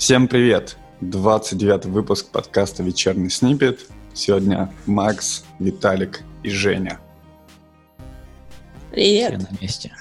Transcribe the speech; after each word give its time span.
Всем 0.00 0.28
привет! 0.28 0.78
29 1.02 1.84
выпуск 1.84 2.30
подкаста 2.30 2.82
«Вечерний 2.82 3.28
снипет». 3.28 3.80
Сегодня 4.14 4.72
Макс, 4.86 5.44
Виталик 5.58 6.22
и 6.42 6.48
Женя. 6.48 6.98
Привет! 8.92 9.38
Все 9.42 9.46
на 9.52 9.58
месте. 9.60 9.92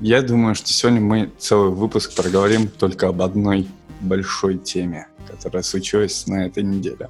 Я 0.00 0.20
думаю, 0.20 0.56
что 0.56 0.66
сегодня 0.72 1.00
мы 1.00 1.30
целый 1.38 1.70
выпуск 1.70 2.16
проговорим 2.16 2.66
только 2.66 3.06
об 3.06 3.22
одной 3.22 3.68
большой 4.00 4.58
теме, 4.58 5.06
которая 5.28 5.62
случилась 5.62 6.26
на 6.26 6.46
этой 6.46 6.64
неделе. 6.64 7.08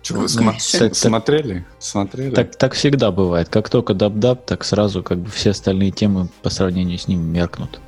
Что, 0.00 0.14
вы 0.14 0.24
смо- 0.24 0.78
Так- 0.78 0.94
смотрели? 0.94 1.66
Смотрели? 1.78 2.34
Так, 2.34 2.56
так 2.56 2.72
всегда 2.72 3.10
бывает. 3.12 3.50
Как 3.50 3.68
только 3.68 3.92
dub-dub, 3.92 4.46
так 4.46 4.64
сразу 4.64 5.02
как 5.02 5.18
бы 5.18 5.28
все 5.28 5.50
остальные 5.50 5.90
темы 5.90 6.30
по 6.40 6.48
сравнению 6.48 6.96
с 6.98 7.08
ним 7.08 7.20
меркнут. 7.30 7.78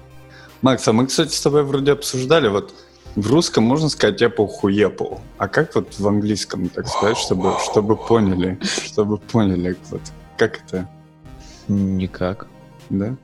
Макс, 0.64 0.88
а 0.88 0.94
мы, 0.94 1.06
кстати, 1.06 1.34
с 1.34 1.42
тобой 1.42 1.62
вроде 1.62 1.92
обсуждали, 1.92 2.48
вот 2.48 2.72
в 3.16 3.30
русском 3.30 3.64
можно 3.64 3.90
сказать 3.90 4.22
Apple 4.22 4.46
хуепл, 4.46 5.16
а 5.36 5.46
как 5.46 5.74
вот 5.74 5.98
в 5.98 6.08
английском 6.08 6.70
так 6.70 6.88
сказать, 6.88 7.18
чтобы, 7.18 7.52
чтобы 7.62 7.96
поняли, 7.96 8.58
чтобы 8.62 9.18
поняли, 9.18 9.76
вот 9.90 10.00
как 10.38 10.62
это, 10.64 10.88
Никак. 11.68 12.46
да? 12.88 13.14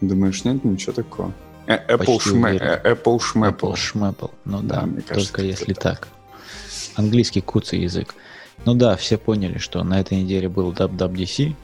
Думаешь, 0.00 0.44
нет 0.44 0.64
ничего 0.64 0.92
такого? 0.92 1.32
Э, 1.66 1.96
Apple 1.96 2.20
шме, 2.20 2.58
э, 2.58 2.92
Apple 2.94 3.18
шмепл. 3.18 3.72
Apple 3.72 3.76
шмэпл. 3.76 4.26
Ну 4.44 4.62
Да, 4.62 4.82
да, 4.82 4.86
мне 4.86 5.00
кажется, 5.00 5.32
только 5.32 5.42
если 5.42 5.74
так. 5.74 5.82
так. 5.82 6.08
Английский 6.94 7.40
куцый 7.40 7.80
язык. 7.80 8.14
Ну 8.64 8.74
да, 8.74 8.94
все 8.94 9.18
поняли, 9.18 9.58
что 9.58 9.82
на 9.82 9.98
этой 9.98 10.22
неделе 10.22 10.48
был 10.48 10.70
dub-dub 10.70 11.10
DC, 11.10 11.56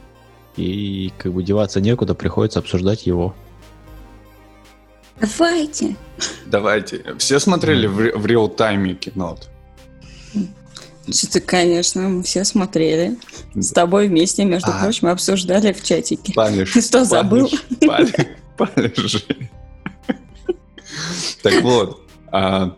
и 0.57 1.13
как 1.17 1.31
бы 1.31 1.41
деваться 1.41 1.79
некуда, 1.79 2.15
приходится 2.15 2.59
обсуждать 2.59 3.05
его. 3.05 3.33
Давайте. 5.19 5.95
Давайте. 6.45 7.15
Все 7.17 7.39
смотрели 7.39 7.87
в, 7.87 8.17
в 8.17 8.25
реал-тайме 8.25 8.95
кино? 8.95 9.37
Что-то, 11.09 11.41
конечно, 11.41 12.01
мы 12.01 12.23
все 12.23 12.45
смотрели. 12.45 13.17
С 13.55 13.71
тобой 13.71 14.07
вместе, 14.07 14.45
между 14.45 14.71
А. 14.71 14.81
прочим, 14.81 15.07
обсуждали 15.07 15.73
в 15.73 15.83
чатике. 15.83 16.33
Палишь. 16.33 16.71
Ты 16.71 16.81
что, 16.83 17.03
забыл? 17.03 17.49
Палишь, 17.85 18.13
палишь. 18.57 19.25
Так 21.41 21.61
вот, 21.61 22.01
а, 22.31 22.77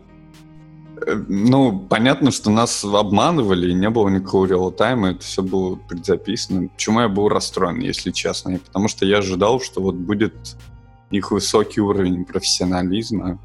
ну, 1.28 1.78
понятно, 1.78 2.32
что 2.32 2.50
нас 2.50 2.84
обманывали, 2.84 3.70
и 3.70 3.74
не 3.74 3.90
было 3.90 4.08
никакого 4.08 4.46
реал-тайма, 4.46 5.10
это 5.10 5.20
все 5.20 5.42
было 5.42 5.76
предзаписано. 5.76 6.68
Почему 6.68 7.00
я 7.00 7.08
был 7.08 7.28
расстроен, 7.28 7.78
если 7.78 8.10
честно? 8.10 8.58
Потому 8.58 8.88
что 8.88 9.06
я 9.06 9.18
ожидал, 9.18 9.60
что 9.60 9.80
вот 9.80 9.94
будет 9.94 10.34
их 11.10 11.30
высокий 11.30 11.80
уровень 11.80 12.24
профессионализма, 12.24 13.38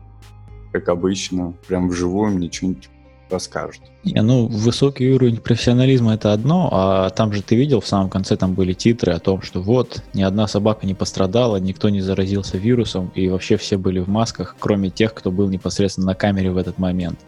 как 0.72 0.90
обычно, 0.90 1.54
прям 1.68 1.90
вживую 1.90 2.32
мне 2.32 2.52
что-нибудь 2.52 2.90
расскажут. 3.30 3.82
Не, 4.04 4.22
ну, 4.22 4.48
высокий 4.48 5.10
уровень 5.12 5.38
профессионализма 5.38 6.16
это 6.16 6.34
одно, 6.34 6.70
а 6.72 7.10
там 7.12 7.32
же 7.32 7.42
ты 7.42 7.56
видел, 7.56 7.80
в 7.80 7.88
самом 7.88 8.10
конце 8.10 8.36
там 8.36 8.54
были 8.54 8.74
титры 8.74 9.14
о 9.14 9.20
том, 9.20 9.42
что 9.42 9.62
вот, 9.62 10.04
ни 10.14 10.22
одна 10.22 10.48
собака 10.48 10.86
не 10.86 10.94
пострадала, 10.94 11.58
никто 11.58 11.90
не 11.90 12.02
заразился 12.02 12.58
вирусом, 12.58 13.12
и 13.16 13.30
вообще 13.30 13.58
все 13.58 13.78
были 13.78 14.00
в 14.00 14.10
масках, 14.10 14.56
кроме 14.60 14.90
тех, 14.90 15.14
кто 15.14 15.32
был 15.32 15.50
непосредственно 15.50 16.08
на 16.08 16.16
камере 16.16 16.52
в 16.52 16.58
этот 16.58 16.78
момент. 16.78 17.20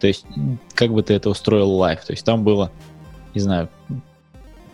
То 0.00 0.06
есть, 0.06 0.26
как 0.74 0.92
бы 0.92 1.02
ты 1.02 1.14
это 1.14 1.30
устроил 1.30 1.70
live? 1.70 2.04
То 2.04 2.12
есть 2.12 2.24
там 2.24 2.44
было, 2.44 2.70
не 3.34 3.40
знаю, 3.40 3.68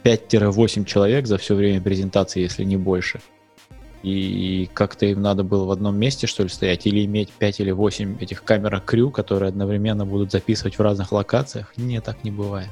5-8 0.03 0.85
человек 0.85 1.27
за 1.27 1.39
все 1.39 1.55
время 1.55 1.81
презентации, 1.81 2.41
если 2.41 2.65
не 2.65 2.77
больше. 2.77 3.21
И 4.05 4.69
как-то 4.75 5.07
им 5.07 5.23
надо 5.23 5.45
было 5.45 5.65
в 5.65 5.71
одном 5.71 5.97
месте, 5.97 6.27
что 6.27 6.43
ли, 6.43 6.51
стоять, 6.51 6.87
или 6.87 7.07
иметь 7.07 7.31
5 7.33 7.61
или 7.61 7.71
8 7.71 8.19
этих 8.21 8.45
камер 8.45 8.83
крю, 8.85 9.11
которые 9.11 9.49
одновременно 9.49 10.05
будут 10.05 10.31
записывать 10.31 10.79
в 10.79 10.83
разных 10.83 11.11
локациях? 11.11 11.73
Нет, 11.79 12.05
так 12.05 12.23
не 12.23 12.31
бывает. 12.31 12.69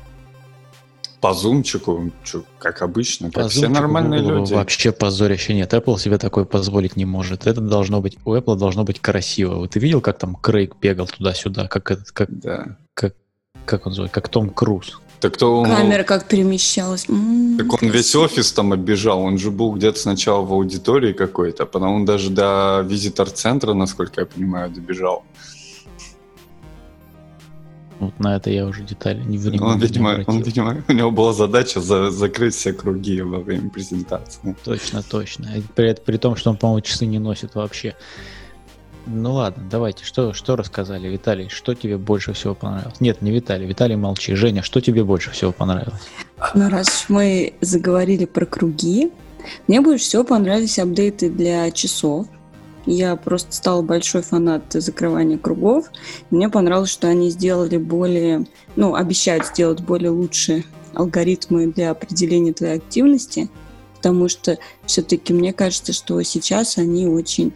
По 1.22 1.32
зумчику, 1.32 2.10
чё, 2.22 2.44
как 2.58 2.82
обычно, 2.82 3.30
как 3.30 3.44
По 3.44 3.48
все 3.48 3.60
зумчику 3.60 3.80
нормальные 3.80 4.20
Google 4.22 4.36
люди. 4.40 4.52
Вообще 4.54 4.92
позорища 4.92 5.54
нет. 5.54 5.72
Apple 5.72 5.98
себе 5.98 6.18
такое 6.18 6.44
позволить 6.44 6.96
не 6.96 7.06
может. 7.06 7.46
Это 7.46 7.60
должно 7.60 8.02
быть, 8.02 8.18
у 8.24 8.34
Apple 8.34 8.56
должно 8.56 8.84
быть 8.84 9.00
красиво. 9.00 9.54
Вот 9.54 9.70
ты 9.70 9.78
видел, 9.78 10.00
как 10.02 10.18
там 10.18 10.34
Крейг 10.34 10.74
бегал 10.80 11.06
туда-сюда, 11.06 11.66
как 11.68 11.92
этот, 11.92 12.10
как, 12.10 12.28
Да. 12.28 12.76
как 12.94 13.86
он 13.86 13.92
называется, 13.92 14.14
как 14.14 14.28
Том 14.28 14.50
Круз. 14.50 15.00
Так 15.22 15.36
то 15.36 15.60
он, 15.60 15.66
Камера 15.70 16.02
как 16.02 16.26
перемещалась. 16.26 17.08
М, 17.08 17.56
так 17.56 17.72
он 17.72 17.78
весь 17.82 17.92
красиво. 17.92 18.22
офис 18.24 18.52
там 18.52 18.72
оббежал. 18.72 19.20
Он 19.20 19.38
же 19.38 19.52
был 19.52 19.72
где-то 19.72 19.96
сначала 19.98 20.42
в 20.44 20.52
аудитории 20.52 21.12
какой-то, 21.12 21.64
потом 21.64 21.92
он 21.94 22.04
даже 22.04 22.28
до 22.28 22.82
визитор-центра, 22.84 23.72
насколько 23.72 24.20
я 24.22 24.26
понимаю, 24.26 24.68
добежал. 24.70 25.22
Вот 28.00 28.18
на 28.18 28.34
это 28.34 28.50
я 28.50 28.66
уже 28.66 28.82
детали 28.82 29.22
не 29.22 29.38
внимания 29.38 29.72
Он, 29.74 29.78
не 29.78 29.86
видимо, 29.86 30.10
обратил. 30.12 30.34
он, 30.34 30.42
видимо, 30.42 30.76
у 30.88 30.92
него 30.92 31.10
была 31.12 31.32
задача 31.32 31.80
за- 31.80 32.10
закрыть 32.10 32.54
все 32.54 32.72
круги 32.72 33.22
во 33.22 33.38
время 33.38 33.70
презентации. 33.70 34.56
Точно, 34.64 35.04
точно. 35.04 35.48
При, 35.76 35.94
при 35.94 36.16
том, 36.16 36.34
что 36.34 36.50
он, 36.50 36.56
по-моему, 36.56 36.80
часы 36.80 37.06
не 37.06 37.20
носит 37.20 37.54
вообще. 37.54 37.94
Ну 39.06 39.32
ладно, 39.32 39.64
давайте, 39.70 40.04
что, 40.04 40.32
что 40.32 40.56
рассказали, 40.56 41.08
Виталий, 41.08 41.48
что 41.48 41.74
тебе 41.74 41.98
больше 41.98 42.32
всего 42.32 42.54
понравилось? 42.54 43.00
Нет, 43.00 43.20
не 43.20 43.30
Виталий, 43.30 43.66
Виталий 43.66 43.96
молчи. 43.96 44.34
Женя, 44.34 44.62
что 44.62 44.80
тебе 44.80 45.02
больше 45.04 45.30
всего 45.30 45.52
понравилось? 45.52 46.00
Ну, 46.54 46.68
раз 46.68 47.06
мы 47.08 47.54
заговорили 47.60 48.24
про 48.24 48.46
круги, 48.46 49.10
мне 49.66 49.80
больше 49.80 50.04
всего 50.04 50.24
понравились 50.24 50.78
апдейты 50.78 51.30
для 51.30 51.70
часов. 51.70 52.26
Я 52.84 53.14
просто 53.16 53.52
стала 53.52 53.82
большой 53.82 54.22
фанат 54.22 54.64
закрывания 54.72 55.38
кругов. 55.38 55.86
Мне 56.30 56.48
понравилось, 56.48 56.90
что 56.90 57.08
они 57.08 57.30
сделали 57.30 57.76
более, 57.76 58.46
ну, 58.74 58.94
обещают 58.94 59.46
сделать 59.46 59.80
более 59.80 60.10
лучшие 60.10 60.64
алгоритмы 60.94 61.68
для 61.68 61.90
определения 61.92 62.52
твоей 62.52 62.76
активности, 62.78 63.48
потому 63.96 64.28
что 64.28 64.58
все-таки 64.84 65.32
мне 65.32 65.52
кажется, 65.52 65.92
что 65.92 66.20
сейчас 66.22 66.76
они 66.76 67.06
очень, 67.06 67.54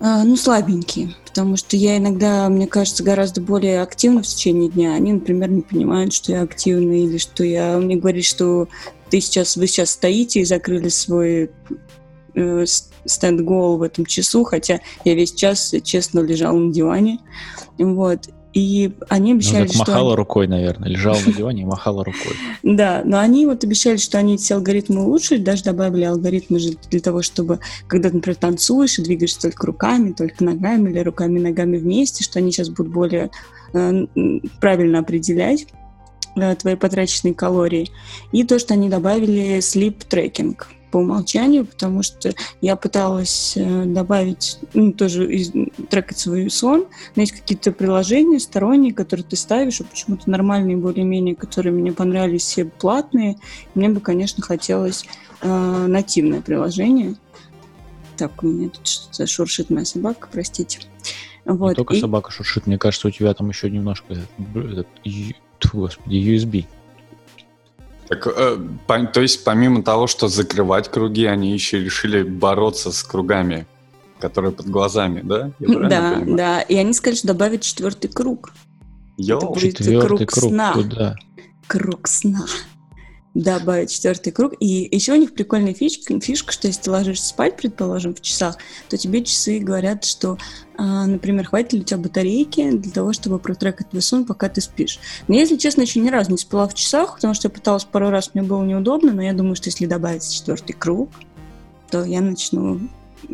ну, 0.00 0.36
слабенькие, 0.36 1.14
потому 1.26 1.56
что 1.56 1.76
я 1.76 1.96
иногда, 1.96 2.48
мне 2.48 2.66
кажется, 2.66 3.02
гораздо 3.02 3.40
более 3.40 3.82
активна 3.82 4.22
в 4.22 4.26
течение 4.26 4.70
дня. 4.70 4.94
Они, 4.94 5.12
например, 5.12 5.50
не 5.50 5.62
понимают, 5.62 6.12
что 6.12 6.32
я 6.32 6.42
активна 6.42 6.92
или 6.92 7.18
что 7.18 7.44
я... 7.44 7.78
Мне 7.78 7.96
говорит, 7.96 8.24
что 8.24 8.68
ты 9.10 9.20
сейчас, 9.20 9.56
вы 9.56 9.66
сейчас 9.66 9.90
стоите 9.90 10.40
и 10.40 10.44
закрыли 10.44 10.88
свой 10.88 11.50
э, 12.34 12.64
стенд-гол 13.04 13.78
в 13.78 13.82
этом 13.82 14.06
часу, 14.06 14.44
хотя 14.44 14.80
я 15.04 15.14
весь 15.14 15.32
час, 15.34 15.74
честно, 15.82 16.20
лежала 16.20 16.58
на 16.58 16.72
диване. 16.72 17.18
Вот. 17.78 18.28
И 18.54 18.92
они 19.08 19.32
Ну, 19.32 19.38
обещали, 19.38 19.66
так 19.66 19.74
что... 19.74 19.78
махала 19.80 20.16
рукой, 20.16 20.46
наверное, 20.46 20.88
лежала 20.88 21.18
на 21.24 21.32
диване 21.36 21.62
и 21.62 21.66
махала 21.66 22.04
рукой. 22.04 22.32
Да, 22.62 23.02
но 23.04 23.18
они 23.18 23.46
вот 23.46 23.62
обещали, 23.62 23.98
что 23.98 24.18
они 24.18 24.34
эти 24.34 24.52
алгоритмы 24.52 25.04
улучшили, 25.04 25.38
даже 25.38 25.64
добавили 25.64 26.04
алгоритмы 26.04 26.58
же 26.58 26.70
для 26.90 27.00
того, 27.00 27.22
чтобы, 27.22 27.60
когда 27.86 28.08
ты, 28.08 28.16
например, 28.16 28.36
танцуешь 28.36 28.98
и 28.98 29.02
двигаешься 29.02 29.42
только 29.42 29.66
руками, 29.66 30.12
только 30.12 30.42
ногами 30.44 30.90
или 30.90 31.00
руками 31.00 31.38
и 31.38 31.42
ногами 31.42 31.76
вместе, 31.76 32.24
что 32.24 32.38
они 32.38 32.50
сейчас 32.50 32.70
будут 32.70 32.92
более 32.92 33.30
э, 33.74 34.06
правильно 34.60 35.00
определять 35.00 35.66
э, 36.36 36.54
твои 36.56 36.74
потраченные 36.74 37.34
калории. 37.34 37.90
И 38.32 38.44
то, 38.44 38.58
что 38.58 38.74
они 38.74 38.88
добавили 38.88 39.58
sleep 39.58 40.06
tracking 40.08 40.56
по 40.90 40.98
умолчанию, 40.98 41.64
потому 41.66 42.02
что 42.02 42.32
я 42.60 42.76
пыталась 42.76 43.54
э, 43.56 43.84
добавить, 43.84 44.58
ну, 44.74 44.92
тоже 44.92 45.32
из- 45.32 45.52
трекать 45.90 46.18
свой 46.18 46.50
сон, 46.50 46.86
но 47.14 47.22
есть 47.22 47.32
какие-то 47.32 47.72
приложения 47.72 48.40
сторонние, 48.40 48.92
которые 48.94 49.24
ты 49.24 49.36
ставишь, 49.36 49.80
а 49.80 49.84
почему-то 49.84 50.30
нормальные 50.30 50.76
более-менее, 50.76 51.34
которые 51.36 51.72
мне 51.72 51.92
понравились, 51.92 52.42
все 52.42 52.64
платные. 52.64 53.36
Мне 53.74 53.88
бы, 53.88 54.00
конечно, 54.00 54.42
хотелось 54.42 55.04
э, 55.40 55.86
нативное 55.86 56.40
приложение. 56.40 57.14
Так, 58.16 58.42
у 58.42 58.46
меня 58.48 58.68
тут 58.70 58.86
что-то 58.86 59.26
шуршит 59.26 59.70
моя 59.70 59.84
собака, 59.84 60.28
простите. 60.32 60.80
Не 61.44 61.52
Вот. 61.54 61.76
только 61.76 61.94
и- 61.94 62.00
собака 62.00 62.30
шуршит, 62.32 62.66
мне 62.66 62.78
кажется, 62.78 63.08
у 63.08 63.10
тебя 63.10 63.32
там 63.34 63.48
еще 63.48 63.70
немножко 63.70 64.12
этот, 64.14 64.28
б- 64.38 64.72
этот, 64.72 64.88
тьфу, 65.60 65.78
господи, 65.78 66.16
USB. 66.16 66.66
Так, 68.08 68.26
э, 68.26 68.56
по- 68.86 69.06
то 69.06 69.20
есть, 69.20 69.44
помимо 69.44 69.82
того, 69.82 70.06
что 70.06 70.28
закрывать 70.28 70.90
круги, 70.90 71.26
они 71.26 71.52
еще 71.52 71.80
решили 71.84 72.22
бороться 72.22 72.90
с 72.90 73.02
кругами, 73.02 73.66
которые 74.18 74.52
под 74.52 74.66
глазами, 74.68 75.20
да? 75.22 75.50
Да, 75.58 75.66
понимаю? 75.66 76.36
да. 76.36 76.60
И 76.62 76.76
они 76.76 76.92
сказали, 76.94 77.16
что 77.18 77.28
добавят 77.28 77.60
четвертый 77.62 78.08
круг. 78.08 78.52
Йоу, 79.18 79.52
будет 79.52 79.76
Четвертый 79.78 80.06
круг 80.26 80.30
круг, 80.30 80.52
сна. 80.52 80.72
куда? 80.72 81.16
Круг 81.66 82.08
сна. 82.08 82.46
Добавить 83.38 83.92
четвертый 83.92 84.32
круг. 84.32 84.54
И 84.58 84.88
еще 84.90 85.12
у 85.12 85.16
них 85.16 85.32
прикольная 85.32 85.72
фишка, 85.72 86.18
фишка, 86.20 86.52
что 86.52 86.66
если 86.66 86.82
ты 86.82 86.90
ложишься 86.90 87.28
спать, 87.28 87.56
предположим, 87.56 88.14
в 88.14 88.20
часах, 88.20 88.56
то 88.88 88.98
тебе 88.98 89.22
часы 89.22 89.60
говорят, 89.60 90.04
что, 90.04 90.38
а, 90.76 91.06
например, 91.06 91.46
хватит 91.46 91.72
ли 91.72 91.80
у 91.80 91.84
тебя 91.84 91.98
батарейки 91.98 92.70
для 92.72 92.90
того, 92.90 93.12
чтобы 93.12 93.38
протрекать 93.38 93.90
твой 93.90 94.02
сон, 94.02 94.24
пока 94.24 94.48
ты 94.48 94.60
спишь. 94.60 94.98
Но 95.28 95.36
если 95.36 95.56
честно, 95.56 95.82
еще 95.82 96.00
ни 96.00 96.10
разу 96.10 96.32
не 96.32 96.38
спала 96.38 96.66
в 96.66 96.74
часах, 96.74 97.14
потому 97.14 97.32
что 97.32 97.46
я 97.46 97.50
пыталась 97.50 97.84
пару 97.84 98.10
раз, 98.10 98.32
мне 98.34 98.42
было 98.42 98.64
неудобно, 98.64 99.12
но 99.12 99.22
я 99.22 99.32
думаю, 99.32 99.54
что 99.54 99.68
если 99.68 99.86
добавить 99.86 100.28
четвертый 100.28 100.72
круг, 100.72 101.10
то 101.90 102.04
я 102.04 102.20
начну 102.20 102.80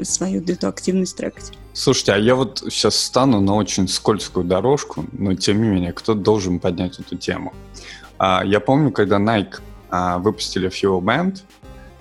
свою 0.02 0.42
эту 0.42 0.68
активность 0.68 1.16
трекать. 1.16 1.52
Слушайте, 1.72 2.12
а 2.12 2.18
я 2.18 2.34
вот 2.34 2.62
сейчас 2.70 2.96
стану 2.96 3.40
на 3.40 3.54
очень 3.54 3.88
скользкую 3.88 4.44
дорожку, 4.44 5.06
но 5.12 5.34
тем 5.34 5.62
не 5.62 5.68
менее, 5.68 5.92
кто 5.92 6.12
должен 6.12 6.60
поднять 6.60 6.98
эту 7.00 7.16
тему? 7.16 7.54
А, 8.18 8.42
я 8.44 8.60
помню, 8.60 8.92
когда 8.92 9.16
Nike 9.16 9.60
выпустили 10.18 10.68
Fuel 10.68 11.00
Band, 11.00 11.42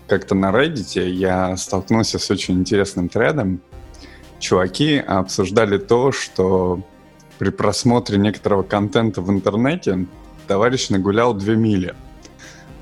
как-то 0.07 0.36
на 0.36 0.51
Reddit 0.51 1.10
я 1.10 1.56
столкнулся 1.57 2.19
с 2.19 2.30
очень 2.30 2.60
интересным 2.60 3.10
тредом. 3.10 3.62
Чуваки 4.40 4.98
обсуждали 4.98 5.78
то, 5.78 6.12
что 6.12 6.81
при 7.40 7.50
просмотре 7.50 8.18
некоторого 8.18 8.63
контента 8.63 9.22
в 9.22 9.30
интернете 9.30 10.06
товарищ 10.48 10.90
нагулял 10.90 11.34
две 11.34 11.56
мили. 11.56 11.95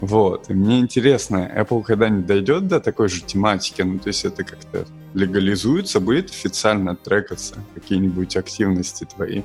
Вот. 0.01 0.49
И 0.49 0.53
мне 0.53 0.79
интересно, 0.79 1.49
Apple 1.55 1.83
когда-нибудь 1.83 2.25
дойдет 2.25 2.67
до 2.67 2.79
такой 2.79 3.07
же 3.07 3.21
тематики? 3.21 3.83
Ну, 3.83 3.99
то 3.99 4.07
есть 4.07 4.25
это 4.25 4.43
как-то 4.43 4.85
легализуется, 5.13 5.99
будет 5.99 6.31
официально 6.31 6.95
трекаться 6.95 7.55
какие-нибудь 7.75 8.35
активности 8.35 9.05
твои 9.05 9.43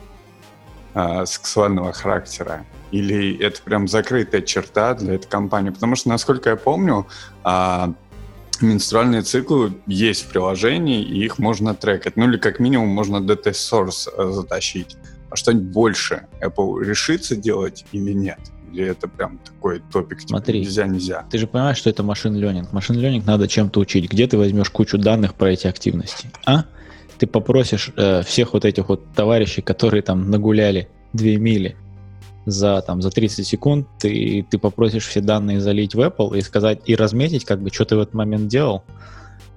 а, 0.94 1.26
сексуального 1.26 1.92
характера? 1.92 2.64
Или 2.92 3.36
это 3.38 3.60
прям 3.62 3.88
закрытая 3.88 4.42
черта 4.42 4.94
для 4.94 5.14
этой 5.14 5.28
компании? 5.28 5.70
Потому 5.70 5.96
что, 5.96 6.08
насколько 6.08 6.50
я 6.50 6.56
помню, 6.56 7.06
а, 7.42 7.94
менструальные 8.60 9.22
циклы 9.22 9.72
есть 9.86 10.22
в 10.22 10.28
приложении, 10.28 11.02
и 11.02 11.24
их 11.24 11.38
можно 11.38 11.74
трекать. 11.74 12.16
Ну 12.16 12.28
или 12.28 12.36
как 12.38 12.58
минимум 12.60 12.88
можно 12.88 13.16
DT 13.16 13.52
Source 13.52 14.08
э, 14.16 14.32
затащить. 14.32 14.96
А 15.30 15.36
что-нибудь 15.36 15.68
больше 15.68 16.26
Apple 16.40 16.82
решится 16.84 17.36
делать 17.36 17.84
или 17.92 18.12
нет? 18.12 18.38
Или 18.72 18.84
это 18.86 19.08
прям 19.08 19.38
такой 19.38 19.82
топик, 19.92 20.18
типа, 20.20 20.28
Смотри, 20.28 20.60
нельзя, 20.60 20.86
нельзя? 20.86 21.26
Ты 21.30 21.38
же 21.38 21.46
понимаешь, 21.46 21.78
что 21.78 21.90
это 21.90 22.02
машин 22.02 22.34
ленинг. 22.34 22.72
Машин 22.72 22.96
ленинг 22.96 23.26
надо 23.26 23.48
чем-то 23.48 23.80
учить. 23.80 24.10
Где 24.10 24.26
ты 24.26 24.38
возьмешь 24.38 24.70
кучу 24.70 24.98
данных 24.98 25.34
про 25.34 25.52
эти 25.52 25.66
активности? 25.66 26.30
А? 26.44 26.64
Ты 27.18 27.26
попросишь 27.26 27.90
э, 27.96 28.22
всех 28.22 28.52
вот 28.52 28.64
этих 28.64 28.88
вот 28.88 29.12
товарищей, 29.14 29.62
которые 29.62 30.02
там 30.02 30.30
нагуляли 30.30 30.88
2 31.14 31.26
мили, 31.36 31.76
за, 32.46 32.80
там, 32.80 33.02
за 33.02 33.10
30 33.10 33.46
секунд 33.46 33.88
ты, 33.98 34.46
ты 34.48 34.58
попросишь 34.58 35.06
все 35.06 35.20
данные 35.20 35.60
залить 35.60 35.94
в 35.94 36.00
Apple 36.00 36.38
и 36.38 36.42
сказать, 36.42 36.80
и 36.86 36.94
разметить, 36.94 37.44
как 37.44 37.60
бы, 37.60 37.70
что 37.72 37.84
ты 37.84 37.96
в 37.96 38.00
этот 38.00 38.14
момент 38.14 38.48
делал, 38.48 38.84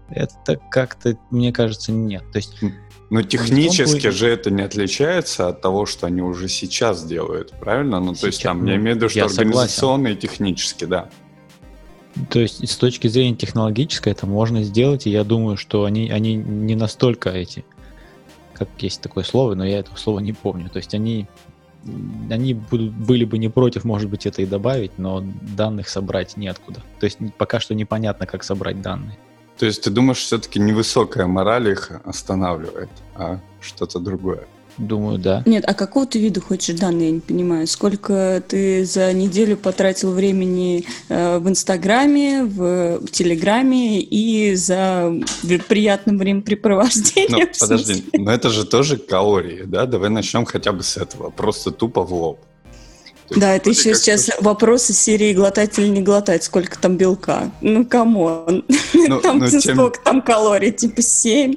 это 0.10 0.60
как-то, 0.70 1.18
мне 1.30 1.54
кажется, 1.54 1.92
нет. 1.92 2.24
То 2.34 2.38
есть, 2.38 2.56
но 3.12 3.22
технически 3.22 4.10
же 4.10 4.28
это 4.28 4.52
не 4.52 4.64
отличается 4.64 5.48
от 5.48 5.62
того, 5.62 5.86
что 5.86 6.08
они 6.08 6.22
уже 6.22 6.48
сейчас 6.48 7.04
делают, 7.06 7.54
правильно? 7.60 8.00
Ну, 8.00 8.14
сейчас, 8.14 8.22
то 8.22 8.28
есть 8.28 8.44
там, 8.44 8.66
я 8.66 8.76
имею 8.76 8.96
в 8.96 8.98
виду, 8.98 9.10
что 9.10 9.26
организационно 9.26 10.10
и 10.10 10.16
технически, 10.16 10.86
да. 10.86 11.10
То 12.30 12.40
есть 12.40 12.68
с 12.68 12.76
точки 12.76 13.08
зрения 13.08 13.36
технологической 13.36 14.14
это 14.14 14.26
можно 14.26 14.64
сделать, 14.64 15.06
и 15.06 15.12
я 15.12 15.24
думаю, 15.24 15.58
что 15.58 15.86
они, 15.86 16.10
они 16.10 16.36
не 16.36 16.76
настолько 16.76 17.30
эти, 17.30 17.64
как 18.54 18.68
есть 18.80 19.02
такое 19.02 19.24
слово, 19.24 19.54
но 19.54 19.66
я 19.66 19.80
этого 19.80 19.96
слова 19.96 20.20
не 20.20 20.34
помню. 20.34 20.70
То 20.70 20.78
есть 20.78 20.94
они 20.94 21.28
они 22.30 22.54
будут, 22.54 22.92
были 22.92 23.26
бы 23.26 23.38
не 23.38 23.50
против, 23.50 23.84
может 23.84 24.10
быть, 24.10 24.26
это 24.26 24.42
и 24.42 24.46
добавить, 24.46 24.98
но 24.98 25.24
данных 25.56 25.90
собрать 25.90 26.38
неоткуда. 26.38 26.82
То 27.00 27.06
есть 27.06 27.18
пока 27.38 27.60
что 27.60 27.74
непонятно, 27.74 28.26
как 28.26 28.44
собрать 28.44 28.82
данные. 28.82 29.18
То 29.58 29.66
есть 29.66 29.84
ты 29.84 29.90
думаешь, 29.90 30.20
все-таки 30.20 30.60
невысокая 30.60 31.28
мораль 31.28 31.70
их 31.70 31.92
останавливает, 32.06 32.90
а 33.16 33.40
что-то 33.62 34.00
другое? 34.00 34.48
Думаю, 34.80 35.18
да. 35.18 35.44
Нет, 35.46 35.66
а 35.68 35.74
какого 35.74 36.06
ты 36.06 36.20
вида 36.20 36.40
хочешь 36.40 36.76
данные, 36.80 37.08
я 37.08 37.12
не 37.16 37.20
понимаю. 37.20 37.68
Сколько 37.68 38.42
ты 38.48 38.86
за 38.86 39.12
неделю 39.14 39.58
потратил 39.58 40.12
времени 40.14 40.86
э, 41.10 41.38
в 41.38 41.50
Инстаграме, 41.50 42.46
в, 42.46 43.00
в 43.00 43.12
Телеграме 43.12 44.00
и 44.00 44.56
за 44.56 45.14
приятным 45.68 46.18
времяпрепровождением? 46.18 47.50
Ну, 47.50 47.60
подожди, 47.60 48.06
но 48.14 48.32
это 48.32 48.50
же 48.50 48.66
тоже 48.66 48.98
калории, 48.98 49.64
да? 49.66 49.86
Давай 49.86 50.10
начнем 50.10 50.46
хотя 50.46 50.72
бы 50.72 50.82
с 50.84 50.98
этого, 50.98 51.30
просто 51.30 51.72
тупо 51.72 52.04
в 52.04 52.14
лоб. 52.14 52.40
Да, 53.36 53.56
это 53.56 53.70
еще 53.70 53.94
сейчас 53.94 54.30
вопросы 54.40 54.94
серии 54.94 55.34
глотать 55.34 55.78
или 55.78 55.88
не 55.88 56.02
глотать, 56.02 56.44
сколько 56.44 56.80
там 56.80 56.98
белка. 56.98 57.52
Ну, 57.62 57.86
come 57.86 58.31
on. 58.31 58.66
Ну, 58.94 59.20
там 59.22 59.40
ну, 59.40 59.48
тем... 59.48 59.62
сколько 59.62 60.00
там 60.04 60.22
калорий, 60.22 60.72
типа 60.72 61.02
7. 61.02 61.56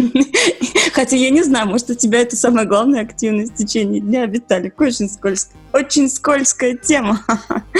Хотя 0.92 1.16
я 1.16 1.30
не 1.30 1.42
знаю, 1.42 1.68
может, 1.68 1.90
у 1.90 1.94
тебя 1.94 2.20
это 2.20 2.36
самая 2.36 2.64
главная 2.64 3.02
активность 3.02 3.52
в 3.52 3.56
течение 3.56 4.00
дня, 4.00 4.26
Виталик. 4.26 4.80
Очень 4.80 5.08
скользкая, 5.08 5.60
очень 5.72 6.08
скользкая 6.08 6.76
тема. 6.76 7.20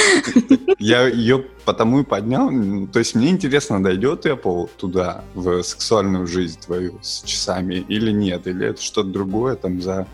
Я 0.79 1.09
ее 1.09 1.45
потому 1.65 2.01
и 2.01 2.05
поднял. 2.05 2.49
То 2.93 2.99
есть 3.01 3.15
мне 3.15 3.31
интересно, 3.31 3.83
дойдет 3.83 4.25
Apple 4.25 4.71
туда, 4.77 5.25
в 5.35 5.63
сексуальную 5.63 6.27
жизнь 6.27 6.61
твою 6.65 6.99
с 7.03 7.23
часами 7.23 7.75
или 7.89 8.13
нет, 8.13 8.47
или 8.47 8.69
это 8.69 8.81
что-то 8.81 9.09
другое 9.09 9.57
там 9.57 9.83
за 9.83 10.07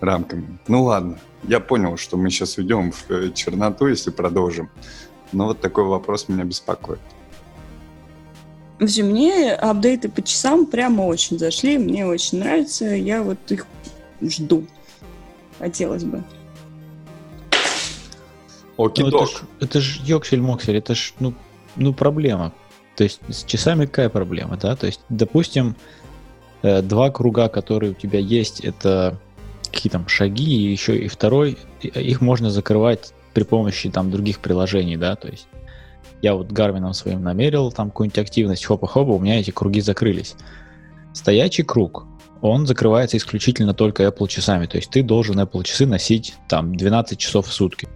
рамками. 0.00 0.58
Ну 0.66 0.84
ладно, 0.84 1.18
я 1.44 1.60
понял, 1.60 1.96
что 1.96 2.16
мы 2.16 2.30
сейчас 2.30 2.58
уйдем 2.58 2.92
в 2.92 3.10
э, 3.10 3.30
черноту, 3.32 3.86
если 3.86 4.10
продолжим. 4.10 4.70
Но 5.32 5.46
вот 5.46 5.60
такой 5.60 5.84
вопрос 5.84 6.28
меня 6.28 6.44
беспокоит. 6.44 7.00
В 8.78 8.84
общем, 8.84 9.06
мне 9.06 9.52
апдейты 9.52 10.08
по 10.08 10.22
часам 10.22 10.66
прямо 10.66 11.02
очень 11.02 11.38
зашли, 11.38 11.78
мне 11.78 12.06
очень 12.06 12.38
нравится, 12.38 12.84
я 12.84 13.22
вот 13.22 13.38
их 13.48 13.66
жду. 14.22 14.66
Хотелось 15.58 16.04
бы. 16.04 16.22
Окей, 18.76 19.04
ну, 19.10 19.26
это 19.60 19.80
ж, 19.80 19.98
ёксель-моксель, 20.04 20.76
это 20.76 20.94
ж, 20.94 21.12
ну, 21.18 21.34
ну, 21.74 21.92
проблема. 21.92 22.52
То 22.94 23.04
есть 23.04 23.20
с 23.28 23.44
часами 23.44 23.86
какая 23.86 24.08
проблема, 24.08 24.56
да? 24.56 24.76
То 24.76 24.86
есть, 24.86 25.00
допустим, 25.08 25.74
э, 26.62 26.80
два 26.82 27.10
круга, 27.10 27.48
которые 27.48 27.92
у 27.92 27.94
тебя 27.94 28.20
есть, 28.20 28.60
это 28.60 29.18
какие 29.70 29.90
там 29.90 30.08
шаги, 30.08 30.44
и 30.44 30.70
еще 30.70 30.96
и 30.96 31.08
второй, 31.08 31.58
их 31.82 32.20
можно 32.20 32.50
закрывать 32.50 33.12
при 33.34 33.44
помощи 33.44 33.90
там 33.90 34.10
других 34.10 34.40
приложений, 34.40 34.96
да, 34.96 35.16
то 35.16 35.28
есть 35.28 35.46
я 36.22 36.34
вот 36.34 36.50
гармином 36.50 36.94
своим 36.94 37.22
намерил 37.22 37.70
там 37.70 37.90
какую-нибудь 37.90 38.18
активность, 38.18 38.64
хопа-хопа, 38.64 39.10
у 39.10 39.20
меня 39.20 39.38
эти 39.38 39.50
круги 39.50 39.80
закрылись. 39.80 40.34
Стоячий 41.12 41.64
круг, 41.64 42.06
он 42.40 42.66
закрывается 42.66 43.16
исключительно 43.16 43.74
только 43.74 44.04
Apple 44.04 44.28
часами, 44.28 44.66
то 44.66 44.76
есть 44.76 44.90
ты 44.90 45.02
должен 45.02 45.38
Apple 45.38 45.64
часы 45.64 45.86
носить 45.86 46.34
там 46.48 46.74
12 46.74 47.18
часов 47.18 47.46
в 47.46 47.52
сутки. 47.52 47.88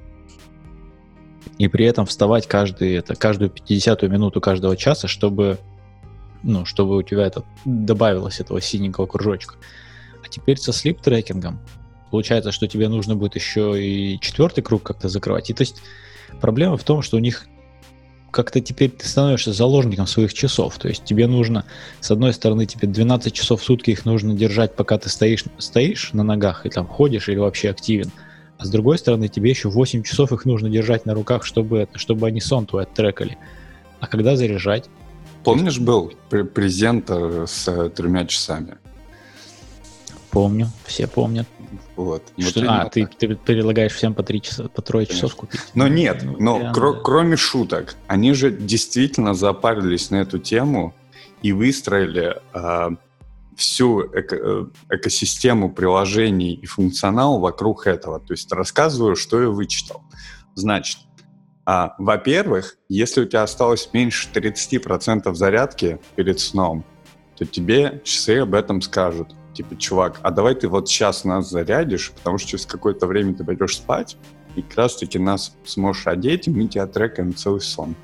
И 1.58 1.68
при 1.68 1.84
этом 1.84 2.06
вставать 2.06 2.46
каждый, 2.46 2.94
это, 2.94 3.14
каждую 3.14 3.50
50 3.50 4.02
минуту 4.02 4.40
каждого 4.40 4.76
часа, 4.76 5.06
чтобы, 5.06 5.58
ну, 6.42 6.64
чтобы 6.64 6.96
у 6.96 7.02
тебя 7.02 7.26
это 7.26 7.44
добавилось 7.64 8.40
этого 8.40 8.60
синенького 8.60 9.06
кружочка 9.06 9.56
теперь 10.32 10.58
со 10.58 10.72
слип-трекингом 10.72 11.60
получается, 12.12 12.52
что 12.52 12.68
тебе 12.68 12.88
нужно 12.88 13.16
будет 13.16 13.36
еще 13.36 13.82
и 13.82 14.20
четвертый 14.20 14.62
круг 14.62 14.82
как-то 14.82 15.08
закрывать. 15.08 15.48
И 15.48 15.54
то 15.54 15.62
есть 15.62 15.82
проблема 16.42 16.76
в 16.76 16.84
том, 16.84 17.00
что 17.00 17.16
у 17.16 17.20
них 17.20 17.46
как-то 18.30 18.60
теперь 18.60 18.90
ты 18.90 19.08
становишься 19.08 19.54
заложником 19.54 20.06
своих 20.06 20.34
часов. 20.34 20.78
То 20.78 20.88
есть 20.88 21.04
тебе 21.04 21.26
нужно, 21.26 21.64
с 22.00 22.10
одной 22.10 22.34
стороны, 22.34 22.66
тебе 22.66 22.86
12 22.86 23.32
часов 23.32 23.62
в 23.62 23.64
сутки 23.64 23.90
их 23.90 24.04
нужно 24.04 24.34
держать, 24.34 24.76
пока 24.76 24.98
ты 24.98 25.08
стоишь, 25.08 25.44
стоишь 25.56 26.12
на 26.12 26.22
ногах 26.22 26.66
и 26.66 26.68
там 26.68 26.86
ходишь 26.86 27.30
или 27.30 27.38
вообще 27.38 27.70
активен. 27.70 28.10
А 28.58 28.66
с 28.66 28.70
другой 28.70 28.98
стороны, 28.98 29.28
тебе 29.28 29.48
еще 29.48 29.70
8 29.70 30.02
часов 30.02 30.32
их 30.32 30.44
нужно 30.44 30.68
держать 30.68 31.06
на 31.06 31.14
руках, 31.14 31.44
чтобы, 31.44 31.88
чтобы 31.94 32.26
они 32.26 32.42
сон 32.42 32.66
твой 32.66 32.82
оттрекали. 32.82 33.38
А 34.00 34.06
когда 34.06 34.36
заряжать? 34.36 34.84
Помнишь, 35.44 35.78
был 35.78 36.12
презент 36.28 37.06
э, 37.08 37.46
с 37.48 37.66
э, 37.68 37.88
тремя 37.88 38.26
часами? 38.26 38.76
Помню, 40.32 40.68
все 40.86 41.06
помнят. 41.06 41.46
Вот. 41.94 42.22
Что, 42.38 42.60
вот 42.60 42.68
а, 42.68 42.88
ты, 42.88 43.06
ты 43.06 43.36
предлагаешь 43.36 43.92
всем 43.92 44.14
по, 44.14 44.22
три 44.22 44.40
часа, 44.40 44.64
по 44.68 44.80
трое 44.80 45.06
Конечно. 45.06 45.28
часов 45.28 45.36
купить? 45.38 45.60
Но 45.74 45.88
нет, 45.88 46.22
ну, 46.22 46.36
но 46.38 46.58
прям, 46.58 46.72
кро- 46.72 47.00
кроме 47.02 47.36
шуток, 47.36 47.96
они 48.06 48.32
же 48.32 48.50
действительно 48.50 49.34
запарились 49.34 50.10
на 50.10 50.16
эту 50.16 50.38
тему 50.38 50.94
и 51.42 51.52
выстроили 51.52 52.40
э, 52.54 52.88
всю 53.56 54.06
эко- 54.06 54.70
э, 54.90 54.96
экосистему 54.96 55.70
приложений 55.70 56.54
и 56.62 56.66
функционал 56.66 57.38
вокруг 57.38 57.86
этого. 57.86 58.18
То 58.18 58.32
есть 58.32 58.50
рассказываю, 58.52 59.16
что 59.16 59.42
я 59.42 59.48
вычитал. 59.48 60.02
Значит, 60.54 60.98
а, 61.66 61.94
во-первых, 61.98 62.76
если 62.88 63.20
у 63.20 63.24
тебя 63.26 63.42
осталось 63.42 63.90
меньше 63.92 64.28
30% 64.32 65.34
зарядки 65.34 66.00
перед 66.16 66.40
сном, 66.40 66.84
то 67.36 67.44
тебе 67.44 68.00
часы 68.02 68.38
об 68.38 68.54
этом 68.54 68.80
скажут 68.80 69.34
типа, 69.54 69.76
чувак, 69.76 70.20
а 70.22 70.30
давай 70.30 70.54
ты 70.54 70.68
вот 70.68 70.88
сейчас 70.88 71.24
нас 71.24 71.50
зарядишь, 71.50 72.12
потому 72.12 72.38
что 72.38 72.50
через 72.50 72.66
какое-то 72.66 73.06
время 73.06 73.34
ты 73.34 73.44
пойдешь 73.44 73.76
спать, 73.76 74.16
и 74.56 74.62
как 74.62 74.76
раз-таки 74.76 75.18
нас 75.18 75.54
сможешь 75.64 76.06
одеть, 76.06 76.48
и 76.48 76.50
мы 76.50 76.68
тебя 76.68 76.86
трекаем 76.86 77.34
целый 77.34 77.60
сон. 77.60 77.94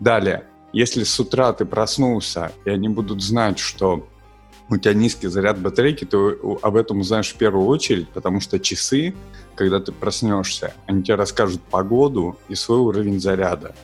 Далее, 0.00 0.44
если 0.72 1.04
с 1.04 1.18
утра 1.18 1.52
ты 1.52 1.64
проснулся, 1.64 2.52
и 2.64 2.70
они 2.70 2.88
будут 2.88 3.22
знать, 3.22 3.58
что 3.58 4.06
у 4.70 4.76
тебя 4.76 4.94
низкий 4.94 5.28
заряд 5.28 5.58
батарейки, 5.58 6.04
то 6.04 6.58
об 6.62 6.76
этом 6.76 7.00
узнаешь 7.00 7.32
в 7.32 7.36
первую 7.36 7.66
очередь, 7.66 8.08
потому 8.10 8.40
что 8.40 8.60
часы, 8.60 9.14
когда 9.54 9.80
ты 9.80 9.92
проснешься, 9.92 10.74
они 10.86 11.02
тебе 11.02 11.14
расскажут 11.14 11.62
погоду 11.62 12.38
и 12.48 12.54
свой 12.54 12.78
уровень 12.78 13.18
заряда. 13.18 13.74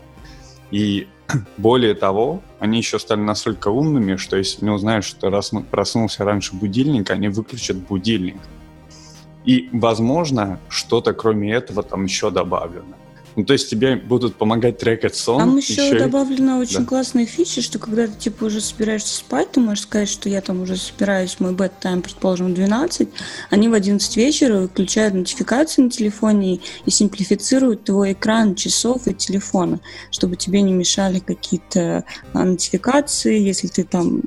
И 0.70 1.08
Более 1.56 1.94
того, 1.94 2.42
они 2.58 2.78
еще 2.78 2.98
стали 2.98 3.20
настолько 3.20 3.68
умными, 3.68 4.16
что 4.16 4.36
если 4.36 4.64
не 4.64 4.70
узнают, 4.70 5.04
что 5.04 5.30
раз 5.30 5.52
проснулся 5.70 6.24
раньше 6.24 6.54
будильник, 6.54 7.10
они 7.10 7.28
выключат 7.28 7.76
будильник. 7.76 8.36
И, 9.44 9.68
возможно, 9.72 10.58
что-то 10.68 11.12
кроме 11.12 11.52
этого 11.52 11.82
там 11.82 12.04
еще 12.04 12.30
добавлено. 12.30 12.96
Ну, 13.36 13.44
то 13.44 13.52
есть 13.52 13.68
тебе 13.68 13.96
будут 13.96 14.36
помогать 14.36 14.78
трекать 14.78 15.16
сон. 15.16 15.38
Там 15.38 15.56
еще, 15.56 15.72
еще 15.86 15.98
добавлена 15.98 16.58
очень 16.58 16.80
Да. 16.80 16.84
классная 16.84 17.26
фича, 17.26 17.62
что 17.62 17.78
когда 17.78 18.06
ты 18.06 18.12
типа 18.12 18.44
уже 18.44 18.60
собираешься 18.60 19.16
спать, 19.16 19.52
ты 19.52 19.60
можешь 19.60 19.84
сказать, 19.84 20.08
что 20.08 20.28
я 20.28 20.40
там 20.40 20.62
уже 20.62 20.76
собираюсь, 20.76 21.40
мой 21.40 21.52
бед 21.52 21.72
тайм, 21.80 22.02
предположим, 22.02 22.52
в 22.52 22.54
12, 22.54 23.08
они 23.50 23.68
в 23.68 23.74
11 23.74 24.16
вечера 24.16 24.60
выключают 24.60 25.14
нотификации 25.14 25.82
на 25.82 25.90
телефоне 25.90 26.60
и 26.86 26.90
симплифицируют 26.90 27.84
твой 27.84 28.12
экран 28.12 28.54
часов 28.54 29.06
и 29.08 29.14
телефона, 29.14 29.80
чтобы 30.10 30.36
тебе 30.36 30.60
не 30.62 30.72
мешали 30.72 31.18
какие-то 31.18 32.04
а, 32.32 32.44
нотификации, 32.44 33.38
если 33.40 33.66
ты 33.68 33.84
там 33.84 34.22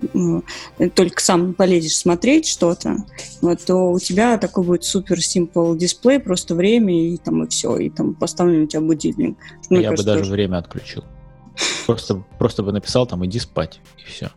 э, 0.80 0.90
только 0.90 1.22
сам 1.22 1.54
полезешь 1.54 1.96
смотреть 1.96 2.48
что-то, 2.48 2.98
вот, 3.42 3.64
то 3.66 3.92
у 3.92 4.00
тебя 4.00 4.38
такой 4.38 4.64
будет 4.64 4.84
супер 4.84 5.20
simple 5.20 5.78
дисплей, 5.78 6.20
просто 6.20 6.56
время 6.56 7.14
и 7.14 7.18
там 7.18 7.44
и 7.44 7.48
все, 7.48 7.78
и 7.78 7.90
там 7.90 8.14
поставлен 8.14 8.64
у 8.64 8.68
тебя 8.68 8.82
будильник. 8.98 9.38
Мне 9.70 9.82
я 9.82 9.90
бы 9.92 9.96
кажется, 9.96 10.06
даже 10.06 10.20
тоже- 10.22 10.32
время 10.32 10.58
отключил. 10.58 11.04
Просто, 11.86 12.24
просто 12.38 12.64
бы 12.64 12.72
написал 12.72 13.08
там 13.08 13.26
иди 13.26 13.40
спать, 13.40 13.80
и 13.98 14.10
все. 14.10 14.30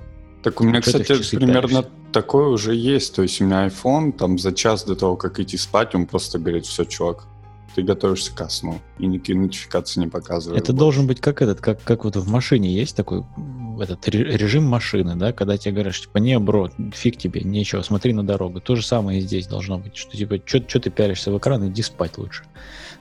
Так 0.43 0.61
у 0.61 0.64
меня, 0.64 0.81
Что 0.81 1.02
кстати, 1.02 1.37
примерно 1.37 1.69
пялишься? 1.69 1.90
такое 2.12 2.47
уже 2.47 2.75
есть. 2.75 3.14
То 3.14 3.23
есть 3.23 3.40
у 3.40 3.45
меня 3.45 3.67
iPhone 3.67 4.12
там 4.12 4.38
за 4.38 4.52
час 4.52 4.85
до 4.85 4.95
того, 4.97 5.17
как 5.17 5.38
идти 5.38 5.59
спать, 5.59 5.95
он 5.95 6.07
просто 6.07 6.38
говорит, 6.38 6.64
все, 6.64 6.85
чувак, 6.85 7.26
ты 7.75 7.83
готовишься 7.83 8.35
ко 8.35 8.49
сну. 8.49 8.81
И 8.99 9.07
никакие 9.07 9.38
нотификации 9.38 10.00
не 10.00 10.07
показывают. 10.07 10.62
Это 10.62 10.73
должен 10.73 11.07
быть 11.07 11.21
как 11.21 11.43
этот, 11.43 11.61
как, 11.61 11.83
как 11.83 12.05
вот 12.05 12.17
в 12.17 12.31
машине 12.31 12.73
есть 12.73 12.97
такой 12.97 13.23
этот 13.79 14.09
ре- 14.09 14.37
режим 14.37 14.64
машины, 14.64 15.14
да, 15.14 15.33
когда 15.35 15.59
тебе 15.59 15.73
говорят, 15.73 15.95
что, 15.95 16.07
типа, 16.07 16.19
не, 16.19 16.38
бро, 16.38 16.71
фиг 16.95 17.19
тебе, 17.19 17.43
нечего, 17.43 17.83
смотри 17.83 18.12
на 18.14 18.23
дорогу. 18.25 18.61
То 18.61 18.76
же 18.76 18.87
самое 18.87 19.19
и 19.19 19.23
здесь 19.23 19.47
должно 19.47 19.79
быть, 19.79 19.95
что 19.97 20.17
типа, 20.17 20.38
что 20.47 20.81
ты 20.81 20.88
пялишься 20.90 21.31
в 21.33 21.37
экран, 21.38 21.69
иди 21.69 21.83
спать 21.83 22.17
лучше. 22.17 22.45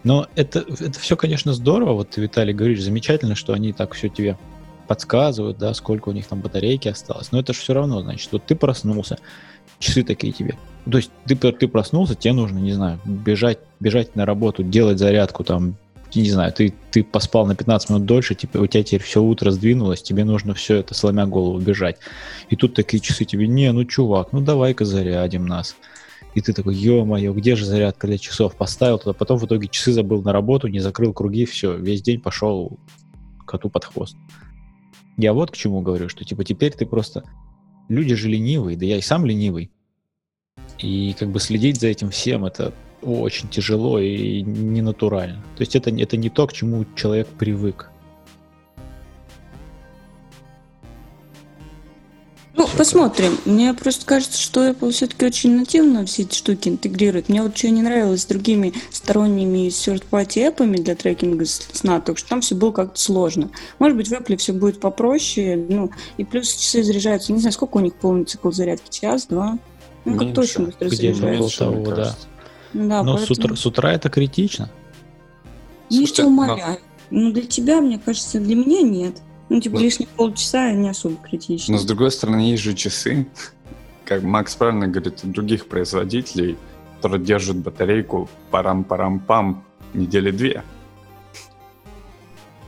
Но 0.03 0.27
это, 0.36 0.60
это 0.60 1.00
все, 1.00 1.15
конечно, 1.18 1.53
здорово, 1.53 1.94
вот 1.94 2.12
ты, 2.12 2.22
Виталий, 2.22 2.53
говоришь, 2.53 2.82
замечательно, 2.82 3.36
что 3.36 3.53
они 3.53 3.74
так 3.74 3.94
все 3.94 4.10
тебе 4.10 4.38
подсказывают, 4.88 5.58
да, 5.58 5.74
сколько 5.74 6.10
у 6.10 6.12
них 6.13 6.25
там 6.25 6.39
батарейки 6.41 6.88
осталось, 6.88 7.32
но 7.32 7.39
это 7.39 7.53
же 7.53 7.60
все 7.60 7.74
равно, 7.74 8.01
значит, 8.01 8.32
вот 8.32 8.46
ты 8.46 8.56
проснулся, 8.56 9.20
часы 9.77 10.03
такие 10.03 10.34
тебе. 10.34 10.58
То 10.89 10.98
есть 10.98 11.12
ты, 11.25 11.36
ты 11.36 11.68
проснулся, 11.68 12.15
тебе 12.15 12.34
нужно, 12.34 12.58
не 12.58 12.72
знаю, 12.72 13.00
бежать, 13.06 13.60
бежать 13.79 14.15
на 14.15 14.25
работу, 14.25 14.63
делать 14.63 14.98
зарядку, 14.98 15.44
там, 15.44 15.75
не 16.15 16.32
знаю, 16.32 16.51
ты, 16.51 16.74
ты 16.91 17.03
поспал 17.03 17.46
на 17.46 17.56
15 17.56 17.89
минут 17.89 18.06
дольше, 18.06 18.34
типа, 18.34 18.58
у 18.58 18.68
тебя 18.68 18.84
теперь 18.84 19.03
все 19.03 19.22
утро 19.22 19.51
сдвинулось, 19.51 20.01
тебе 20.01 20.24
нужно 20.24 20.53
все 20.53 20.77
это, 20.77 20.96
сломя 20.96 21.27
голову, 21.27 21.60
бежать. 21.60 21.98
И 22.50 22.56
тут 22.56 22.74
такие 22.74 23.00
часы 23.00 23.25
тебе, 23.25 23.48
не, 23.48 23.72
ну, 23.72 23.86
чувак, 23.86 24.29
ну, 24.32 24.41
давай-ка 24.41 24.86
зарядим 24.86 25.46
нас. 25.46 25.75
И 26.36 26.41
ты 26.41 26.53
такой, 26.53 26.75
ё-моё, 26.75 27.33
где 27.33 27.55
же 27.55 27.65
зарядка 27.65 28.07
для 28.07 28.17
часов? 28.17 28.55
Поставил 28.55 29.00
туда, 29.00 29.13
потом 29.13 29.39
в 29.39 29.45
итоге 29.45 29.67
часы 29.67 29.91
забыл 29.91 30.21
на 30.21 30.31
работу, 30.31 30.67
не 30.67 30.79
закрыл 30.79 31.13
круги, 31.13 31.45
все, 31.45 31.75
весь 31.75 32.01
день 32.01 32.21
пошел 32.21 32.77
коту 33.48 33.69
под 33.69 33.86
хвост. 33.86 34.15
Я 35.17 35.33
вот 35.33 35.51
к 35.51 35.57
чему 35.57 35.81
говорю, 35.81 36.07
что 36.07 36.24
типа 36.24 36.43
теперь 36.43 36.74
ты 36.74 36.86
просто... 36.86 37.24
Люди 37.89 38.13
же 38.13 38.29
ленивые, 38.29 38.77
да 38.77 38.86
я 38.86 38.98
и 38.98 39.01
сам 39.01 39.25
ленивый. 39.25 39.71
И 40.77 41.15
как 41.17 41.29
бы 41.31 41.39
следить 41.39 41.79
за 41.79 41.88
этим 41.88 42.12
всем, 42.12 42.45
это 42.45 42.71
очень 43.01 43.50
тяжело 43.50 44.00
и 44.00 44.43
ненатурально. 44.43 45.43
То 45.57 45.62
есть 45.62 45.75
это, 45.75 45.89
это 45.89 46.15
не 46.15 46.29
то, 46.29 46.45
к 46.45 46.53
чему 46.53 46.86
человек 46.95 47.27
привык. 47.27 47.89
Ну, 52.56 52.65
Всё 52.65 52.77
посмотрим. 52.77 53.38
Мне 53.46 53.74
просто 53.74 54.06
кажется, 54.06 54.38
что 54.41 54.68
Apple 54.68 54.91
все-таки 54.91 55.25
очень 55.25 55.56
нативно 55.56 56.06
все 56.06 56.24
эти 56.24 56.36
штуки 56.36 56.68
интегрирует. 56.68 57.29
Мне 57.29 57.41
вот 57.44 57.56
что 57.58 57.70
не 57.70 57.82
нравилось 57.82 58.24
с 58.24 58.25
другими 58.25 58.74
сторонними 58.91 59.68
third-party 59.70 60.48
эпами 60.48 60.77
для 60.77 60.96
трекинга 60.96 61.46
с- 61.46 61.68
сна, 61.74 62.01
только 62.01 62.20
что 62.20 62.29
там 62.29 62.41
все 62.41 62.56
было 62.56 62.72
как-то 62.72 63.00
сложно. 63.00 63.51
Может 63.77 63.96
быть, 63.98 64.08
в 64.10 64.12
Apple 64.13 64.36
все 64.38 64.51
будет 64.53 64.79
попроще, 64.79 65.56
ну, 65.70 65.91
и 66.18 66.24
плюс 66.25 66.53
часы 66.53 66.84
заряжаются. 66.84 67.32
Не 67.32 67.39
знаю, 67.39 67.53
сколько 67.53 67.77
у 67.77 67.82
них 67.82 67.94
полный 67.94 68.25
цикл 68.25 68.51
зарядки, 68.51 68.89
час, 68.89 69.27
два? 69.27 69.58
Ну, 70.06 70.18
как 70.18 70.38
очень 70.38 70.65
быстро 70.65 70.89
Где-то 70.89 71.25
мне 71.27 71.50
того, 71.50 71.96
да. 71.96 72.15
Да, 72.74 73.03
Но 73.03 73.18
с 73.18 73.27
поэтому... 73.27 73.46
утра, 73.46 73.56
с 73.56 73.65
утра 73.65 73.94
это 73.94 74.10
критично. 74.10 74.70
Ну, 75.44 75.50
я 75.89 75.98
Слушайте, 75.98 76.13
тебя 76.15 76.27
умоляю. 76.27 76.77
Ну, 77.12 77.32
для 77.32 77.44
тебя, 77.44 77.82
мне 77.82 78.00
кажется, 78.00 78.39
для 78.39 78.56
меня 78.56 78.82
нет. 78.82 79.22
Ну, 79.50 79.60
типа, 79.60 79.74
Вот. 79.75 79.82
лишних 79.82 80.08
полчаса 80.10 80.72
не 80.74 80.89
особо 80.89 81.15
критично. 81.18 81.74
Но 81.74 81.77
с 81.79 81.86
другой 81.86 82.12
стороны, 82.12 82.41
есть 82.51 82.62
же 82.63 82.74
часы, 82.75 83.27
как 84.06 84.24
Макс 84.24 84.56
правильно 84.56 84.88
говорит, 84.88 85.20
у 85.24 85.27
других 85.27 85.68
производителей, 85.68 86.58
которые 86.98 87.24
держат 87.24 87.58
батарейку 87.58 88.29
парам-парам-пам 88.51 89.63
недели 89.94 90.32
две. 90.32 90.63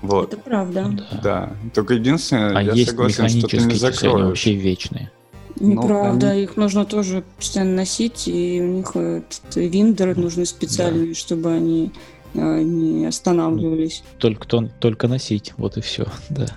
Вот, 0.01 0.33
Это 0.33 0.41
правда. 0.41 0.89
Да. 1.11 1.19
да. 1.21 1.55
Только 1.75 1.93
единственное, 1.93 2.57
А 2.57 2.63
я 2.63 2.73
есть 2.73 2.89
согласен, 2.89 3.29
что 3.29 3.47
ты 3.47 3.57
механические 3.57 3.61
не 3.65 3.71
часы, 3.73 3.83
они 3.85 3.93
закроешь. 3.95 4.25
вообще 4.27 4.53
вечные. 4.55 5.11
Неправда, 5.59 6.31
они- 6.31 6.43
их 6.43 6.57
нужно 6.57 6.85
тоже 6.85 7.23
постоянно 7.37 7.75
носить, 7.75 8.27
и 8.27 8.59
у 8.61 8.67
них 8.77 8.95
этот 8.95 9.55
виндеры 9.55 10.15
нужны 10.15 10.45
специальные, 10.47 11.13
чтобы 11.13 11.51
они 11.53 11.91
э, 12.33 12.61
не 12.63 13.05
останавливались. 13.05 14.03
Только, 14.17 14.47
то- 14.47 14.69
только 14.79 15.07
носить, 15.07 15.53
вот 15.57 15.77
и 15.77 15.81
все. 15.81 16.05
Да. 16.29 16.47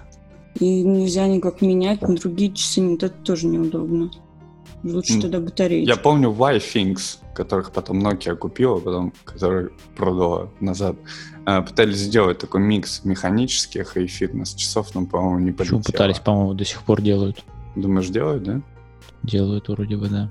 И 0.60 0.82
нельзя 0.82 1.26
никак 1.26 1.60
менять 1.62 2.02
на 2.02 2.14
другие 2.14 2.52
часы, 2.52 2.80
нет, 2.80 3.02
это 3.02 3.16
тоже 3.24 3.46
неудобно. 3.46 4.10
Лучше 4.84 5.20
тогда 5.20 5.40
батарейки. 5.40 5.88
Я 5.88 5.96
помню 5.96 6.30
Y-Things, 6.30 7.18
которых 7.34 7.72
потом 7.72 8.06
Nokia 8.06 8.36
купила, 8.36 8.78
потом 8.78 9.14
которые 9.24 9.70
продала 9.96 10.50
назад. 10.60 10.96
э, 11.46 11.62
Пытались 11.62 11.96
сделать 11.96 12.38
такой 12.38 12.60
микс 12.60 13.02
механических 13.04 13.96
и 13.96 14.06
фитнес-часов, 14.06 14.94
но, 14.94 15.06
по-моему, 15.06 15.38
не 15.38 15.52
Почему 15.52 15.78
полетело. 15.78 15.92
пытались, 15.92 16.18
по-моему, 16.18 16.54
до 16.54 16.64
сих 16.66 16.82
пор 16.82 17.00
делают. 17.00 17.42
Думаешь, 17.76 18.08
делают, 18.08 18.42
да? 18.42 18.60
Делают 19.22 19.68
вроде 19.68 19.96
бы, 19.96 20.08
да. 20.08 20.30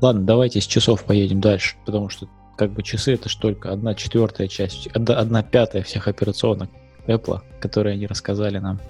Ладно, 0.00 0.22
давайте 0.22 0.60
с 0.62 0.66
часов 0.66 1.04
поедем 1.04 1.40
дальше, 1.40 1.76
потому 1.84 2.08
что 2.08 2.26
как 2.56 2.72
бы 2.72 2.82
часы 2.82 3.14
это 3.14 3.28
ж 3.28 3.34
только 3.36 3.70
одна 3.70 3.94
четвертая 3.94 4.48
часть, 4.48 4.86
одна, 4.88 5.18
одна 5.18 5.42
пятая 5.42 5.82
всех 5.82 6.08
операционок 6.08 6.70
Apple, 7.06 7.40
которые 7.60 7.94
они 7.94 8.06
рассказали 8.06 8.58
нам. 8.58 8.80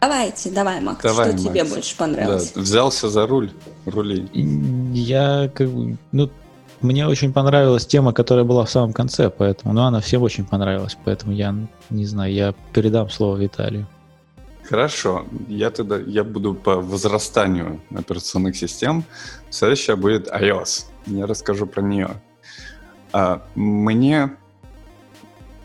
Давайте, 0.00 0.50
давай, 0.50 0.80
Макс, 0.80 1.00
Давай, 1.02 1.30
что 1.30 1.38
тебе 1.38 1.62
Макс. 1.62 1.74
больше 1.74 1.94
Да, 1.96 2.04
понравилось? 2.04 2.52
взялся 2.56 3.08
за 3.08 3.26
руль, 3.26 3.52
рули. 3.86 4.28
Я 4.92 5.48
как 5.54 5.68
бы, 5.70 5.96
ну, 6.10 6.28
мне 6.80 7.06
очень 7.06 7.32
понравилась 7.32 7.86
тема, 7.86 8.12
которая 8.12 8.44
была 8.44 8.64
в 8.64 8.70
самом 8.70 8.92
конце, 8.92 9.30
поэтому, 9.30 9.72
ну, 9.72 9.82
она 9.82 10.00
всем 10.00 10.22
очень 10.22 10.44
понравилась, 10.44 10.98
поэтому 11.04 11.32
я 11.32 11.54
не 11.90 12.04
знаю, 12.04 12.32
я 12.32 12.52
передам 12.72 13.10
слово 13.10 13.36
Виталию. 13.36 13.86
Хорошо, 14.68 15.24
я 15.48 15.70
тогда 15.70 15.98
я 15.98 16.24
буду 16.24 16.54
по 16.54 16.76
возрастанию 16.76 17.80
операционных 17.94 18.56
систем. 18.56 19.04
Следующая 19.50 19.94
будет 19.96 20.28
iOS. 20.28 20.86
Я 21.06 21.26
расскажу 21.26 21.66
про 21.66 21.82
нее. 21.82 22.20
А, 23.12 23.42
мне 23.54 24.30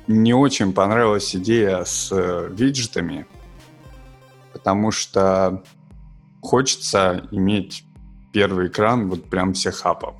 не 0.07 0.33
очень 0.33 0.73
понравилась 0.73 1.35
идея 1.35 1.83
с 1.83 2.11
э, 2.11 2.49
виджетами, 2.51 3.27
потому 4.53 4.91
что 4.91 5.63
хочется 6.41 7.27
иметь 7.31 7.83
первый 8.31 8.67
экран 8.67 9.09
вот 9.09 9.25
прям 9.25 9.53
всех 9.53 9.85
апов. 9.85 10.15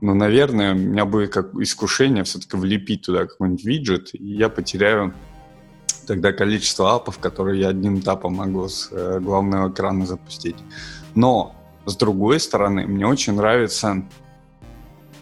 Но, 0.00 0.14
наверное, 0.14 0.74
у 0.74 0.78
меня 0.78 1.04
будет 1.04 1.32
как 1.32 1.54
искушение 1.54 2.24
все-таки 2.24 2.56
влепить 2.56 3.02
туда 3.02 3.26
какой-нибудь 3.26 3.64
виджет, 3.64 4.10
и 4.14 4.34
я 4.34 4.48
потеряю 4.48 5.14
тогда 6.06 6.32
количество 6.32 6.94
апов, 6.94 7.18
которые 7.18 7.60
я 7.60 7.68
одним 7.68 8.02
тапом 8.02 8.34
могу 8.34 8.68
с 8.68 8.88
э, 8.90 9.20
главного 9.20 9.70
экрана 9.70 10.06
запустить. 10.06 10.56
Но, 11.14 11.54
с 11.86 11.96
другой 11.96 12.40
стороны, 12.40 12.86
мне 12.86 13.06
очень 13.06 13.34
нравится 13.34 14.04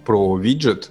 про 0.04 0.36
виджет 0.36 0.90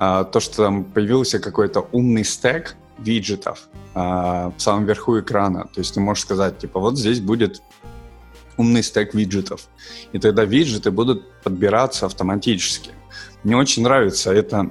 то, 0.00 0.40
что 0.40 0.56
там 0.64 0.84
появился 0.84 1.38
какой-то 1.38 1.86
умный 1.92 2.24
стек 2.24 2.74
виджетов 2.98 3.68
а, 3.94 4.50
в 4.56 4.60
самом 4.60 4.86
верху 4.86 5.20
экрана. 5.20 5.68
То 5.74 5.80
есть 5.80 5.92
ты 5.92 6.00
можешь 6.00 6.24
сказать, 6.24 6.58
типа, 6.58 6.80
вот 6.80 6.98
здесь 6.98 7.20
будет 7.20 7.62
умный 8.56 8.82
стек 8.82 9.14
виджетов. 9.14 9.68
И 10.12 10.18
тогда 10.18 10.44
виджеты 10.44 10.90
будут 10.90 11.30
подбираться 11.42 12.06
автоматически. 12.06 12.92
Мне 13.44 13.56
очень 13.56 13.82
нравится 13.82 14.32
эта 14.32 14.70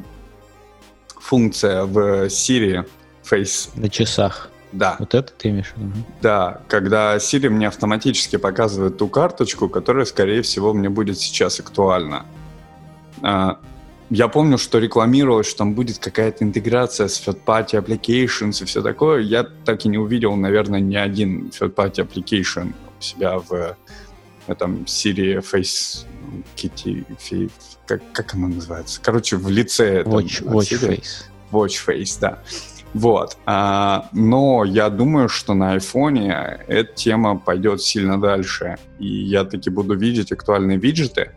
функция 1.16 1.86
в 1.86 2.26
Siri 2.26 2.88
Face. 3.30 3.70
На 3.76 3.90
часах. 3.90 4.50
Да, 4.72 4.96
Вот 5.00 5.16
это 5.16 5.32
ты 5.34 5.50
имеешь 5.50 5.74
в 5.76 5.78
виду? 5.78 5.94
Да, 6.22 6.62
когда 6.68 7.18
Siri 7.18 7.50
мне 7.50 7.68
автоматически 7.68 8.38
показывает 8.38 8.98
ту 8.98 9.08
карточку, 9.08 9.68
которая, 9.68 10.06
скорее 10.06 10.44
всего, 10.44 10.74
мне 10.74 10.90
будет 10.90 11.20
сейчас 11.20 11.60
актуальна. 11.60 12.26
Я 14.10 14.28
помню, 14.28 14.58
что 14.58 14.80
рекламировалось, 14.80 15.48
что 15.48 15.60
там 15.60 15.74
будет 15.74 16.00
какая-то 16.00 16.44
интеграция 16.44 17.08
с 17.08 17.22
third-party 17.22 17.84
applications 17.84 18.62
и 18.64 18.66
все 18.66 18.82
такое. 18.82 19.22
Я 19.22 19.44
так 19.44 19.86
и 19.86 19.90
не 19.90 19.98
увидел, 20.00 20.36
наверное, 20.36 20.80
ни 20.80 20.96
один 20.96 21.50
third-party 21.50 22.08
application 22.08 22.74
у 22.98 23.02
себя 23.02 23.38
в 23.38 23.78
этом 24.48 24.88
серии 24.88 25.38
Face 25.38 26.06
Kitty, 26.56 27.52
как, 27.86 28.02
как 28.12 28.34
она 28.36 28.48
называется? 28.48 29.00
Короче, 29.02 29.38
в 29.38 29.50
лице... 29.50 30.04
Watch, 30.04 30.44
там, 30.44 30.54
watch 30.54 30.80
Face. 30.80 31.24
Watch 31.52 31.88
Face, 31.88 32.18
да. 32.20 32.40
Вот. 32.94 33.38
А, 33.46 34.10
но 34.14 34.64
я 34.64 34.90
думаю, 34.90 35.30
что 35.30 35.54
на 35.54 35.74
айфоне 35.74 36.60
эта 36.68 36.94
тема 36.94 37.38
пойдет 37.38 37.82
сильно 37.82 38.20
дальше. 38.20 38.78
И 39.00 39.08
я 39.08 39.44
таки 39.44 39.70
буду 39.70 39.96
видеть 39.96 40.32
актуальные 40.32 40.78
виджеты, 40.78 41.32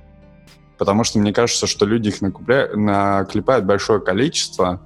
потому 0.83 1.05
что 1.05 1.21
мне 1.21 1.33
кажется, 1.33 1.69
что 1.69 1.87
люди 1.87 2.09
их 2.09 2.21
накупля... 2.23 2.69
наклепают 2.75 3.65
большое 3.65 4.01
количество. 4.01 4.83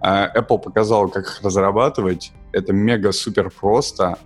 А, 0.00 0.30
Apple 0.32 0.60
показал, 0.60 1.08
как 1.08 1.24
их 1.24 1.40
разрабатывать. 1.42 2.30
Это 2.52 2.72
мега-супер 2.72 3.50
просто. 3.50 4.20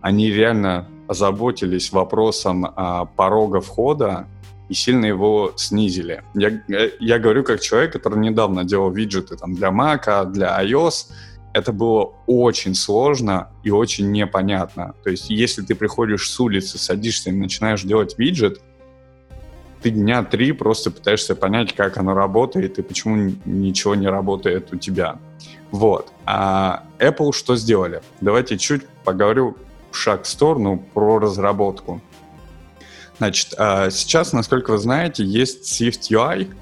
Они 0.00 0.32
реально 0.32 0.88
озаботились 1.06 1.92
вопросом 1.92 2.66
а, 2.74 3.04
порога 3.04 3.60
входа 3.60 4.26
и 4.68 4.74
сильно 4.74 5.06
его 5.06 5.52
снизили. 5.54 6.24
Я, 6.34 6.60
я 6.98 7.20
говорю 7.20 7.44
как 7.44 7.60
человек, 7.60 7.92
который 7.92 8.18
недавно 8.18 8.64
делал 8.64 8.90
виджеты 8.90 9.36
там, 9.36 9.54
для 9.54 9.68
Mac, 9.68 10.26
для 10.32 10.60
iOS. 10.60 11.12
Это 11.54 11.72
было 11.72 12.14
очень 12.26 12.74
сложно 12.74 13.52
и 13.62 13.70
очень 13.70 14.10
непонятно. 14.10 14.96
То 15.04 15.10
есть, 15.10 15.30
если 15.30 15.62
ты 15.62 15.76
приходишь 15.76 16.28
с 16.28 16.40
улицы, 16.40 16.78
садишься 16.78 17.30
и 17.30 17.32
начинаешь 17.32 17.82
делать 17.82 18.18
виджет, 18.18 18.60
ты 19.82 19.90
дня 19.90 20.22
три 20.22 20.52
просто 20.52 20.90
пытаешься 20.90 21.34
понять, 21.34 21.74
как 21.74 21.98
оно 21.98 22.14
работает 22.14 22.78
и 22.78 22.82
почему 22.82 23.32
ничего 23.44 23.94
не 23.94 24.06
работает 24.06 24.72
у 24.72 24.76
тебя. 24.76 25.18
Вот. 25.70 26.12
А 26.24 26.84
Apple 26.98 27.32
что 27.32 27.56
сделали? 27.56 28.02
Давайте 28.20 28.58
чуть 28.58 28.86
поговорю 29.04 29.56
шаг 29.90 30.24
в 30.24 30.28
сторону 30.28 30.82
про 30.94 31.18
разработку. 31.18 32.00
Значит, 33.18 33.54
а, 33.58 33.90
сейчас, 33.90 34.32
насколько 34.32 34.72
вы 34.72 34.78
знаете, 34.78 35.24
есть 35.24 35.80
Swift 35.80 36.10
UI. 36.10 36.52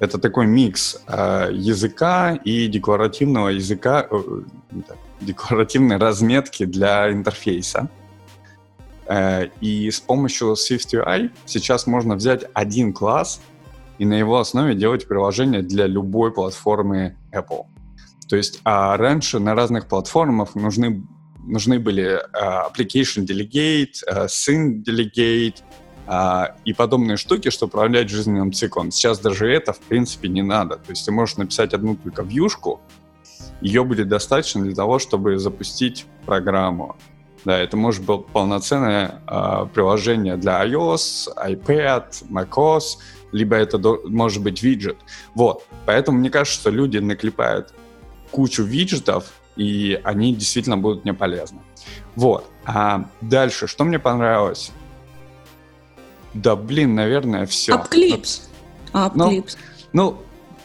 Это 0.00 0.18
такой 0.18 0.46
микс 0.46 1.02
а, 1.06 1.50
языка 1.50 2.34
и 2.44 2.66
декларативного 2.66 3.48
языка, 3.48 4.06
э, 4.10 4.40
декларативной 5.20 5.96
разметки 5.98 6.64
для 6.64 7.10
интерфейса. 7.10 7.88
Э, 9.06 9.48
и 9.60 9.90
с 9.90 10.00
помощью 10.00 10.52
Swift 10.52 10.92
UI 10.92 11.30
сейчас 11.46 11.86
можно 11.86 12.16
взять 12.16 12.44
один 12.54 12.92
класс 12.92 13.40
и 13.98 14.04
на 14.04 14.14
его 14.14 14.38
основе 14.38 14.74
делать 14.74 15.06
приложение 15.06 15.62
для 15.62 15.86
любой 15.86 16.32
платформы 16.32 17.16
Apple. 17.32 17.66
То 18.28 18.36
есть 18.36 18.60
а 18.64 18.96
раньше 18.96 19.38
на 19.38 19.54
разных 19.54 19.86
платформах 19.86 20.54
нужны, 20.54 21.06
нужны 21.46 21.78
были 21.78 22.20
uh, 22.32 22.72
Application 22.72 23.26
Delegate, 23.26 24.02
uh, 24.10 24.26
Sync 24.26 24.82
Delegate, 24.84 25.62
а, 26.06 26.54
и 26.66 26.74
подобные 26.74 27.16
штуки, 27.16 27.48
чтобы 27.48 27.70
управлять 27.70 28.10
жизненным 28.10 28.52
циклом. 28.52 28.90
Сейчас 28.90 29.18
даже 29.18 29.50
это, 29.50 29.72
в 29.72 29.80
принципе, 29.80 30.28
не 30.28 30.42
надо. 30.42 30.76
То 30.76 30.90
есть 30.90 31.06
ты 31.06 31.12
можешь 31.12 31.36
написать 31.36 31.72
одну 31.72 31.96
только 31.96 32.22
вьюшку, 32.22 32.80
ее 33.60 33.84
будет 33.84 34.08
достаточно 34.08 34.62
для 34.62 34.74
того, 34.74 34.98
чтобы 34.98 35.38
запустить 35.38 36.04
программу. 36.26 36.96
Да, 37.44 37.58
это 37.58 37.76
может 37.76 38.02
быть 38.04 38.26
полноценное 38.26 39.20
э, 39.28 39.66
приложение 39.74 40.36
для 40.36 40.64
iOS, 40.64 41.28
iPad, 41.36 42.24
macOS, 42.30 42.98
либо 43.32 43.56
это 43.56 43.76
до, 43.78 44.00
может 44.06 44.42
быть 44.42 44.62
виджет. 44.62 44.96
Вот, 45.34 45.62
поэтому 45.84 46.18
мне 46.18 46.30
кажется, 46.30 46.58
что 46.58 46.70
люди 46.70 46.98
наклепают 46.98 47.74
кучу 48.30 48.62
виджетов, 48.62 49.32
и 49.56 50.00
они 50.04 50.34
действительно 50.34 50.78
будут 50.78 51.04
мне 51.04 51.12
полезны. 51.14 51.60
Вот. 52.16 52.46
А 52.64 53.04
дальше, 53.20 53.66
что 53.66 53.84
мне 53.84 53.98
понравилось? 53.98 54.72
Да, 56.32 56.56
блин, 56.56 56.94
наверное, 56.94 57.46
все. 57.46 57.74
Апклипс. 57.74 58.48
Апклипс. 58.92 59.56
Ну, 59.92 60.18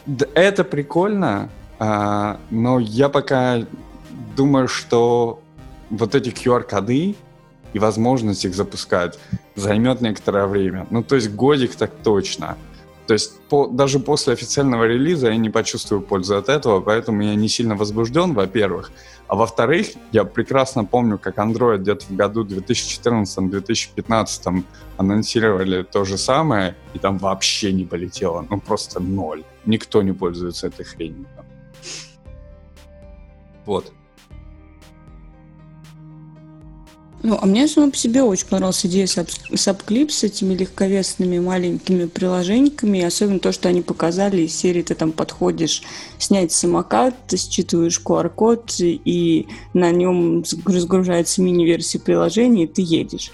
ну 0.06 0.16
это 0.34 0.64
прикольно, 0.64 1.50
а, 1.78 2.40
но 2.50 2.78
я 2.78 3.08
пока 3.08 3.64
думаю, 4.36 4.66
что 4.66 5.39
вот 5.90 6.14
эти 6.14 6.30
QR-коды 6.30 7.16
и 7.72 7.78
возможность 7.78 8.44
их 8.44 8.54
запускать 8.54 9.18
займет 9.54 10.00
некоторое 10.00 10.46
время. 10.46 10.86
Ну, 10.90 11.02
то 11.02 11.16
есть 11.16 11.34
годик 11.34 11.74
так 11.74 11.90
точно. 12.02 12.56
То 13.06 13.14
есть 13.14 13.40
по, 13.48 13.66
даже 13.66 13.98
после 13.98 14.34
официального 14.34 14.84
релиза 14.84 15.30
я 15.30 15.36
не 15.36 15.50
почувствую 15.50 16.00
пользы 16.00 16.36
от 16.36 16.48
этого, 16.48 16.80
поэтому 16.80 17.22
я 17.22 17.34
не 17.34 17.48
сильно 17.48 17.74
возбужден, 17.74 18.34
во-первых. 18.34 18.92
А 19.26 19.34
во-вторых, 19.34 19.88
я 20.12 20.22
прекрасно 20.22 20.84
помню, 20.84 21.18
как 21.18 21.38
Android 21.38 21.78
где-то 21.78 22.06
в 22.06 22.14
году 22.14 22.44
2014-2015 22.44 24.62
анонсировали 24.96 25.82
то 25.82 26.04
же 26.04 26.18
самое, 26.18 26.76
и 26.94 27.00
там 27.00 27.18
вообще 27.18 27.72
не 27.72 27.84
полетело, 27.84 28.46
ну 28.48 28.60
просто 28.60 29.00
ноль. 29.00 29.42
Никто 29.64 30.02
не 30.02 30.12
пользуется 30.12 30.68
этой 30.68 30.84
хренью. 30.84 31.26
Вот. 33.66 33.92
Ну, 37.22 37.38
а 37.40 37.44
мне 37.44 37.68
само 37.68 37.90
по 37.90 37.96
себе 37.96 38.22
очень 38.22 38.46
понравилась 38.46 38.84
идея 38.86 39.06
с, 39.06 39.14
с 39.14 40.24
этими 40.24 40.54
легковесными 40.54 41.38
маленькими 41.38 42.06
приложениями, 42.06 43.02
особенно 43.02 43.38
то, 43.38 43.52
что 43.52 43.68
они 43.68 43.82
показали 43.82 44.42
из 44.42 44.56
серии 44.56 44.82
ты 44.82 44.94
там 44.94 45.12
подходишь 45.12 45.82
снять 46.18 46.50
самокат, 46.52 47.14
ты 47.26 47.36
считываешь 47.36 48.00
QR-код, 48.02 48.76
и 48.78 49.48
на 49.74 49.90
нем 49.90 50.44
разгружается 50.64 51.42
мини-версия 51.42 51.98
приложения, 51.98 52.64
и 52.64 52.68
ты 52.68 52.82
едешь. 52.82 53.32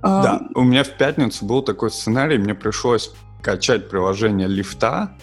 А, 0.00 0.22
да, 0.22 0.42
у 0.54 0.62
меня 0.62 0.82
в 0.82 0.96
пятницу 0.96 1.44
был 1.44 1.62
такой 1.62 1.90
сценарий, 1.90 2.38
мне 2.38 2.54
пришлось 2.54 3.12
качать 3.42 3.90
приложение 3.90 4.48
лифта, 4.48 5.16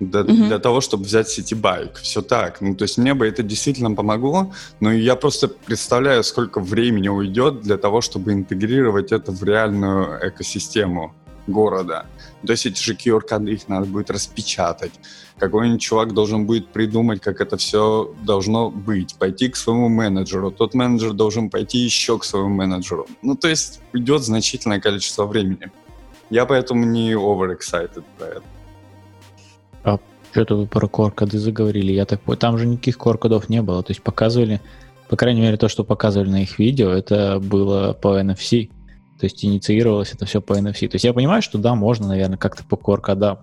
для, 0.00 0.20
mm-hmm. 0.20 0.48
для 0.48 0.58
того, 0.58 0.80
чтобы 0.80 1.04
взять 1.04 1.28
сетибайк. 1.28 1.96
Все 1.96 2.22
так. 2.22 2.60
Ну, 2.60 2.74
то 2.74 2.84
есть 2.84 2.98
мне 2.98 3.14
бы 3.14 3.26
это 3.26 3.42
действительно 3.42 3.94
помогло, 3.94 4.52
но 4.80 4.92
я 4.92 5.16
просто 5.16 5.48
представляю, 5.48 6.24
сколько 6.24 6.60
времени 6.60 7.08
уйдет 7.08 7.60
для 7.60 7.76
того, 7.76 8.00
чтобы 8.00 8.32
интегрировать 8.32 9.12
это 9.12 9.32
в 9.32 9.42
реальную 9.44 10.18
экосистему 10.28 11.14
города. 11.46 12.06
То 12.46 12.52
есть 12.52 12.66
эти 12.66 12.82
же 12.82 12.94
QR-коды 12.94 13.52
их 13.52 13.68
надо 13.68 13.86
будет 13.86 14.10
распечатать. 14.10 14.92
Какой-нибудь 15.38 15.80
чувак 15.80 16.14
должен 16.14 16.46
будет 16.46 16.68
придумать, 16.68 17.20
как 17.20 17.40
это 17.40 17.56
все 17.56 18.14
должно 18.22 18.70
быть. 18.70 19.14
Пойти 19.16 19.48
к 19.48 19.56
своему 19.56 19.88
менеджеру. 19.88 20.50
Тот 20.50 20.74
менеджер 20.74 21.12
должен 21.12 21.50
пойти 21.50 21.78
еще 21.78 22.18
к 22.18 22.24
своему 22.24 22.50
менеджеру. 22.50 23.06
Ну, 23.22 23.34
то 23.34 23.48
есть 23.48 23.80
уйдет 23.92 24.22
значительное 24.22 24.80
количество 24.80 25.26
времени. 25.26 25.70
Я 26.30 26.46
поэтому 26.46 26.84
не 26.84 27.12
overexcited 27.12 28.04
про 28.18 28.26
это. 28.26 28.42
Что-то 30.34 30.56
вы 30.56 30.66
про 30.66 30.88
QR-коды 30.88 31.38
заговорили. 31.38 31.92
Я 31.92 32.06
так 32.06 32.20
понял, 32.20 32.40
там 32.40 32.58
же 32.58 32.66
никаких 32.66 32.98
QR-кодов 32.98 33.48
не 33.48 33.62
было. 33.62 33.84
То 33.84 33.92
есть 33.92 34.02
показывали, 34.02 34.60
по 35.08 35.14
крайней 35.14 35.40
мере, 35.40 35.56
то, 35.56 35.68
что 35.68 35.84
показывали 35.84 36.28
на 36.28 36.42
их 36.42 36.58
видео, 36.58 36.90
это 36.90 37.38
было 37.38 37.92
по 37.92 38.20
NFC. 38.20 38.68
То 39.20 39.26
есть 39.26 39.44
инициировалось 39.44 40.12
это 40.12 40.26
все 40.26 40.40
по 40.40 40.54
NFC. 40.54 40.88
То 40.88 40.96
есть 40.96 41.04
я 41.04 41.12
понимаю, 41.12 41.40
что 41.40 41.56
да, 41.56 41.76
можно, 41.76 42.08
наверное, 42.08 42.36
как-то 42.36 42.64
по 42.64 42.74
QR-кодам. 42.74 43.42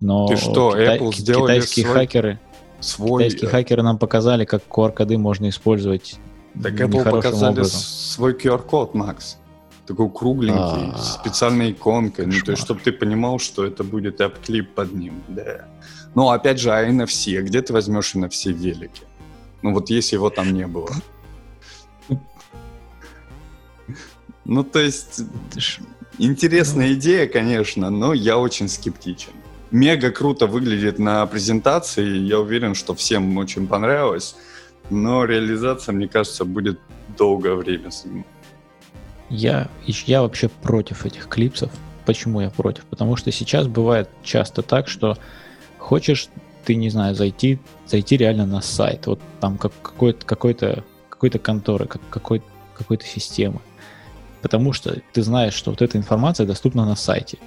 Но 0.00 0.28
Ты 0.28 0.36
что, 0.36 0.76
кита- 0.76 0.96
Apple 0.96 1.12
сделали 1.12 1.54
китайские 1.54 1.86
свой... 1.86 1.96
хакеры, 1.96 2.40
свой... 2.78 3.24
китайские 3.24 3.50
хакеры 3.50 3.82
нам 3.82 3.98
показали, 3.98 4.44
как 4.44 4.62
QR-коды 4.70 5.18
можно 5.18 5.48
использовать 5.48 6.20
так 6.54 6.74
Apple 6.74 7.02
показали 7.02 7.50
образом. 7.50 7.80
свой 7.80 8.34
QR-код, 8.34 8.94
Макс 8.94 9.38
такой 9.86 10.08
кругленький, 10.10 10.92
а. 10.94 10.98
специальной 10.98 11.72
иконкой, 11.72 12.26
ну, 12.26 12.34
то 12.44 12.52
есть, 12.52 12.62
чтобы 12.62 12.80
ты 12.80 12.92
понимал, 12.92 13.38
что 13.38 13.64
это 13.64 13.82
будет 13.84 14.20
апп-клип 14.20 14.74
под 14.74 14.92
ним, 14.92 15.22
да. 15.28 15.66
Ну, 16.14 16.28
опять 16.28 16.60
же, 16.60 16.70
а 16.72 16.86
NFC, 16.88 17.40
где 17.42 17.62
ты 17.62 17.72
возьмешь 17.72 18.14
NFC 18.14 18.52
в 18.52 18.56
велике? 18.56 19.02
Ну, 19.62 19.72
вот 19.72 19.90
если 19.90 20.16
его 20.16 20.30
там 20.30 20.52
не 20.52 20.66
было. 20.66 20.90
Ну, 24.44 24.64
то 24.64 24.80
есть, 24.80 25.20
интересная 26.18 26.94
идея, 26.94 27.26
конечно, 27.26 27.90
но 27.90 28.12
я 28.12 28.38
очень 28.38 28.68
скептичен. 28.68 29.32
Мега 29.70 30.10
круто 30.10 30.46
выглядит 30.46 30.98
на 30.98 31.24
презентации, 31.26 32.18
я 32.18 32.40
уверен, 32.40 32.74
что 32.74 32.94
всем 32.94 33.38
очень 33.38 33.66
понравилось, 33.66 34.36
но 34.90 35.24
реализация, 35.24 35.94
мне 35.94 36.08
кажется, 36.08 36.44
будет 36.44 36.78
долгое 37.16 37.54
время 37.54 37.90
занимать. 37.90 38.26
Я, 39.30 39.70
я 39.86 40.20
вообще 40.20 40.48
против 40.48 41.06
этих 41.06 41.28
клипсов. 41.28 41.70
Почему 42.04 42.42
я 42.42 42.50
против? 42.50 42.84
Потому 42.84 43.16
что 43.16 43.32
сейчас 43.32 43.66
бывает 43.66 44.10
часто 44.22 44.60
так, 44.60 44.88
что 44.88 45.16
хочешь 45.82 46.28
ты, 46.64 46.76
не 46.76 46.90
знаю, 46.90 47.14
зайти, 47.14 47.58
зайти 47.86 48.16
реально 48.16 48.46
на 48.46 48.62
сайт, 48.62 49.06
вот 49.06 49.20
там 49.40 49.58
как 49.58 49.72
какой-то 49.82 50.24
какой-то 50.24 50.84
какой-то 51.10 51.38
конторы, 51.38 51.86
как 51.86 52.00
какой, 52.08 52.42
какой-то 52.74 53.04
системы. 53.04 53.60
потому 54.42 54.72
что 54.72 55.00
ты 55.12 55.22
знаешь, 55.22 55.54
что 55.54 55.70
вот 55.70 55.82
эта 55.82 55.98
информация 55.98 56.46
доступна 56.46 56.84
на 56.84 56.96
сайте. 56.96 57.38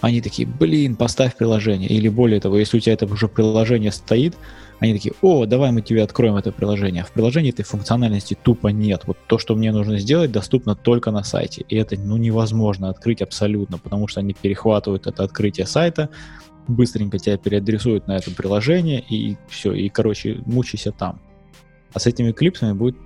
Они 0.00 0.20
такие, 0.20 0.48
блин, 0.48 0.96
поставь 0.96 1.36
приложение. 1.36 1.88
Или 1.88 2.08
более 2.08 2.40
того, 2.40 2.58
если 2.58 2.78
у 2.78 2.80
тебя 2.80 2.94
это 2.94 3.06
уже 3.06 3.28
приложение 3.28 3.92
стоит, 3.92 4.34
они 4.80 4.94
такие, 4.94 5.14
о, 5.22 5.44
давай 5.46 5.70
мы 5.70 5.82
тебе 5.82 6.02
откроем 6.02 6.36
это 6.36 6.50
приложение. 6.52 7.02
А 7.02 7.06
в 7.06 7.12
приложении 7.12 7.50
этой 7.50 7.64
функциональности 7.64 8.36
тупо 8.42 8.68
нет. 8.68 9.02
Вот 9.06 9.18
то, 9.26 9.38
что 9.38 9.54
мне 9.54 9.72
нужно 9.72 9.98
сделать, 9.98 10.32
доступно 10.32 10.74
только 10.74 11.10
на 11.10 11.22
сайте. 11.22 11.64
И 11.68 11.76
это 11.76 11.96
ну, 12.00 12.16
невозможно 12.16 12.88
открыть 12.88 13.22
абсолютно, 13.22 13.78
потому 13.78 14.08
что 14.08 14.20
они 14.20 14.32
перехватывают 14.32 15.06
это 15.06 15.22
открытие 15.22 15.66
сайта, 15.66 16.08
быстренько 16.70 17.18
тебя 17.18 17.36
переадресуют 17.36 18.06
на 18.06 18.16
это 18.16 18.30
приложение, 18.30 19.00
и 19.00 19.36
все, 19.48 19.72
и, 19.72 19.88
короче, 19.88 20.40
мучайся 20.46 20.92
там. 20.92 21.20
А 21.92 21.98
с 21.98 22.06
этими 22.06 22.32
клипсами 22.32 22.72
будет, 22.72 22.96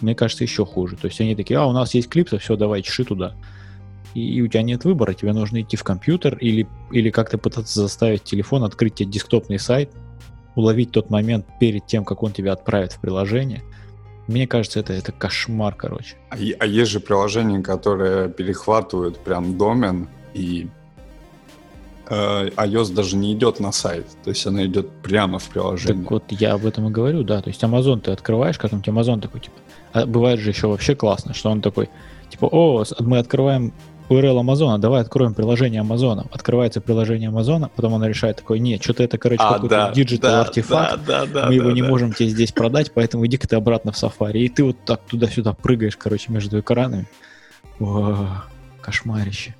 мне 0.00 0.14
кажется, 0.14 0.44
еще 0.44 0.66
хуже. 0.66 0.96
То 0.96 1.06
есть 1.06 1.20
они 1.20 1.34
такие, 1.34 1.58
а, 1.58 1.66
у 1.66 1.72
нас 1.72 1.94
есть 1.94 2.08
клипсы, 2.08 2.38
все, 2.38 2.56
давай, 2.56 2.82
чеши 2.82 3.04
туда. 3.04 3.34
И 4.14 4.40
у 4.40 4.48
тебя 4.48 4.62
нет 4.62 4.84
выбора, 4.84 5.12
тебе 5.12 5.32
нужно 5.32 5.60
идти 5.60 5.76
в 5.76 5.84
компьютер 5.84 6.36
или, 6.38 6.66
или 6.90 7.10
как-то 7.10 7.36
пытаться 7.36 7.80
заставить 7.80 8.24
телефон 8.24 8.64
открыть 8.64 8.94
тебе 8.94 9.10
десктопный 9.10 9.58
сайт, 9.58 9.90
уловить 10.54 10.90
тот 10.90 11.10
момент 11.10 11.46
перед 11.60 11.86
тем, 11.86 12.04
как 12.04 12.22
он 12.22 12.32
тебя 12.32 12.52
отправит 12.52 12.92
в 12.92 13.00
приложение. 13.00 13.62
Мне 14.26 14.46
кажется, 14.48 14.80
это, 14.80 14.92
это 14.92 15.12
кошмар, 15.12 15.74
короче. 15.74 16.16
А, 16.30 16.36
а 16.36 16.66
есть 16.66 16.90
же 16.90 17.00
приложения, 17.00 17.62
которые 17.62 18.28
перехватывают 18.30 19.18
прям 19.18 19.56
домен, 19.56 20.08
и 20.34 20.68
iOS 22.08 22.94
даже 22.94 23.16
не 23.16 23.32
идет 23.32 23.60
на 23.60 23.72
сайт, 23.72 24.06
то 24.22 24.30
есть 24.30 24.46
она 24.46 24.64
идет 24.64 24.90
прямо 25.02 25.38
в 25.38 25.48
приложение. 25.48 26.02
Так 26.02 26.10
вот 26.10 26.24
я 26.30 26.54
об 26.54 26.64
этом 26.64 26.88
и 26.88 26.90
говорю, 26.90 27.22
да. 27.22 27.42
То 27.42 27.48
есть 27.48 27.62
Amazon 27.62 28.00
ты 28.00 28.12
открываешь, 28.12 28.58
как 28.58 28.70
там 28.70 28.80
Amazon 28.80 29.20
такой, 29.20 29.40
типа, 29.40 29.56
а 29.92 30.06
бывает 30.06 30.40
же 30.40 30.50
еще 30.50 30.68
вообще 30.68 30.94
классно, 30.94 31.34
что 31.34 31.50
он 31.50 31.62
такой, 31.62 31.88
типа, 32.30 32.46
о, 32.46 32.84
мы 33.00 33.18
открываем 33.18 33.72
URL 34.08 34.38
Амазона, 34.38 34.78
давай 34.78 35.02
откроем 35.02 35.34
приложение 35.34 35.80
Амазона. 35.80 36.26
Открывается 36.30 36.80
приложение 36.80 37.28
Амазона, 37.28 37.70
потом 37.74 37.94
она 37.94 38.08
решает 38.08 38.36
такой, 38.36 38.60
нет, 38.60 38.82
что-то 38.82 39.02
это, 39.02 39.18
короче, 39.18 39.42
а, 39.42 39.54
какой-то 39.54 39.74
да, 39.74 39.92
digital 39.92 40.20
да, 40.20 40.40
артефакт, 40.42 41.04
да, 41.06 41.26
да, 41.26 41.32
да, 41.32 41.46
мы 41.48 41.54
его 41.54 41.70
да, 41.70 41.74
не 41.74 41.82
да. 41.82 41.88
можем 41.88 42.12
тебе 42.12 42.28
здесь 42.28 42.52
продать, 42.52 42.92
поэтому 42.92 43.26
иди-ка 43.26 43.48
ты 43.48 43.56
обратно 43.56 43.92
в 43.92 43.96
Safari. 43.96 44.38
И 44.38 44.48
ты 44.48 44.64
вот 44.64 44.76
так 44.84 45.00
туда-сюда 45.08 45.54
прыгаешь, 45.54 45.96
короче, 45.96 46.32
между 46.32 46.60
экранами. 46.60 47.06
О, 47.80 48.44
кошмарище. 48.80 49.54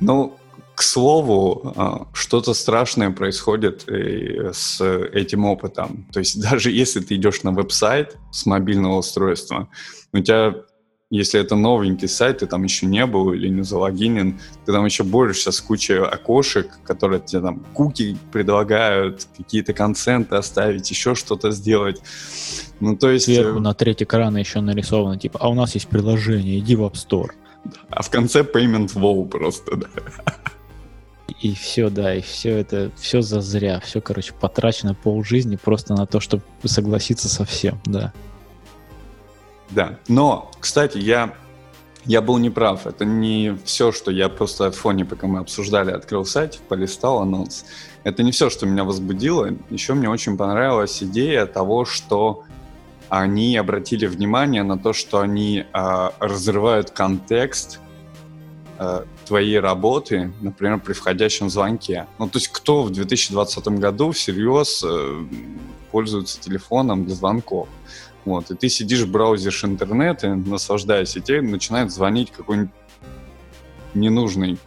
Ну, 0.00 0.36
к 0.74 0.82
слову, 0.82 1.72
а, 1.76 2.06
что-то 2.12 2.54
страшное 2.54 3.10
происходит 3.10 3.88
э, 3.88 4.52
с 4.52 4.80
этим 4.80 5.44
опытом. 5.44 6.06
То 6.12 6.20
есть 6.20 6.40
даже 6.50 6.70
если 6.70 7.00
ты 7.00 7.14
идешь 7.14 7.42
на 7.42 7.52
веб-сайт 7.52 8.16
с 8.32 8.46
мобильного 8.46 8.98
устройства, 8.98 9.68
у 10.12 10.18
тебя 10.18 10.54
если 11.10 11.38
это 11.38 11.54
новенький 11.54 12.08
сайт, 12.08 12.38
ты 12.38 12.46
там 12.46 12.64
еще 12.64 12.86
не 12.86 13.06
был 13.06 13.32
или 13.32 13.48
не 13.48 13.62
залогинен, 13.62 14.40
ты 14.64 14.72
там 14.72 14.84
еще 14.84 15.04
борешься 15.04 15.52
с 15.52 15.60
кучей 15.60 15.98
окошек, 15.98 16.66
которые 16.84 17.20
тебе 17.20 17.42
там 17.42 17.60
куки 17.72 18.16
предлагают, 18.32 19.28
какие-то 19.36 19.74
конценты 19.74 20.34
оставить, 20.34 20.90
еще 20.90 21.14
что-то 21.14 21.52
сделать. 21.52 22.02
Ну, 22.80 22.96
то 22.96 23.10
есть... 23.10 23.26
Сверху 23.26 23.58
э, 23.58 23.60
на 23.60 23.74
треть 23.74 24.02
экрана 24.02 24.38
еще 24.38 24.60
нарисовано, 24.60 25.16
типа, 25.16 25.38
а 25.40 25.50
у 25.50 25.54
нас 25.54 25.74
есть 25.74 25.86
приложение, 25.86 26.58
иди 26.58 26.74
в 26.74 26.82
App 26.82 26.94
Store. 26.94 27.30
А 27.90 28.02
в 28.02 28.10
конце 28.10 28.40
payment 28.40 28.94
wow 28.94 29.28
просто, 29.28 29.76
да. 29.76 29.88
И 31.40 31.54
все, 31.54 31.88
да, 31.88 32.14
и 32.14 32.20
все 32.20 32.58
это, 32.58 32.90
все 32.96 33.22
зазря, 33.22 33.80
все, 33.80 34.00
короче, 34.00 34.34
потрачено 34.34 34.94
пол 34.94 35.24
жизни 35.24 35.56
просто 35.56 35.94
на 35.94 36.06
то, 36.06 36.20
чтобы 36.20 36.42
согласиться 36.64 37.28
со 37.28 37.44
всем, 37.44 37.80
да. 37.86 38.12
Да, 39.70 39.98
но, 40.06 40.50
кстати, 40.60 40.98
я, 40.98 41.34
я 42.04 42.20
был 42.20 42.36
неправ. 42.38 42.86
Это 42.86 43.04
не 43.06 43.56
все, 43.64 43.90
что 43.90 44.10
я 44.10 44.28
просто 44.28 44.70
в 44.70 44.76
фоне, 44.76 45.04
пока 45.06 45.26
мы 45.26 45.40
обсуждали, 45.40 45.90
открыл 45.90 46.26
сайт, 46.26 46.60
полистал 46.68 47.22
анонс. 47.22 47.64
Это 48.04 48.22
не 48.22 48.30
все, 48.30 48.50
что 48.50 48.66
меня 48.66 48.84
возбудило. 48.84 49.48
Еще 49.70 49.94
мне 49.94 50.10
очень 50.10 50.36
понравилась 50.36 51.02
идея 51.02 51.46
того, 51.46 51.86
что 51.86 52.44
они 53.08 53.56
обратили 53.56 54.06
внимание 54.06 54.62
на 54.62 54.78
то, 54.78 54.92
что 54.92 55.20
они 55.20 55.64
э, 55.72 56.08
разрывают 56.20 56.90
контекст 56.90 57.80
твоей 59.26 59.60
работы, 59.60 60.32
например, 60.40 60.80
при 60.80 60.92
входящем 60.92 61.48
звонке. 61.48 62.06
Ну, 62.18 62.28
то 62.28 62.38
есть 62.38 62.48
кто 62.48 62.82
в 62.82 62.90
2020 62.90 63.68
году 63.68 64.10
всерьез 64.12 64.84
э, 64.84 65.24
пользуется 65.90 66.40
телефоном 66.40 67.04
для 67.04 67.14
звонков? 67.14 67.68
Вот, 68.24 68.50
и 68.50 68.54
ты 68.54 68.68
сидишь, 68.68 69.04
браузишь 69.04 69.64
интернет, 69.64 70.24
и 70.24 70.28
наслаждаясь, 70.28 71.16
и 71.16 71.20
тебе 71.20 71.42
начинает 71.42 71.92
звонить 71.92 72.30
какой-нибудь 72.30 72.72
ненужный 73.92 74.58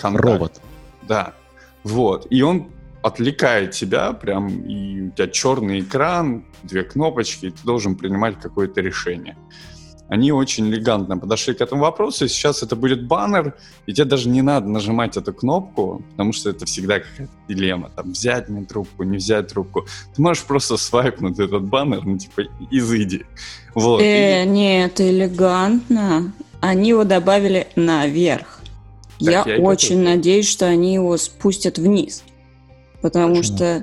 контакт. 0.00 0.24
Робот. 0.24 0.60
Да. 1.02 1.34
Вот. 1.82 2.26
И 2.30 2.42
он 2.42 2.68
отвлекает 3.02 3.72
тебя, 3.72 4.12
прям, 4.14 4.48
и 4.48 5.02
у 5.02 5.10
тебя 5.10 5.28
черный 5.28 5.80
экран, 5.80 6.44
две 6.62 6.82
кнопочки, 6.82 7.46
и 7.46 7.50
ты 7.50 7.62
должен 7.62 7.96
принимать 7.96 8.40
какое-то 8.40 8.80
решение 8.80 9.36
они 10.14 10.30
очень 10.30 10.68
элегантно 10.68 11.18
подошли 11.18 11.54
к 11.54 11.60
этому 11.60 11.82
вопросу, 11.82 12.24
и 12.24 12.28
сейчас 12.28 12.62
это 12.62 12.76
будет 12.76 13.06
баннер, 13.06 13.54
и 13.86 13.92
тебе 13.92 14.04
даже 14.04 14.28
не 14.28 14.42
надо 14.42 14.68
нажимать 14.68 15.16
эту 15.16 15.32
кнопку, 15.32 16.02
потому 16.12 16.32
что 16.32 16.50
это 16.50 16.66
всегда 16.66 17.00
какая-то 17.00 17.32
дилемма, 17.48 17.90
там, 17.90 18.12
взять 18.12 18.48
мне 18.48 18.64
трубку, 18.64 19.02
не 19.02 19.16
взять 19.16 19.48
трубку. 19.48 19.86
Ты 20.14 20.22
можешь 20.22 20.44
просто 20.44 20.76
свайпнуть 20.76 21.40
этот 21.40 21.64
баннер, 21.64 22.04
ну, 22.04 22.16
типа, 22.16 22.42
изыди. 22.70 23.26
Вот. 23.74 24.00
Э, 24.02 24.44
и... 24.44 24.48
нет, 24.48 25.00
элегантно. 25.00 26.32
Они 26.60 26.90
его 26.90 27.02
добавили 27.04 27.66
наверх. 27.74 28.60
я, 29.18 29.42
я 29.44 29.58
очень 29.58 29.98
готов. 29.98 30.14
надеюсь, 30.14 30.48
что 30.48 30.66
они 30.66 30.94
его 30.94 31.16
спустят 31.16 31.78
вниз. 31.78 32.22
Потому 33.02 33.36
Почему? 33.36 33.56
что... 33.56 33.82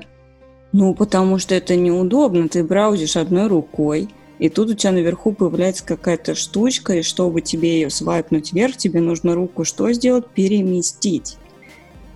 Ну, 0.72 0.94
потому 0.94 1.38
что 1.38 1.54
это 1.54 1.76
неудобно. 1.76 2.48
Ты 2.48 2.64
браузишь 2.64 3.16
одной 3.16 3.48
рукой, 3.48 4.08
и 4.42 4.48
тут 4.48 4.70
у 4.70 4.74
тебя 4.74 4.90
наверху 4.90 5.32
появляется 5.32 5.84
какая-то 5.84 6.34
штучка, 6.34 6.94
и 6.94 7.02
чтобы 7.02 7.42
тебе 7.42 7.74
ее 7.74 7.90
свайпнуть 7.90 8.52
вверх, 8.52 8.76
тебе 8.76 9.00
нужно 9.00 9.36
руку 9.36 9.64
что 9.64 9.92
сделать? 9.92 10.26
Переместить. 10.26 11.36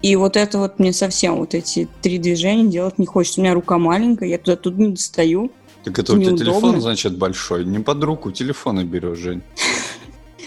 И 0.02 0.16
вот 0.16 0.36
это 0.36 0.58
вот 0.58 0.80
мне 0.80 0.92
совсем 0.92 1.36
вот 1.36 1.54
эти 1.54 1.86
три 2.02 2.18
движения 2.18 2.68
делать 2.68 2.98
не 2.98 3.06
хочется. 3.06 3.40
У 3.40 3.44
меня 3.44 3.54
рука 3.54 3.78
маленькая, 3.78 4.28
я 4.28 4.38
туда 4.38 4.56
тут 4.56 4.76
не 4.76 4.88
достаю. 4.88 5.52
Так 5.84 6.00
это 6.00 6.14
у 6.14 6.20
тебя 6.20 6.36
телефон, 6.36 6.80
значит, 6.80 7.16
большой. 7.16 7.64
Не 7.64 7.78
под 7.78 8.02
руку 8.02 8.32
телефона 8.32 8.82
берешь, 8.82 9.18
Жень. 9.18 9.44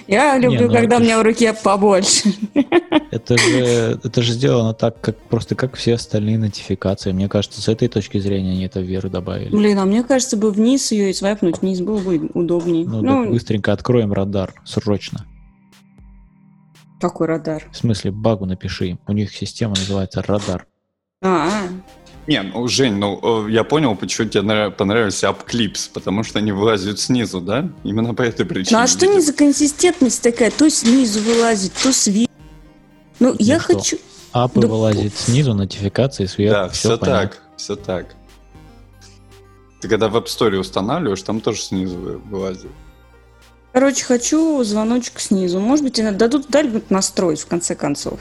Я 0.09 0.39
люблю, 0.39 0.61
не, 0.61 0.65
ну 0.65 0.73
когда 0.73 0.97
у 0.97 0.99
меня 0.99 1.19
в 1.19 1.21
руке 1.21 1.53
побольше. 1.53 2.33
Это 3.11 3.37
же, 3.37 3.99
это 4.03 4.21
же 4.21 4.33
сделано 4.33 4.73
так, 4.73 5.01
как 5.01 5.17
просто 5.17 5.55
как 5.55 5.75
все 5.75 5.95
остальные 5.95 6.37
нотификации. 6.37 7.11
Мне 7.11 7.27
кажется, 7.27 7.61
с 7.61 7.67
этой 7.67 7.87
точки 7.87 8.19
зрения 8.19 8.51
они 8.51 8.65
это 8.65 8.81
вверх 8.81 9.09
добавили. 9.09 9.49
Блин, 9.49 9.79
а 9.79 9.85
мне 9.85 10.03
кажется, 10.03 10.37
бы 10.37 10.51
вниз 10.51 10.91
ее 10.91 11.09
и 11.09 11.13
свайпнуть 11.13 11.61
вниз 11.61 11.81
было 11.81 11.99
бы 11.99 12.29
удобнее. 12.33 12.85
Ну, 12.85 13.01
ну 13.01 13.23
так 13.23 13.31
быстренько 13.31 13.73
откроем 13.73 14.13
радар, 14.13 14.53
срочно. 14.63 15.25
Какой 16.99 17.27
радар? 17.27 17.67
В 17.71 17.77
смысле, 17.77 18.11
багу 18.11 18.45
напиши. 18.45 18.97
У 19.07 19.13
них 19.13 19.35
система 19.35 19.71
называется 19.71 20.21
радар. 20.21 20.67
А, 21.21 21.63
не, 22.29 22.43
ну, 22.43 22.67
Жень, 22.67 22.93
ну, 22.93 23.47
э, 23.47 23.51
я 23.51 23.63
понял, 23.63 23.95
почему 23.95 24.29
тебе 24.29 24.69
понравился 24.69 25.29
апклипс, 25.29 25.87
потому 25.87 26.23
что 26.23 26.37
они 26.37 26.51
вылазят 26.51 26.99
снизу, 26.99 27.41
да? 27.41 27.67
Именно 27.83 28.13
по 28.13 28.21
этой 28.21 28.45
причине. 28.45 28.77
Ну, 28.77 28.83
а 28.83 28.87
что 28.87 29.07
не 29.07 29.19
за 29.19 29.33
консистентность 29.33 30.21
такая? 30.21 30.51
То 30.51 30.69
снизу 30.69 31.21
вылазит, 31.21 31.73
то 31.73 31.91
сверху. 31.91 32.31
Ну, 33.19 33.35
я 33.39 33.59
что? 33.59 33.73
хочу... 33.73 33.97
Апы 34.31 34.61
да... 34.61 34.67
вылазит 34.67 35.17
снизу, 35.17 35.55
нотификации 35.55 36.27
сверху. 36.27 36.53
Да, 36.53 36.69
все, 36.69 36.89
все 36.89 36.97
так, 36.97 37.41
все 37.57 37.75
так. 37.75 38.15
Ты 39.81 39.87
когда 39.87 40.07
в 40.07 40.15
App 40.15 40.25
Store 40.25 40.55
устанавливаешь, 40.57 41.23
там 41.23 41.41
тоже 41.41 41.61
снизу 41.61 42.21
вылазит. 42.25 42.69
Короче, 43.73 44.05
хочу 44.05 44.63
звоночек 44.63 45.19
снизу. 45.19 45.59
Может 45.59 45.83
быть, 45.83 46.17
дадут 46.17 46.47
дадут 46.47 46.91
настроить 46.91 47.39
в 47.39 47.47
конце 47.47 47.73
концов. 47.73 48.19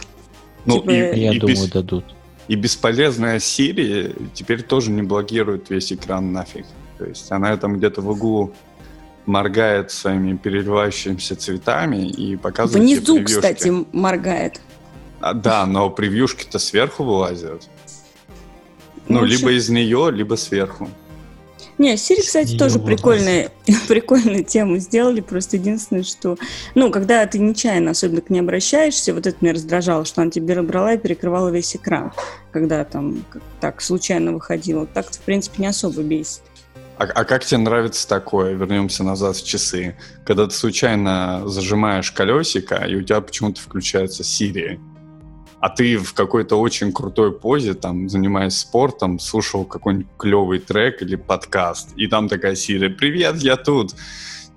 Ну, 0.65 0.81
типа... 0.81 0.91
и, 0.93 1.21
я 1.21 1.33
и 1.35 1.39
думаю, 1.39 1.57
без... 1.57 1.71
дадут. 1.71 2.05
И 2.49 2.57
бесполезная 2.57 3.39
Siri 3.39 4.31
теперь 4.35 4.63
тоже 4.63 4.91
не 4.91 5.03
блокирует 5.03 5.71
весь 5.71 5.93
экран 5.93 6.33
нафиг. 6.33 6.67
То 6.97 7.05
есть 7.05 7.31
она 7.31 7.57
там 7.57 7.77
где-то 7.77 8.01
в 8.01 8.09
углу 8.09 8.55
моргает 9.27 9.91
своими 9.91 10.37
переливающимися 10.37 11.37
цветами 11.37 12.09
и 12.09 12.37
показывает 12.37 12.83
Внизу, 12.83 13.17
превьюшки. 13.17 13.35
кстати, 13.35 13.73
моргает. 13.93 14.61
А, 15.21 15.35
да, 15.35 15.67
но 15.67 15.91
превьюшки-то 15.91 16.59
сверху 16.59 17.05
вылазят. 17.05 17.69
Ну, 19.07 19.21
ну 19.21 19.25
либо 19.27 19.53
из 19.53 19.69
нее, 19.69 20.11
либо 20.11 20.37
сверху. 20.37 20.89
Не, 21.79 21.95
Siri, 21.95 22.21
кстати, 22.21 22.53
Ее 22.53 22.59
тоже 22.59 22.81
прикольная, 22.81 23.51
прикольную 23.89 24.45
тему 24.45 24.79
сделали. 24.79 25.21
Просто 25.21 25.57
единственное, 25.57 26.03
что... 26.03 26.37
Ну, 26.75 26.91
когда 26.91 27.25
ты 27.27 27.39
нечаянно 27.39 27.93
особенно 27.93 28.21
к 28.21 28.31
ней 28.31 28.41
обращаешься, 28.41 29.15
вот 29.15 29.27
это 29.27 29.37
меня 29.41 29.55
раздражало, 29.55 30.05
что 30.05 30.23
она 30.23 30.31
тебе 30.31 30.61
брала 30.63 30.95
и 30.95 30.99
перекрывала 30.99 31.49
весь 31.51 31.77
экран, 31.77 32.13
когда 32.51 32.85
там 32.85 33.25
так 33.61 33.81
случайно 33.81 34.33
выходила. 34.33 34.87
Так-то, 34.87 35.19
в 35.19 35.23
принципе, 35.23 35.63
не 35.63 35.69
особо 35.69 36.03
бесит. 36.03 36.43
А, 36.99 37.05
а 37.05 37.25
как 37.25 37.45
тебе 37.45 37.59
нравится 37.59 38.09
такое? 38.09 38.55
Вернемся 38.55 39.05
назад 39.05 39.37
в 39.37 39.47
часы. 39.47 39.97
Когда 40.25 40.47
ты 40.47 40.55
случайно 40.55 41.43
зажимаешь 41.47 42.11
колесико, 42.11 42.75
и 42.85 42.97
у 42.97 43.03
тебя 43.03 43.21
почему-то 43.21 43.61
включается 43.61 44.25
Siri. 44.25 44.81
А 45.61 45.69
ты 45.69 45.97
в 45.99 46.15
какой-то 46.15 46.61
очень 46.61 46.93
крутой 46.93 47.33
позе, 47.33 47.75
там, 47.75 48.09
занимаясь 48.09 48.57
спортом, 48.57 49.19
слушал 49.19 49.65
какой-нибудь 49.65 50.07
клевый 50.17 50.61
трек 50.61 51.03
или 51.03 51.17
подкаст, 51.17 51.91
и 51.97 52.07
там 52.07 52.29
такая 52.29 52.53
Siri, 52.53 52.91
«Привет, 52.91 53.37
я 53.39 53.57
тут!» 53.57 53.95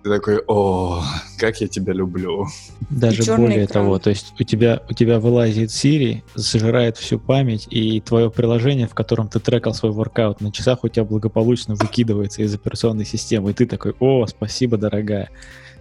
Ты 0.04 0.10
такой, 0.10 0.42
о, 0.48 1.04
как 1.38 1.62
я 1.62 1.68
тебя 1.68 1.94
люблю. 1.94 2.48
Даже 2.90 3.36
более 3.36 3.66
экран. 3.66 3.86
того, 3.86 4.00
то 4.00 4.10
есть 4.10 4.34
у 4.40 4.44
тебя, 4.44 4.82
у 4.90 4.94
тебя 4.94 5.20
вылазит 5.20 5.70
Siri, 5.70 6.24
зажирает 6.34 6.98
всю 6.98 7.20
память, 7.20 7.68
и 7.70 8.02
твое 8.02 8.32
приложение, 8.32 8.88
в 8.88 8.96
котором 8.96 9.28
ты 9.28 9.40
трекал 9.40 9.76
свой 9.76 9.92
воркаут 9.92 10.42
на 10.42 10.52
часах, 10.52 10.84
у 10.84 10.88
тебя 10.88 11.06
благополучно 11.06 11.76
выкидывается 11.76 12.42
из 12.42 12.54
операционной 12.56 13.06
системы, 13.06 13.52
и 13.52 13.54
ты 13.54 13.68
такой, 13.68 13.94
о, 14.00 14.26
спасибо, 14.26 14.78
дорогая, 14.78 15.30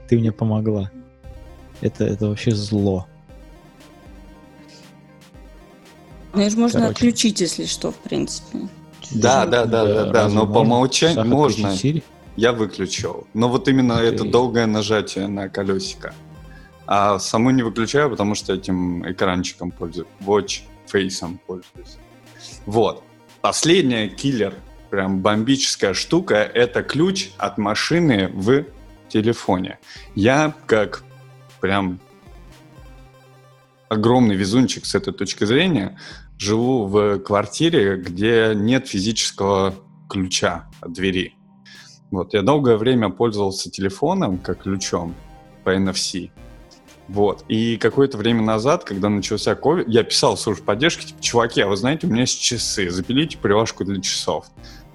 ты 0.06 0.18
мне 0.18 0.32
помогла. 0.32 0.90
Это, 1.80 2.04
это 2.04 2.28
вообще 2.28 2.50
зло. 2.50 3.06
Ну, 6.32 6.50
же 6.50 6.56
можно 6.56 6.80
Короче. 6.80 6.94
отключить, 6.94 7.40
если 7.40 7.66
что, 7.66 7.90
в 7.90 7.96
принципе. 7.96 8.68
Да, 9.10 9.46
да, 9.46 9.64
да, 9.64 9.84
да, 9.84 10.04
да, 10.04 10.28
но 10.28 10.46
по 10.46 10.58
умолчанию 10.58 11.24
можно. 11.24 11.74
Я 12.36 12.52
выключил. 12.52 13.26
Но 13.34 13.48
вот 13.48 13.68
именно 13.68 13.94
okay. 13.94 14.14
это 14.14 14.24
долгое 14.24 14.66
нажатие 14.66 15.26
на 15.26 15.48
колесико. 15.48 16.14
А 16.86 17.18
саму 17.18 17.50
не 17.50 17.62
выключаю, 17.62 18.08
потому 18.10 18.34
что 18.34 18.54
этим 18.54 19.08
экранчиком 19.10 19.72
пользуюсь. 19.72 20.08
Watch 20.20 20.60
Face 20.92 21.38
пользуюсь. 21.46 21.98
Вот. 22.66 23.02
Последняя 23.40 24.08
киллер, 24.08 24.54
прям 24.90 25.20
бомбическая 25.20 25.94
штука, 25.94 26.36
это 26.36 26.82
ключ 26.82 27.30
от 27.36 27.58
машины 27.58 28.28
в 28.32 28.64
телефоне. 29.08 29.78
Я 30.14 30.54
как 30.66 31.02
прям 31.60 32.00
огромный 33.90 34.36
везунчик 34.36 34.86
с 34.86 34.94
этой 34.94 35.12
точки 35.12 35.44
зрения 35.44 35.98
живу 36.38 36.86
в 36.86 37.18
квартире, 37.18 37.96
где 37.96 38.52
нет 38.54 38.88
физического 38.88 39.74
ключа 40.08 40.70
от 40.80 40.92
двери. 40.92 41.34
Вот, 42.10 42.32
я 42.32 42.42
долгое 42.42 42.76
время 42.76 43.10
пользовался 43.10 43.70
телефоном 43.70 44.38
как 44.38 44.62
ключом 44.62 45.14
по 45.64 45.76
NFC. 45.76 46.30
Вот. 47.08 47.44
И 47.48 47.76
какое-то 47.76 48.16
время 48.16 48.42
назад, 48.42 48.84
когда 48.84 49.08
начался 49.08 49.52
COVID, 49.54 49.84
я 49.88 50.04
писал 50.04 50.36
в 50.36 50.40
службу 50.40 50.64
поддержки, 50.64 51.06
типа, 51.06 51.20
чуваки, 51.20 51.60
а 51.60 51.66
вы 51.66 51.76
знаете, 51.76 52.06
у 52.06 52.10
меня 52.10 52.22
есть 52.22 52.40
часы, 52.40 52.88
запилите 52.90 53.36
привязку 53.36 53.84
для 53.84 54.00
часов. 54.00 54.46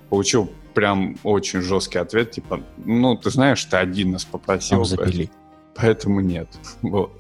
Получил 0.10 0.50
прям 0.74 1.18
очень 1.24 1.62
жесткий 1.62 1.98
ответ, 1.98 2.32
типа, 2.32 2.64
ну, 2.78 3.18
ты 3.18 3.30
знаешь, 3.30 3.64
ты 3.66 3.76
один 3.76 4.12
нас 4.12 4.24
попросил. 4.24 4.86
Сам 4.86 4.98
запили. 4.98 5.30
Поэтому 5.76 6.22
нет. 6.22 6.48
Вот. 6.82 7.12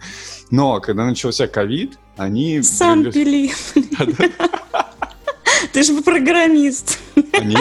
Но 0.52 0.80
когда 0.80 1.06
начался 1.06 1.48
ковид, 1.48 1.98
они... 2.18 2.62
Сам 2.62 3.12
пили. 3.12 3.52
Ты 5.74 5.84
же 5.84 6.02
программист. 6.02 7.00
Они 7.34 7.58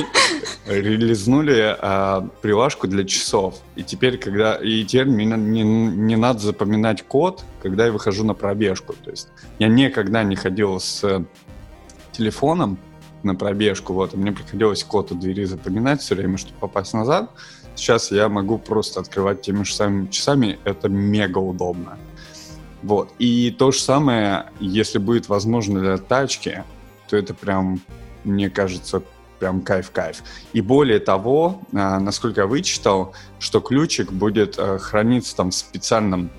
релизнули 0.66 1.76
а, 1.78 2.28
прилажку 2.42 2.86
для 2.86 3.04
часов. 3.04 3.56
И 3.74 3.82
теперь, 3.82 4.18
когда 4.18 4.54
и 4.56 4.84
теперь 4.84 5.06
мне 5.06 5.24
не, 5.24 5.62
не 5.62 6.16
надо 6.16 6.40
запоминать 6.40 7.02
код, 7.02 7.44
когда 7.62 7.86
я 7.86 7.92
выхожу 7.92 8.24
на 8.24 8.34
пробежку. 8.34 8.92
То 8.92 9.10
есть 9.10 9.28
я 9.58 9.68
никогда 9.68 10.22
не 10.22 10.36
ходил 10.36 10.78
с 10.78 11.24
телефоном 12.12 12.78
на 13.22 13.34
пробежку, 13.34 13.94
вот, 13.94 14.14
и 14.14 14.16
мне 14.16 14.32
приходилось 14.32 14.84
код 14.84 15.10
у 15.12 15.14
двери 15.14 15.44
запоминать 15.44 16.02
все 16.02 16.14
время, 16.14 16.38
чтобы 16.38 16.58
попасть 16.58 16.92
назад. 16.92 17.30
Сейчас 17.74 18.10
я 18.10 18.28
могу 18.28 18.58
просто 18.58 19.00
открывать 19.00 19.42
теми 19.42 19.64
же 19.64 19.74
самыми 19.74 20.06
часами, 20.08 20.58
это 20.64 20.88
мега 20.88 21.38
удобно. 21.38 21.98
Вот. 22.82 23.12
И 23.18 23.50
то 23.50 23.70
же 23.70 23.78
самое, 23.78 24.50
если 24.60 24.98
будет 24.98 25.28
возможно 25.28 25.80
для 25.80 25.96
тачки, 25.96 26.64
то 27.08 27.16
это 27.16 27.32
прям, 27.34 27.80
мне 28.24 28.50
кажется, 28.50 29.02
прям 29.38 29.62
кайф-кайф. 29.62 30.22
И 30.52 30.60
более 30.60 31.00
того, 31.00 31.62
а, 31.72 31.98
насколько 31.98 32.42
я 32.42 32.46
вычитал, 32.46 33.14
что 33.38 33.60
ключик 33.60 34.12
будет 34.12 34.58
а, 34.58 34.78
храниться 34.78 35.34
там 35.34 35.50
в 35.50 35.54
специальном 35.54 36.30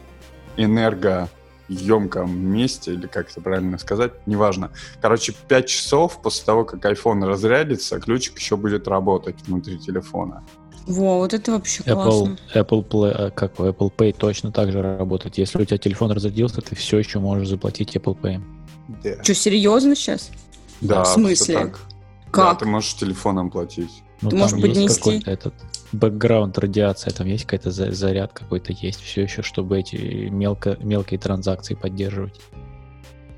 энергоемком 0.58 2.38
месте, 2.38 2.94
или 2.94 3.08
как 3.08 3.32
это 3.32 3.42
правильно 3.42 3.78
сказать, 3.78 4.14
неважно. 4.26 4.72
Короче, 5.02 5.34
5 5.48 5.68
часов 5.68 6.22
после 6.22 6.46
того, 6.46 6.64
как 6.64 6.86
iPhone 6.86 7.26
разрядится, 7.26 8.00
ключик 8.00 8.38
еще 8.38 8.56
будет 8.56 8.88
работать 8.88 9.36
внутри 9.48 9.78
телефона. 9.78 10.44
Во, 10.88 11.18
вот 11.18 11.34
это 11.34 11.52
вообще 11.52 11.84
Apple, 11.84 11.94
классно. 11.94 12.38
Apple 12.54 12.88
Play, 12.88 13.12
а, 13.12 13.30
как 13.32 13.56
Apple 13.56 13.92
Pay 13.96 14.16
точно 14.18 14.52
так 14.52 14.72
же 14.72 14.82
работает. 14.82 15.38
Если 15.38 15.62
у 15.62 15.66
тебя 15.66 15.78
телефон 15.78 16.12
разрядился, 16.12 16.62
ты 16.62 16.76
все 16.76 17.00
еще 17.00 17.20
можешь 17.20 17.48
заплатить 17.48 17.96
Apple 17.96 18.18
Pay. 18.20 18.42
Да. 19.04 19.24
Что, 19.24 19.34
серьезно 19.34 19.96
сейчас? 19.96 20.30
Да, 20.82 21.04
в 21.04 21.08
смысле? 21.08 21.56
Так. 21.56 21.80
Как? 22.32 22.54
Да, 22.54 22.56
ты 22.56 22.66
можешь 22.66 22.94
телефоном 22.96 23.50
платить. 23.50 24.04
Ну, 24.22 24.30
ты 24.30 24.36
можешь 24.36 24.62
поднести? 24.62 24.98
какой-то 24.98 25.32
этот 25.32 25.54
бэкграунд 25.92 26.58
радиация, 26.58 27.12
там 27.14 27.28
есть 27.28 27.46
какая-то 27.46 27.72
заряд 27.72 28.34
какой-то 28.34 28.74
есть, 28.74 29.02
все 29.02 29.24
еще, 29.24 29.42
чтобы 29.42 29.80
эти 29.80 29.96
мелко, 30.30 30.78
мелкие 30.82 31.20
транзакции 31.20 31.74
поддерживать. 31.74 32.40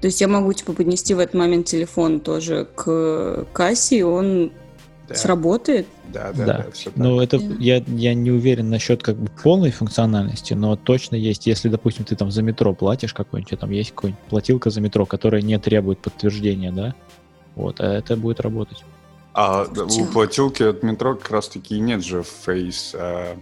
То 0.01 0.07
есть 0.07 0.21
я 0.21 0.27
могу 0.27 0.53
типа 0.53 0.73
поднести 0.73 1.13
в 1.13 1.19
этот 1.19 1.35
момент 1.35 1.65
телефон 1.65 2.19
тоже 2.19 2.67
к 2.75 3.47
кассе, 3.53 3.99
и 3.99 4.03
он 4.03 4.51
да. 5.07 5.15
сработает? 5.15 5.87
Да, 6.07 6.31
да, 6.33 6.45
да. 6.45 6.57
да 6.57 6.71
все 6.71 6.91
ну, 6.95 7.19
это 7.19 7.37
я, 7.37 7.83
я 7.87 8.13
не 8.13 8.31
уверен 8.31 8.69
насчет 8.69 9.03
как 9.03 9.17
бы 9.17 9.29
полной 9.43 9.71
функциональности, 9.71 10.53
но 10.53 10.75
точно 10.75 11.15
есть, 11.15 11.47
если, 11.47 11.69
допустим, 11.69 12.05
ты 12.05 12.15
там 12.15 12.31
за 12.31 12.41
метро 12.41 12.73
платишь 12.73 13.13
какой-нибудь, 13.13 13.59
там 13.59 13.71
есть 13.71 13.91
какой-нибудь 13.91 14.23
платилка 14.29 14.69
за 14.69 14.81
метро, 14.81 15.05
которая 15.05 15.41
не 15.41 15.57
требует 15.59 15.99
подтверждения, 15.99 16.71
да, 16.71 16.95
вот, 17.55 17.79
а 17.79 17.93
это 17.93 18.15
будет 18.17 18.39
работать. 18.39 18.83
А 19.33 19.65
у 19.65 20.05
платилки 20.05 20.63
от 20.63 20.81
метро 20.81 21.15
как 21.15 21.29
раз 21.29 21.47
таки 21.47 21.79
нет 21.79 22.03
же 22.03 22.23
Face, 22.45 22.95
а, 22.95 23.37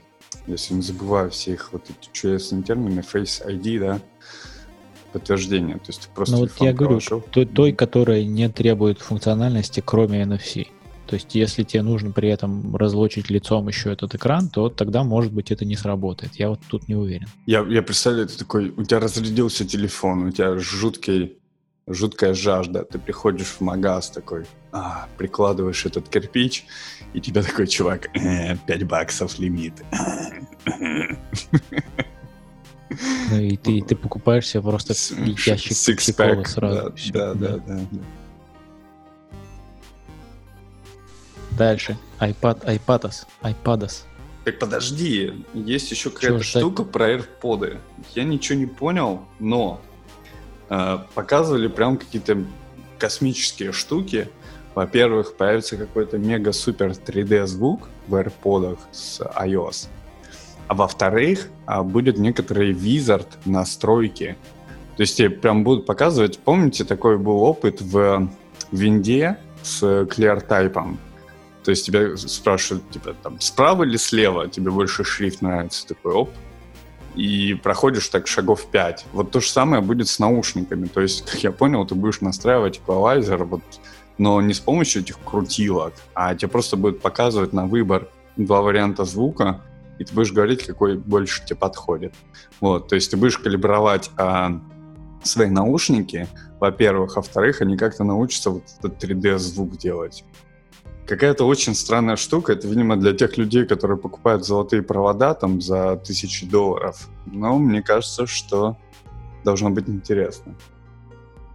если 0.45 0.73
не 0.73 0.81
забываю 0.81 1.31
все 1.31 1.53
их 1.53 1.71
вот 1.71 1.83
эти 1.89 2.09
чудесные 2.11 2.63
термины, 2.63 2.99
Face 2.99 3.45
ID, 3.47 3.79
да, 3.79 3.99
подтверждение. 5.13 5.75
То 5.75 5.87
есть 5.87 6.09
просто 6.13 6.35
Ну 6.35 6.41
вот 6.41 6.51
я 6.59 6.73
говорю, 6.73 6.99
той, 7.31 7.45
той, 7.45 7.71
которая 7.71 8.25
не 8.25 8.49
требует 8.49 8.99
функциональности, 8.99 9.81
кроме 9.83 10.23
NFC. 10.23 10.67
То 11.07 11.15
есть, 11.15 11.35
если 11.35 11.63
тебе 11.63 11.83
нужно 11.83 12.11
при 12.11 12.29
этом 12.29 12.75
разлочить 12.75 13.29
лицом 13.29 13.67
еще 13.67 13.91
этот 13.91 14.15
экран, 14.15 14.49
то 14.49 14.69
тогда, 14.69 15.03
может 15.03 15.31
быть, 15.31 15.51
это 15.51 15.65
не 15.65 15.75
сработает. 15.75 16.35
Я 16.35 16.49
вот 16.49 16.59
тут 16.67 16.87
не 16.87 16.95
уверен. 16.95 17.27
Я, 17.45 17.65
я 17.69 17.81
представляю, 17.83 18.27
ты 18.27 18.37
такой, 18.37 18.69
у 18.69 18.83
тебя 18.83 18.99
разрядился 18.99 19.65
телефон, 19.65 20.23
у 20.23 20.31
тебя 20.31 20.57
жуткий 20.57 21.37
жуткая 21.87 22.33
жажда. 22.33 22.83
Ты 22.83 22.99
приходишь 22.99 23.47
в 23.47 23.61
магаз 23.61 24.09
такой, 24.09 24.45
а, 24.71 25.07
прикладываешь 25.17 25.85
этот 25.85 26.09
кирпич, 26.09 26.65
и 27.13 27.21
тебя 27.21 27.43
такой 27.43 27.67
чувак, 27.67 28.07
э, 28.15 28.57
5 28.65 28.83
баксов 28.83 29.39
лимит. 29.39 29.73
Ну 33.29 33.39
и 33.39 33.57
ты, 33.57 33.81
ты 33.81 33.95
покупаешь 33.95 34.47
себе 34.47 34.61
просто 34.61 34.93
ящик 34.93 35.75
сразу. 36.47 36.93
Да, 37.11 37.33
да, 37.33 37.57
да, 37.57 37.57
да. 37.57 37.79
Дальше. 41.57 41.97
iPad, 42.19 42.65
iPados, 42.65 43.25
iPados. 43.41 44.03
Так 44.45 44.59
подожди, 44.59 45.43
есть 45.53 45.89
еще 45.89 46.11
какая-то 46.11 46.43
штука 46.43 46.83
про 46.83 47.13
AirPods. 47.13 47.79
Я 48.13 48.23
ничего 48.23 48.59
не 48.59 48.67
понял, 48.67 49.25
но 49.39 49.81
э, 50.69 50.99
показывали 51.15 51.67
прям 51.67 51.97
какие-то 51.97 52.45
космические 52.99 53.71
штуки. 53.71 54.29
Во-первых, 54.75 55.35
появится 55.35 55.77
какой-то 55.77 56.17
мега-супер 56.17 56.91
3D 56.91 57.47
звук 57.47 57.89
в 58.07 58.15
AirPods 58.15 58.77
с 58.91 59.21
iOS. 59.21 59.87
А 60.67 60.73
во-вторых, 60.73 61.47
а, 61.65 61.83
будет 61.83 62.17
некоторый 62.17 62.71
визард 62.71 63.27
настройки. 63.45 64.35
То 64.97 65.01
есть 65.01 65.17
тебе 65.17 65.29
прям 65.29 65.63
будут 65.63 65.85
показывать, 65.85 66.39
помните, 66.39 66.83
такой 66.83 67.17
был 67.17 67.41
опыт 67.41 67.81
в 67.81 68.29
винде 68.71 69.37
с 69.61 69.83
ClearType. 69.83 70.97
То 71.65 71.71
есть 71.71 71.87
тебя 71.87 72.15
спрашивают, 72.15 72.87
типа, 72.91 73.15
там, 73.23 73.41
справа 73.41 73.83
или 73.83 73.97
слева 73.97 74.47
тебе 74.47 74.69
больше 74.69 75.03
шрифт 75.03 75.41
нравится? 75.41 75.87
Такой, 75.87 76.13
оп, 76.13 76.29
и 77.15 77.55
проходишь 77.55 78.07
так 78.09 78.27
шагов 78.27 78.67
5. 78.67 79.07
Вот 79.13 79.31
то 79.31 79.39
же 79.39 79.49
самое 79.49 79.81
будет 79.81 80.07
с 80.07 80.19
наушниками. 80.19 80.85
То 80.85 81.01
есть, 81.01 81.25
как 81.31 81.43
я 81.43 81.51
понял, 81.51 81.83
ты 81.85 81.95
будешь 81.95 82.21
настраивать 82.21 82.77
эквалайзер, 82.77 83.45
вот, 83.45 83.61
но 84.19 84.39
не 84.41 84.53
с 84.53 84.59
помощью 84.59 85.01
этих 85.01 85.17
крутилок, 85.19 85.93
а 86.13 86.35
тебе 86.35 86.49
просто 86.49 86.77
будет 86.77 87.01
показывать 87.01 87.51
на 87.51 87.65
выбор 87.65 88.09
два 88.37 88.61
варианта 88.61 89.03
звука, 89.03 89.61
и 89.97 90.03
ты 90.03 90.13
будешь 90.13 90.33
говорить, 90.33 90.63
какой 90.63 90.97
больше 90.97 91.43
тебе 91.45 91.55
подходит. 91.55 92.13
Вот, 92.61 92.89
то 92.89 92.95
есть 92.95 93.09
ты 93.09 93.17
будешь 93.17 93.39
калибровать 93.39 94.11
а, 94.17 94.61
свои 95.23 95.49
наушники, 95.49 96.27
во-первых, 96.59 97.17
а 97.17 97.21
во-вторых, 97.21 97.61
они 97.61 97.75
как-то 97.75 98.03
научатся 98.03 98.51
вот 98.51 98.63
этот 98.79 99.03
3D-звук 99.03 99.77
делать. 99.77 100.23
Какая-то 101.05 101.45
очень 101.45 101.75
странная 101.75 102.15
штука. 102.15 102.53
Это, 102.53 102.67
видимо, 102.67 102.97
для 102.97 103.13
тех 103.13 103.37
людей, 103.37 103.65
которые 103.65 103.97
покупают 103.97 104.45
золотые 104.45 104.81
провода 104.81 105.33
там 105.33 105.61
за 105.61 105.97
тысячи 105.97 106.45
долларов. 106.45 107.07
Но 107.25 107.57
мне 107.57 107.81
кажется, 107.81 108.25
что 108.27 108.77
должно 109.43 109.69
быть 109.69 109.87
интересно. 109.87 110.55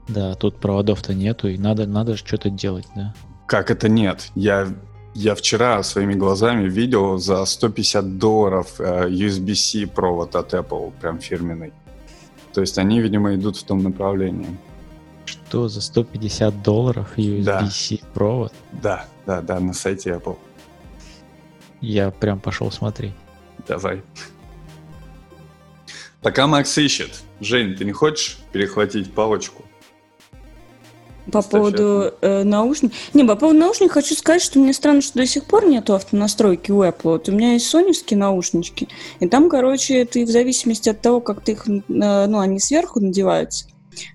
Да, 0.09 0.35
тут 0.35 0.59
проводов-то 0.59 1.15
нету, 1.15 1.49
и 1.49 1.59
надо, 1.59 1.87
надо 1.87 2.17
что-то 2.17 2.51
делать, 2.51 2.87
да. 2.97 3.15
Как 3.47 3.71
это 3.71 3.89
нет? 3.89 4.31
Я, 4.35 4.69
я 5.15 5.35
вчера 5.35 5.83
своими 5.83 6.15
глазами 6.15 6.69
видел 6.69 7.19
за 7.19 7.45
150 7.45 8.19
долларов 8.19 8.81
э, 8.81 9.09
USB-C 9.09 9.87
провод 9.87 10.37
от 10.37 10.55
Apple, 10.55 10.93
прям 11.01 11.19
фирменный. 11.19 11.73
То 12.53 12.61
есть 12.61 12.79
они, 12.79 13.01
видимо, 13.01 13.35
идут 13.35 13.57
в 13.57 13.63
том 13.65 13.83
направлении. 13.83 14.57
Что 15.51 15.67
за 15.67 15.81
150 15.81 16.63
долларов 16.63 17.09
USB-C 17.17 17.99
да. 18.01 18.09
провод? 18.15 18.53
Да, 18.71 19.07
да, 19.27 19.41
да, 19.43 19.59
на 19.59 19.73
сайте 19.73 20.11
Apple. 20.11 20.39
Я 21.81 22.13
прям 22.13 22.39
пошел 22.39 22.71
смотреть. 22.71 23.15
Давай. 23.67 24.01
Пока 26.23 26.47
Макс 26.47 26.79
ищет. 26.79 27.23
Жень, 27.41 27.75
ты 27.75 27.85
не 27.85 27.91
хочешь 27.91 28.39
перехватить 28.53 29.13
палочку? 29.13 29.65
По 31.33 31.43
поводу 31.43 32.15
э, 32.21 32.45
наушников. 32.45 32.97
Не, 33.13 33.25
по 33.25 33.35
поводу 33.35 33.59
наушников 33.59 33.95
хочу 33.95 34.15
сказать, 34.15 34.43
что 34.43 34.61
мне 34.61 34.73
странно, 34.73 35.01
что 35.01 35.19
до 35.19 35.27
сих 35.27 35.47
пор 35.47 35.67
нету 35.67 35.95
автонастройки 35.95 36.71
у 36.71 36.85
Apple. 36.85 37.01
Вот 37.03 37.29
у 37.29 37.33
меня 37.33 37.55
есть 37.55 37.69
соневские 37.69 38.19
наушнички, 38.19 38.89
и 39.19 39.27
там, 39.27 39.49
короче, 39.49 40.05
ты 40.05 40.25
в 40.25 40.31
зависимости 40.31 40.89
от 40.89 41.01
того, 41.01 41.21
как 41.21 41.41
ты 41.41 41.53
их, 41.53 41.67
э, 41.67 41.73
ну, 41.89 42.39
они 42.39 42.61
сверху 42.61 43.01
надеваются, 43.01 43.67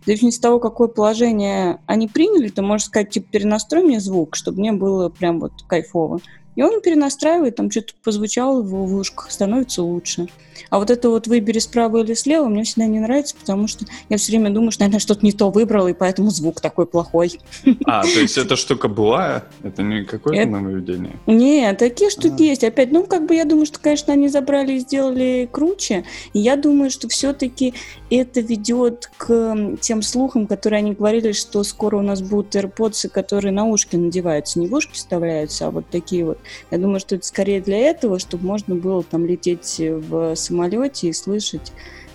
в 0.01 0.05
зависимости 0.05 0.39
от 0.39 0.43
того, 0.43 0.59
какое 0.59 0.87
положение 0.87 1.79
они 1.85 2.07
приняли, 2.07 2.49
ты 2.49 2.61
можешь 2.61 2.87
сказать, 2.87 3.09
типа, 3.09 3.27
перенастрой 3.31 3.83
мне 3.83 3.99
звук, 3.99 4.35
чтобы 4.35 4.59
мне 4.59 4.71
было 4.71 5.09
прям 5.09 5.39
вот 5.39 5.51
кайфово. 5.67 6.21
И 6.55 6.61
он 6.63 6.81
перенастраивает, 6.81 7.55
там 7.55 7.69
что-то 7.69 7.93
позвучало 8.03 8.61
в, 8.61 8.69
в 8.69 8.95
ушках, 8.95 9.31
становится 9.31 9.83
лучше. 9.83 10.27
А 10.69 10.79
вот 10.79 10.89
это 10.89 11.09
вот 11.09 11.27
выбери 11.27 11.59
справа 11.59 12.03
или 12.03 12.13
слева 12.13 12.45
мне 12.45 12.63
всегда 12.63 12.85
не 12.85 12.99
нравится, 12.99 13.35
потому 13.35 13.67
что 13.67 13.85
я 14.09 14.17
все 14.17 14.31
время 14.31 14.49
думаю, 14.49 14.71
что, 14.71 14.83
наверное, 14.83 14.99
что-то 14.99 15.25
не 15.25 15.31
то 15.31 15.49
выбрала, 15.49 15.89
и 15.89 15.93
поэтому 15.93 16.29
звук 16.29 16.61
такой 16.61 16.85
плохой. 16.85 17.39
А, 17.85 18.03
то 18.03 18.19
есть 18.19 18.37
эта 18.37 18.55
штука 18.55 18.87
была? 18.87 19.43
Это 19.63 19.83
не 19.83 20.03
какое-то 20.03 20.41
это... 20.41 20.51
нововведение? 20.51 21.17
Нет, 21.27 21.77
такие 21.77 22.09
штуки 22.09 22.43
а. 22.43 22.45
есть. 22.45 22.63
Опять, 22.63 22.91
ну, 22.91 23.03
как 23.03 23.25
бы 23.27 23.35
я 23.35 23.45
думаю, 23.45 23.65
что, 23.65 23.79
конечно, 23.79 24.13
они 24.13 24.27
забрали 24.27 24.73
и 24.73 24.79
сделали 24.79 25.47
круче. 25.51 26.05
И 26.33 26.39
я 26.39 26.55
думаю, 26.55 26.89
что 26.89 27.07
все-таки 27.09 27.73
это 28.09 28.41
ведет 28.41 29.11
к 29.17 29.77
тем 29.81 30.01
слухам, 30.01 30.47
которые 30.47 30.79
они 30.79 30.93
говорили, 30.93 31.31
что 31.31 31.63
скоро 31.63 31.97
у 31.97 32.01
нас 32.01 32.21
будут 32.21 32.55
AirPods, 32.55 33.09
которые 33.09 33.51
на 33.51 33.65
ушки 33.65 33.95
надеваются. 33.95 34.59
Не 34.59 34.67
в 34.67 34.73
ушки 34.73 34.93
вставляются, 34.93 35.67
а 35.67 35.71
вот 35.71 35.85
такие 35.89 36.25
вот. 36.25 36.39
Я 36.71 36.77
думаю, 36.77 36.99
что 36.99 37.15
это 37.15 37.25
скорее 37.25 37.61
для 37.61 37.77
этого, 37.77 38.19
чтобы 38.19 38.45
можно 38.45 38.75
было 38.75 39.03
там 39.03 39.25
лететь 39.25 39.75
в 39.79 40.35
самолете 40.35 41.09
и 41.09 41.13
слышать, 41.13 41.71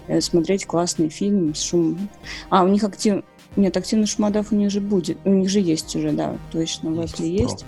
э, 0.09 0.21
смотреть 0.21 0.66
классный 0.66 1.09
фильм 1.09 1.55
с 1.55 1.62
шумом. 1.62 2.09
А, 2.49 2.64
у 2.64 2.69
них 2.69 2.85
актив... 2.85 3.23
Нет, 3.57 3.77
активный 3.77 4.07
шумодав 4.07 4.53
у 4.53 4.55
них 4.55 4.71
же 4.71 4.81
будет. 4.81 5.19
У 5.25 5.31
них 5.31 5.49
же 5.49 5.61
есть 5.61 5.95
уже, 5.97 6.12
да, 6.12 6.37
точно, 6.53 6.90
в 6.90 7.01
Apple 7.01 7.27
есть. 7.27 7.64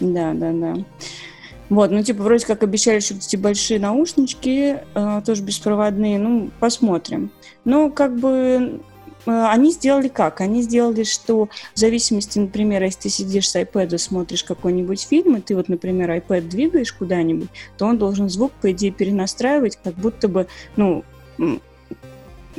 Да, 0.00 0.32
да, 0.32 0.52
да. 0.52 0.76
Вот, 1.70 1.90
ну, 1.90 2.02
типа, 2.02 2.22
вроде 2.22 2.46
как 2.46 2.62
обещали, 2.62 3.00
что 3.00 3.14
эти 3.14 3.36
большие 3.36 3.80
наушнички, 3.80 4.76
э, 4.94 5.22
тоже 5.24 5.42
беспроводные, 5.42 6.18
ну, 6.18 6.50
посмотрим. 6.60 7.32
Но, 7.64 7.90
как 7.90 8.16
бы, 8.16 8.80
они 9.26 9.72
сделали 9.72 10.08
как? 10.08 10.40
Они 10.40 10.62
сделали, 10.62 11.04
что 11.04 11.48
в 11.74 11.78
зависимости, 11.78 12.38
например, 12.38 12.82
если 12.82 13.00
ты 13.02 13.08
сидишь 13.08 13.48
с 13.48 13.56
iPad 13.56 13.94
и 13.94 13.98
смотришь 13.98 14.44
какой-нибудь 14.44 15.02
фильм, 15.02 15.36
и 15.36 15.40
ты 15.40 15.56
вот, 15.56 15.68
например, 15.68 16.10
iPad 16.10 16.48
двигаешь 16.48 16.92
куда-нибудь, 16.92 17.48
то 17.78 17.86
он 17.86 17.98
должен 17.98 18.28
звук, 18.28 18.52
по 18.60 18.72
идее, 18.72 18.90
перенастраивать, 18.90 19.78
как 19.82 19.94
будто 19.94 20.28
бы, 20.28 20.46
ну, 20.76 21.04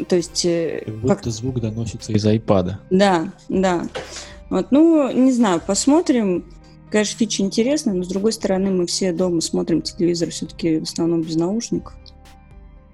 то 0.08 0.16
есть... 0.16 0.46
Э, 0.46 0.84
как 0.86 0.96
будто 0.96 1.16
как... 1.16 1.26
звук 1.26 1.60
доносится 1.62 2.12
из 2.12 2.26
iPad. 2.26 2.74
Да, 2.90 3.34
да. 3.50 3.88
Вот, 4.50 4.72
ну, 4.72 5.12
не 5.12 5.32
знаю, 5.32 5.62
посмотрим. 5.66 6.46
Конечно, 6.92 7.18
фича 7.18 7.44
интересная, 7.44 7.94
но 7.94 8.04
с 8.04 8.08
другой 8.08 8.32
стороны, 8.32 8.72
мы 8.72 8.86
все 8.86 9.12
дома 9.12 9.42
смотрим 9.42 9.82
телевизор 9.82 10.30
все-таки 10.30 10.80
в 10.80 10.84
основном 10.84 11.24
без 11.24 11.36
наушников. 11.36 11.94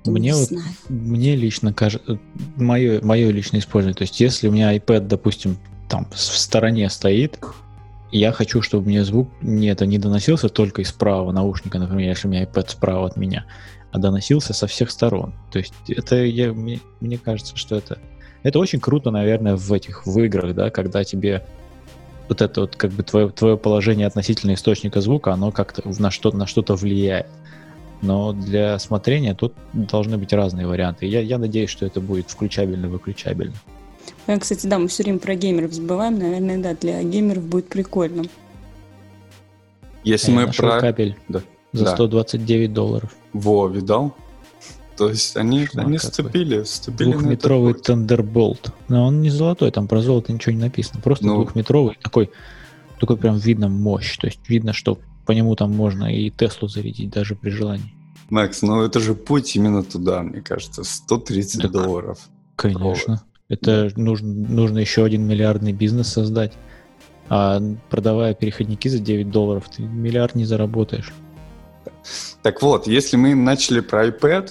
Мне 0.06 0.34
вот, 0.34 0.50
мне 0.90 1.36
лично 1.36 1.74
кажется, 1.74 2.20
мое, 2.56 3.02
мое 3.04 3.30
личное 3.30 3.60
использование, 3.60 3.96
то 3.96 4.04
есть 4.04 4.20
если 4.20 4.48
у 4.48 4.52
меня 4.52 4.76
iPad, 4.76 5.02
допустим, 5.02 5.58
там 5.90 6.08
в 6.12 6.18
стороне 6.18 6.90
стоит, 6.90 7.38
я 8.12 8.32
хочу, 8.32 8.62
чтобы 8.62 8.88
мне 8.88 9.04
звук 9.06 9.30
не, 9.42 9.68
это 9.68 9.86
не 9.86 9.98
доносился 9.98 10.50
только 10.50 10.82
из 10.82 10.92
правого 10.92 11.32
наушника, 11.32 11.80
например, 11.80 12.10
если 12.10 12.28
у 12.28 12.32
меня 12.32 12.44
iPad 12.44 12.70
справа 12.70 13.08
от 13.08 13.16
меня, 13.16 13.46
а 13.92 14.00
доносился 14.00 14.54
со 14.54 14.68
всех 14.68 14.90
сторон. 14.90 15.34
То 15.52 15.60
есть 15.60 15.74
это 15.88 16.24
я, 16.24 16.52
мне, 16.54 16.80
мне 17.00 17.18
кажется, 17.18 17.56
что 17.56 17.76
это, 17.76 18.00
это 18.44 18.60
очень 18.60 18.80
круто, 18.80 19.12
наверное, 19.12 19.56
в 19.56 19.72
этих 19.72 20.06
в 20.06 20.20
играх, 20.20 20.56
да, 20.56 20.70
когда 20.72 21.04
тебе 21.04 21.46
вот 22.28 22.42
это 22.42 22.62
вот 22.62 22.76
как 22.76 22.92
бы 22.92 23.04
твое, 23.04 23.30
твое 23.30 23.58
положение 23.58 24.08
относительно 24.08 24.54
источника 24.54 25.02
звука, 25.02 25.34
оно 25.34 25.52
как-то 25.52 25.84
на, 26.00 26.12
что, 26.12 26.32
на 26.32 26.48
что-то 26.48 26.76
влияет 26.76 27.28
но 28.02 28.34
для 28.34 28.80
смотрения 28.80 29.34
тут 29.36 29.54
должны 29.74 30.18
быть 30.18 30.34
разные 30.34 30.68
варианты. 30.68 31.06
Я, 31.06 31.22
я 31.22 31.38
надеюсь, 31.38 31.70
что 31.70 31.86
это 31.86 32.02
будет 32.02 32.30
включабельно-выключабельно. 32.30 33.56
Я, 34.28 34.40
кстати, 34.40 34.68
да, 34.68 34.80
мы 34.80 34.88
все 34.88 35.04
время 35.04 35.20
про 35.20 35.36
геймеров 35.36 35.74
забываем. 35.74 36.18
Наверное, 36.18 36.58
да, 36.58 36.74
для 36.74 37.04
геймеров 37.04 37.44
будет 37.44 37.70
прикольно. 37.70 38.24
Если 40.04 40.32
я 40.32 40.40
мы 40.40 40.52
про... 40.52 40.80
кабель 40.80 41.16
да. 41.28 41.42
за 41.74 41.86
да. 41.86 41.94
129 41.94 42.74
долларов. 42.74 43.16
Во, 43.34 43.68
видал? 43.68 44.16
То 44.98 45.10
есть 45.10 45.38
они, 45.38 45.68
они 45.76 45.98
сцепили, 45.98 46.64
сцепили 46.64 47.12
Двухметровый 47.12 47.74
Thunderbolt. 47.74 48.72
Но 48.88 49.08
он 49.08 49.22
не 49.22 49.30
золотой, 49.30 49.72
там 49.72 49.88
про 49.88 50.02
золото 50.02 50.34
ничего 50.34 50.54
не 50.54 50.62
написано. 50.62 51.02
Просто 51.02 51.26
ну, 51.26 51.36
двухметровый, 51.36 51.98
такой, 52.02 52.30
такой 53.00 53.18
прям 53.18 53.38
видно 53.38 53.68
мощь. 53.68 54.18
То 54.18 54.28
есть 54.28 54.40
видно, 54.48 54.74
что 54.74 55.00
по 55.32 55.34
нему 55.34 55.56
там 55.56 55.72
можно 55.74 56.14
и 56.14 56.30
Теслу 56.30 56.68
зарядить 56.68 57.10
даже 57.10 57.36
при 57.36 57.52
желании. 57.52 57.94
Макс, 58.30 58.62
ну 58.62 58.82
это 58.82 59.00
же 59.00 59.16
путь 59.16 59.56
именно 59.56 59.82
туда, 59.82 60.24
мне 60.24 60.42
кажется. 60.42 60.84
130 60.84 61.62
так, 61.62 61.72
долларов. 61.72 62.20
Конечно. 62.58 63.16
Провод. 63.16 63.20
Это 63.48 63.94
да. 63.96 64.02
нужно, 64.02 64.28
нужно 64.28 64.80
еще 64.80 65.06
один 65.06 65.26
миллиардный 65.26 65.72
бизнес 65.72 66.10
создать. 66.10 66.52
А 67.30 67.62
продавая 67.90 68.34
переходники 68.34 68.90
за 68.90 69.00
9 69.00 69.32
долларов, 69.32 69.70
ты 69.74 69.84
миллиард 69.84 70.36
не 70.36 70.44
заработаешь. 70.44 71.14
Так 72.44 72.62
вот, 72.62 72.86
если 72.86 73.16
мы 73.16 73.34
начали 73.34 73.80
про 73.80 74.08
iPad, 74.08 74.50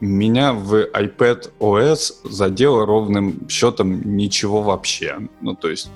меня 0.00 0.52
в 0.52 0.76
iPad 0.92 1.50
OS 1.58 2.12
задело 2.30 2.86
ровным 2.86 3.48
счетом 3.48 4.16
ничего 4.16 4.62
вообще. 4.62 5.18
Ну, 5.40 5.56
то 5.56 5.68
есть, 5.68 5.90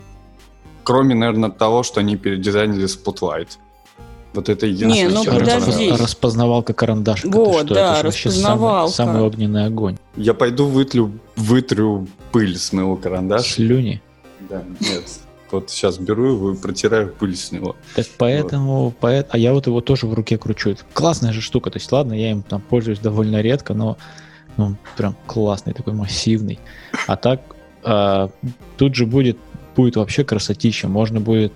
кроме, 0.83 1.15
наверное, 1.15 1.51
того, 1.51 1.85
что 1.85 2.01
они 2.01 2.17
передизайнили 2.17 2.87
Spotlight. 2.87 3.59
Вот 4.35 4.49
это 4.49 4.67
единственное. 4.67 5.09
Не, 5.09 5.09
ну 5.09 5.25
подожди. 5.25 5.91
Распознавалка 5.93 6.75
карандашка. 6.75 7.29
Вот, 7.29 7.67
что? 7.67 7.75
да, 7.75 7.99
это 7.99 8.09
распознавалка. 8.09 8.93
Самый, 8.93 9.15
самый 9.15 9.23
огненный 9.23 9.67
огонь. 9.67 9.97
Я 10.17 10.35
пойду 10.35 10.67
вытрю, 10.67 11.13
вытрю 11.37 12.09
пыль 12.33 12.59
с 12.59 12.73
моего 12.73 12.97
карандаша. 12.97 13.45
Слюни? 13.45 14.03
Да, 14.51 14.65
нет. 14.81 15.05
Вот 15.53 15.71
сейчас 15.71 15.99
беру 15.99 16.33
его 16.33 16.51
и 16.51 16.57
протираю 16.57 17.13
пыль 17.13 17.37
с 17.37 17.53
него. 17.53 17.77
Так 17.95 18.07
поэтому, 18.19 18.87
вот. 18.87 18.97
поэт, 18.97 19.29
а 19.31 19.39
я 19.39 19.53
вот 19.53 19.69
его 19.69 19.81
тоже 19.81 20.07
в 20.07 20.15
руке 20.15 20.37
кручу. 20.37 20.71
Это 20.71 20.83
классная 20.93 21.33
же 21.33 21.41
штука. 21.41 21.71
То 21.71 21.79
есть, 21.79 21.91
ладно, 21.93 22.13
я 22.13 22.33
им 22.33 22.43
там 22.43 22.61
пользуюсь 22.61 22.99
довольно 22.99 23.41
редко, 23.41 23.73
но 23.73 23.97
ну, 24.57 24.77
прям 24.97 25.17
классный, 25.27 25.75
такой 25.75 25.93
массивный. 25.93 26.59
А 27.07 27.17
так, 27.17 27.41
а, 27.85 28.31
тут 28.77 28.97
же 28.97 29.07
будет, 29.07 29.39
будет 29.77 29.95
вообще 29.95 30.25
красотища. 30.25 30.89
Можно 30.89 31.21
будет 31.21 31.53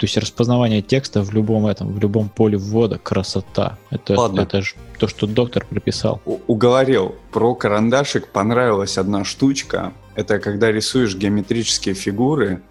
то 0.00 0.06
есть 0.06 0.16
распознавание 0.16 0.80
текста 0.80 1.20
в 1.22 1.30
любом 1.34 1.66
этом, 1.66 1.92
в 1.92 1.98
любом 1.98 2.30
поле 2.30 2.56
ввода, 2.56 2.96
красота. 2.96 3.76
Это, 3.90 4.18
Ладно. 4.18 4.40
это 4.40 4.62
же 4.62 4.72
то, 4.98 5.06
что 5.08 5.26
доктор 5.26 5.66
прописал. 5.68 6.22
У- 6.24 6.38
уговорил. 6.46 7.16
Про 7.32 7.54
карандашик 7.54 8.28
понравилась 8.28 8.96
одна 8.96 9.24
штучка. 9.24 9.92
Это 10.14 10.38
когда 10.38 10.72
рисуешь 10.72 11.14
геометрические 11.14 11.94
фигуры 11.94 12.62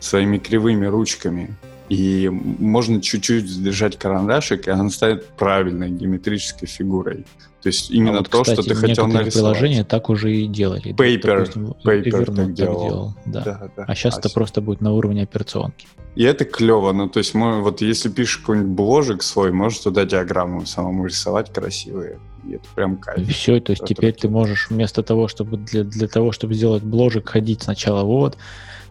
своими 0.00 0.36
кривыми 0.36 0.84
ручками, 0.84 1.56
и 1.88 2.28
можно 2.28 3.00
чуть-чуть 3.00 3.48
сдержать 3.48 3.96
карандашик, 3.98 4.68
и 4.68 4.70
он 4.70 4.90
станет 4.90 5.26
правильной 5.28 5.88
геометрической 5.90 6.68
фигурой. 6.68 7.24
То 7.62 7.68
есть 7.68 7.90
именно 7.90 8.18
а 8.18 8.18
вот, 8.18 8.28
то, 8.30 8.42
кстати, 8.42 8.60
что 8.60 8.68
ты 8.70 8.74
хотел 8.74 9.06
нарисовать. 9.06 9.32
приложения 9.56 9.84
так 9.84 10.08
уже 10.10 10.30
и 10.34 10.46
делали. 10.46 10.94
Paper- 10.94 11.38
Допустим, 11.38 11.74
Paper 11.84 12.34
так 12.34 12.52
делал. 12.52 13.14
да. 13.24 13.42
Да, 13.44 13.70
да. 13.76 13.84
А 13.88 13.94
сейчас 13.94 14.18
это 14.18 14.28
с- 14.28 14.32
просто 14.32 14.60
будет 14.60 14.80
на 14.82 14.92
уровне 14.92 15.22
операционки. 15.22 15.86
И 16.20 16.22
это 16.22 16.44
клево. 16.44 16.92
Ну, 16.92 17.08
то 17.08 17.16
есть, 17.16 17.32
мы, 17.32 17.62
вот 17.62 17.80
если 17.80 18.10
пишешь 18.10 18.36
какой-нибудь 18.36 18.72
бложик 18.72 19.22
свой, 19.22 19.52
можешь 19.52 19.78
туда 19.78 20.04
диаграмму 20.04 20.66
самому 20.66 21.06
рисовать 21.06 21.50
красивые. 21.50 22.18
И 22.46 22.56
это 22.56 22.64
прям 22.74 22.96
И 22.96 22.98
кайф. 22.98 23.28
все, 23.30 23.58
то 23.58 23.70
есть 23.70 23.84
Это 23.84 23.94
теперь 23.94 24.12
ты 24.12 24.28
можешь 24.28 24.68
вместо 24.68 25.02
того, 25.02 25.28
чтобы 25.28 25.56
для, 25.56 25.82
для 25.82 26.08
того, 26.08 26.32
чтобы 26.32 26.52
сделать 26.52 26.82
бложик, 26.82 27.30
ходить 27.30 27.62
сначала 27.62 28.04
вот, 28.04 28.36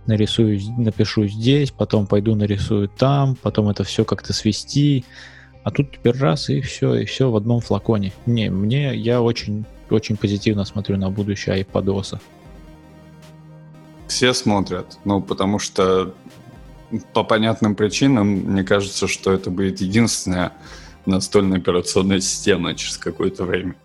нарисую, 0.08 0.60
напишу 0.80 1.28
здесь, 1.28 1.70
потом 1.70 2.08
пойду 2.08 2.34
нарисую 2.34 2.90
там, 2.90 3.36
потом 3.36 3.70
это 3.70 3.84
все 3.84 4.06
как-то 4.06 4.34
свести. 4.34 5.06
А 5.64 5.70
тут 5.70 5.92
теперь 5.92 6.18
раз 6.18 6.50
и 6.50 6.62
все, 6.62 6.96
и 6.96 7.06
все 7.06 7.30
в 7.30 7.36
одном 7.36 7.60
флаконе. 7.60 8.12
Не, 8.26 8.50
мне 8.50 8.96
я 8.96 9.22
очень, 9.22 9.66
очень 9.92 10.18
позитивно 10.18 10.66
смотрю 10.66 10.98
на 10.98 11.12
будущее 11.12 11.62
iPadOS. 11.62 12.18
Все 14.08 14.34
смотрят. 14.34 14.98
Ну, 15.06 15.22
потому 15.22 15.60
что 15.60 16.16
по 17.14 17.24
понятным 17.24 17.76
причинам, 17.76 18.28
мне 18.28 18.64
кажется, 18.64 19.08
что 19.08 19.32
это 19.32 19.50
будет 19.50 19.82
единственная 19.82 20.54
настольная 21.06 21.60
операционная 21.60 22.20
система 22.20 22.76
через 22.76 22.98
какое-то 22.98 23.46
время. 23.46 23.76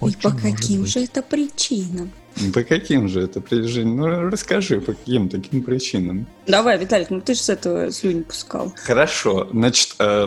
И 0.00 0.04
Очень 0.04 0.20
по 0.20 0.30
каким 0.30 0.82
быть. 0.82 0.92
же 0.92 1.00
это 1.00 1.22
причинам? 1.22 2.10
По 2.52 2.64
каким 2.64 3.08
же 3.08 3.20
это 3.22 3.40
причинам? 3.40 3.96
Ну, 3.96 4.30
расскажи, 4.30 4.80
по 4.80 4.94
каким 4.94 5.28
таким 5.28 5.62
причинам. 5.62 6.26
Давай, 6.46 6.78
Виталик, 6.78 7.10
ну 7.10 7.20
ты 7.20 7.34
же 7.34 7.40
с 7.40 7.48
этого 7.48 7.92
слюни 7.92 8.22
пускал. 8.22 8.72
Хорошо. 8.84 9.48
Значит, 9.52 9.94
э, 10.00 10.26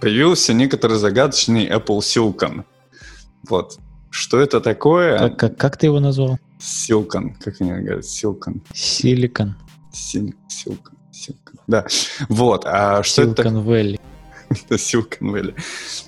появился 0.00 0.54
некоторый 0.54 0.96
загадочный 0.96 1.68
Apple 1.68 1.98
Silicon. 1.98 2.64
Вот. 3.48 3.78
Что 4.10 4.38
это 4.40 4.60
такое? 4.60 5.18
Как, 5.18 5.38
как, 5.38 5.56
как 5.56 5.76
ты 5.76 5.86
его 5.86 6.00
назвал? 6.00 6.38
Silicon. 6.58 7.34
Как 7.42 7.60
они 7.60 7.70
говорят? 7.70 8.04
Silicon. 8.04 8.60
Силикон. 8.74 9.54
Сил- 9.92 10.34
Silicon. 10.48 10.94
Silicon. 11.12 11.58
Да. 11.66 11.86
Вот. 12.28 12.64
А 12.66 13.02
что 13.02 13.22
это 13.22 13.42
Silicon 13.42 13.64
Valley. 13.64 14.00
Это 14.50 14.74
Silicon 14.74 15.32
Valley. 15.32 15.54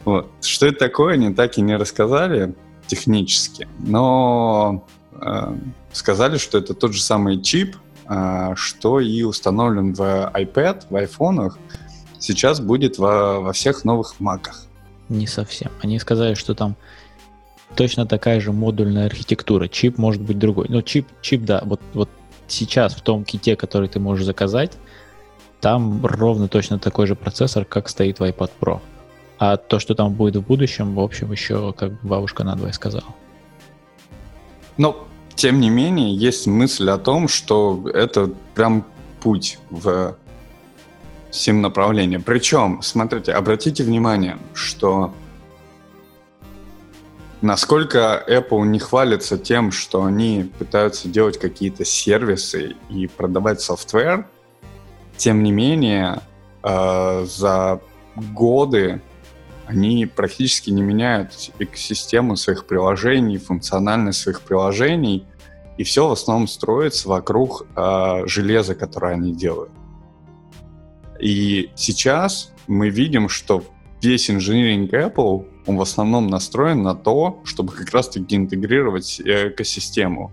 Вот. 0.05 0.31
Что 0.43 0.67
это 0.67 0.79
такое, 0.79 1.15
они 1.15 1.33
так 1.33 1.57
и 1.59 1.63
не 1.63 1.77
рассказали 1.77 2.55
технически, 2.89 3.69
но 3.79 4.85
э, 5.13 5.57
сказали, 5.93 6.37
что 6.37 6.59
это 6.59 6.75
тот 6.75 6.93
же 6.93 7.01
самый 7.01 7.41
чип, 7.41 7.77
э, 8.09 8.55
что 8.57 9.01
и 9.01 9.23
установлен 9.23 9.95
в 9.95 10.01
iPad, 10.35 10.87
в 10.91 10.97
айфонах, 10.97 11.57
сейчас 12.19 12.61
будет 12.61 12.99
во, 12.99 13.41
во 13.41 13.53
всех 13.53 13.85
новых 13.85 14.19
маках. 14.21 14.67
Не 15.09 15.27
совсем. 15.27 15.71
Они 15.81 15.99
сказали, 15.99 16.35
что 16.35 16.55
там 16.55 16.77
точно 17.77 18.07
такая 18.07 18.41
же 18.41 18.53
модульная 18.53 19.07
архитектура. 19.07 19.69
Чип 19.69 19.99
может 19.99 20.23
быть 20.23 20.39
другой. 20.39 20.67
Но 20.69 20.83
чип, 20.83 21.07
чип, 21.21 21.45
да, 21.45 21.63
вот, 21.65 21.81
вот 21.95 22.09
сейчас 22.49 22.95
в 22.95 23.01
том 23.01 23.25
ките, 23.25 23.57
который 23.57 23.89
ты 23.89 24.01
можешь 24.01 24.25
заказать, 24.25 24.77
там 25.61 26.05
ровно 26.05 26.49
точно 26.49 26.79
такой 26.79 27.07
же 27.07 27.15
процессор, 27.15 27.65
как 27.65 27.89
стоит 27.89 28.19
в 28.19 28.23
iPad 28.25 28.51
Pro. 28.61 28.81
А 29.39 29.57
то, 29.57 29.79
что 29.79 29.95
там 29.95 30.13
будет 30.13 30.37
в 30.37 30.43
будущем, 30.43 30.95
в 30.95 31.01
общем, 31.01 31.33
еще, 31.33 31.73
как 31.73 31.93
бабушка 32.03 32.45
надвое 32.45 32.73
сказала. 32.73 33.15
Но, 34.77 35.07
тем 35.35 35.61
не 35.61 35.71
менее, 35.71 36.15
есть 36.15 36.47
мысль 36.47 36.89
о 36.91 36.99
том, 36.99 37.29
что 37.29 37.89
это 37.93 38.31
прям 38.55 38.85
путь 39.21 39.59
в 39.71 40.17
сим 41.31 41.63
направление. 41.63 42.21
Причем, 42.21 42.81
смотрите, 42.83 43.33
обратите 43.33 43.85
внимание, 43.85 44.39
что 44.55 45.13
насколько 47.43 48.25
Apple 48.27 48.65
не 48.67 48.79
хвалится 48.79 49.37
тем, 49.37 49.73
что 49.73 50.05
они 50.05 50.51
пытаются 50.59 51.09
делать 51.09 51.39
какие-то 51.39 51.85
сервисы 51.85 52.77
и 52.89 53.09
продавать 53.09 53.61
софтвер, 53.61 54.27
тем 55.17 55.43
не 55.43 55.53
менее, 55.53 56.21
э, 56.63 57.27
за 57.27 57.81
годы 58.17 59.03
они 59.67 60.07
практически 60.07 60.71
не 60.71 60.83
меняют 60.83 61.51
экосистему 61.59 62.37
своих 62.37 62.67
приложений, 62.67 63.39
функциональность 63.39 64.21
своих 64.21 64.41
приложений, 64.43 65.27
и 65.79 65.85
все 65.85 66.09
в 66.09 66.13
основном 66.13 66.47
строится 66.47 67.09
вокруг 67.09 67.67
э, 67.75 68.23
железа, 68.27 68.75
которое 68.75 69.15
они 69.15 69.33
делают. 69.33 69.73
И 71.21 71.71
сейчас 71.75 72.53
мы 72.67 72.89
видим, 72.89 73.29
что 73.29 73.65
весь 74.03 74.29
инжиниринг 74.31 74.93
Apple, 74.93 75.47
он 75.67 75.77
в 75.77 75.83
основном 75.83 76.27
настроен 76.27 76.83
на 76.83 76.95
то, 76.95 77.41
чтобы 77.45 77.73
как 77.73 77.91
раз-таки 77.91 78.37
интегрировать 78.37 79.21
экосистему 79.21 80.33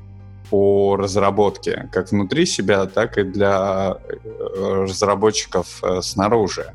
по 0.49 0.95
разработке, 0.95 1.89
как 1.91 2.11
внутри 2.11 2.45
себя, 2.45 2.85
так 2.85 3.17
и 3.17 3.23
для 3.23 3.97
э, 3.97 4.83
разработчиков 4.83 5.83
э, 5.83 6.01
снаружи. 6.01 6.73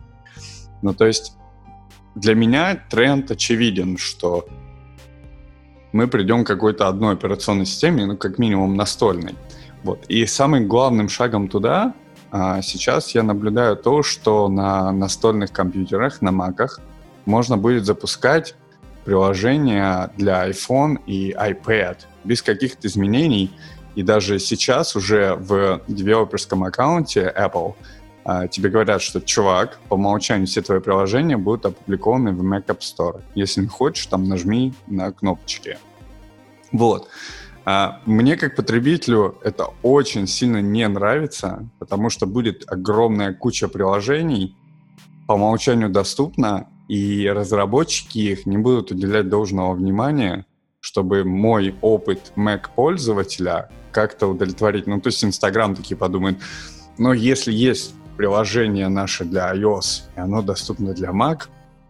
Ну, 0.82 0.94
то 0.94 1.06
есть 1.06 1.36
для 2.14 2.34
меня 2.34 2.80
тренд 2.88 3.30
очевиден, 3.30 3.96
что 3.96 4.46
мы 5.92 6.06
придем 6.06 6.44
к 6.44 6.46
какой-то 6.46 6.88
одной 6.88 7.14
операционной 7.14 7.66
системе, 7.66 8.06
ну, 8.06 8.16
как 8.16 8.38
минимум 8.38 8.76
настольной. 8.76 9.34
Вот. 9.82 10.04
И 10.08 10.24
самым 10.26 10.68
главным 10.68 11.08
шагом 11.08 11.48
туда 11.48 11.94
а, 12.30 12.62
сейчас 12.62 13.14
я 13.14 13.22
наблюдаю 13.22 13.76
то, 13.76 14.02
что 14.02 14.48
на 14.48 14.90
настольных 14.92 15.52
компьютерах, 15.52 16.20
на 16.20 16.32
маках, 16.32 16.80
можно 17.26 17.56
будет 17.56 17.84
запускать 17.84 18.54
приложения 19.04 20.10
для 20.16 20.48
iPhone 20.48 20.98
и 21.06 21.32
iPad 21.32 21.98
без 22.24 22.42
каких-то 22.42 22.88
изменений. 22.88 23.50
И 23.94 24.02
даже 24.02 24.38
сейчас 24.38 24.96
уже 24.96 25.34
в 25.34 25.82
девелоперском 25.86 26.64
аккаунте 26.64 27.32
Apple 27.36 27.74
а, 28.24 28.48
тебе 28.48 28.70
говорят, 28.70 29.02
что, 29.02 29.20
чувак, 29.20 29.78
по 29.88 29.94
умолчанию 29.94 30.46
все 30.46 30.62
твои 30.62 30.80
приложения 30.80 31.36
будут 31.36 31.66
опубликованы 31.66 32.32
в 32.32 32.42
Mac 32.42 32.66
App 32.66 32.80
Store. 32.80 33.22
Если 33.34 33.60
не 33.60 33.68
хочешь, 33.68 34.06
там 34.06 34.28
нажми 34.28 34.72
на 34.86 35.12
кнопочки. 35.12 35.78
Вот. 36.72 37.08
А, 37.66 38.00
Мне 38.06 38.36
как 38.36 38.56
потребителю 38.56 39.38
это 39.42 39.68
очень 39.82 40.26
сильно 40.26 40.62
не 40.62 40.88
нравится, 40.88 41.68
потому 41.78 42.08
что 42.10 42.26
будет 42.26 42.64
огромная 42.66 43.34
куча 43.34 43.68
приложений, 43.68 44.56
по 45.26 45.32
умолчанию 45.34 45.88
доступна, 45.88 46.68
и 46.88 47.28
разработчики 47.28 48.18
их 48.18 48.46
не 48.46 48.58
будут 48.58 48.90
уделять 48.90 49.28
должного 49.28 49.74
внимания, 49.74 50.46
чтобы 50.80 51.24
мой 51.24 51.74
опыт 51.80 52.32
Mac-пользователя 52.36 53.70
как-то 53.90 54.26
удовлетворить. 54.26 54.86
Ну, 54.86 55.00
то 55.00 55.08
есть 55.08 55.24
Инстаграм 55.24 55.74
такие 55.74 55.96
подумает, 55.96 56.38
но 56.98 57.12
если 57.12 57.52
есть 57.52 57.94
приложение 58.16 58.88
наше 58.88 59.24
для 59.24 59.54
iOS, 59.54 60.02
и 60.16 60.20
оно 60.20 60.42
доступно 60.42 60.92
для 60.92 61.10
Mac, 61.10 61.48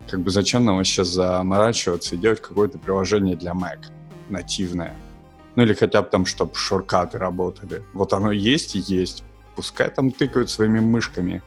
как 0.09 0.21
бы 0.21 0.31
зачем 0.31 0.65
нам 0.65 0.85
сейчас 0.85 1.09
заморачиваться 1.09 2.15
и 2.15 2.19
делать 2.19 2.41
какое-то 2.41 2.79
приложение 2.79 3.37
для 3.37 3.53
Mac 3.53 3.79
нативное? 4.29 4.95
Ну 5.57 5.63
или 5.63 5.75
хотя 5.75 6.03
бы 6.03 6.09
там, 6.09 6.27
чтобы 6.27 6.55
шоркаты 6.55 7.19
работали. 7.19 7.83
Вот 7.93 8.13
оно 8.13 8.33
есть 8.33 8.75
и 8.75 8.79
есть. 8.79 9.25
Пускай 9.55 9.89
там 9.89 10.11
тыкают 10.11 10.51
своими 10.51 10.81
мышками. 10.81 11.43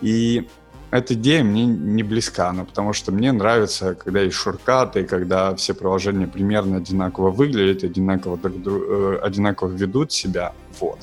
И 0.00 0.48
эта 0.90 1.14
идея 1.14 1.44
мне 1.44 1.66
не 1.66 2.02
близка, 2.02 2.52
ну, 2.52 2.64
потому 2.64 2.92
что 2.92 3.12
мне 3.12 3.32
нравится, 3.32 3.94
когда 3.94 4.20
есть 4.20 4.36
шоркаты, 4.36 5.04
когда 5.04 5.54
все 5.54 5.72
приложения 5.74 6.26
примерно 6.26 6.78
одинаково 6.78 7.30
выглядят, 7.30 7.84
одинаково, 7.84 8.36
друг 8.36 8.54
э, 8.66 9.18
одинаково 9.22 9.68
ведут 9.68 10.12
себя. 10.12 10.52
Вот. 10.80 10.98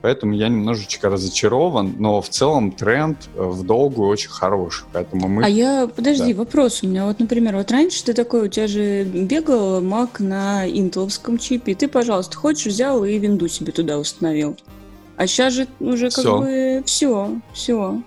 Поэтому 0.00 0.34
я 0.34 0.48
немножечко 0.48 1.08
разочарован, 1.08 1.94
но 1.98 2.20
в 2.20 2.28
целом 2.28 2.72
тренд 2.72 3.16
э, 3.34 3.42
в 3.42 3.64
долгую 3.64 4.10
очень 4.10 4.28
хороший. 4.28 4.84
Поэтому 4.92 5.28
мы... 5.28 5.44
А 5.44 5.48
я, 5.48 5.88
подожди, 5.88 6.32
Да. 6.34 6.40
вопрос 6.40 6.82
у 6.82 6.86
меня. 6.86 7.06
Вот, 7.06 7.18
например, 7.18 7.56
вот 7.56 7.70
раньше 7.72 8.04
ты 8.04 8.12
такой, 8.12 8.44
у 8.44 8.48
тебя 8.48 8.66
же 8.66 9.04
бегал 9.04 9.80
Mac 9.80 10.22
на 10.22 10.68
интеловском 10.68 11.38
чипе, 11.38 11.72
и 11.72 11.74
ты, 11.74 11.88
пожалуйста, 11.88 12.36
хочешь, 12.36 12.66
взял 12.66 13.04
и 13.04 13.18
винду 13.18 13.48
себе 13.48 13.72
туда 13.72 13.98
установил. 13.98 14.56
А 15.16 15.26
сейчас 15.26 15.54
же 15.54 15.66
уже 15.80 16.10
как 16.10 16.18
Всё. 16.18 16.38
бы 16.38 16.82
все, 16.84 17.40
все. 17.54 18.02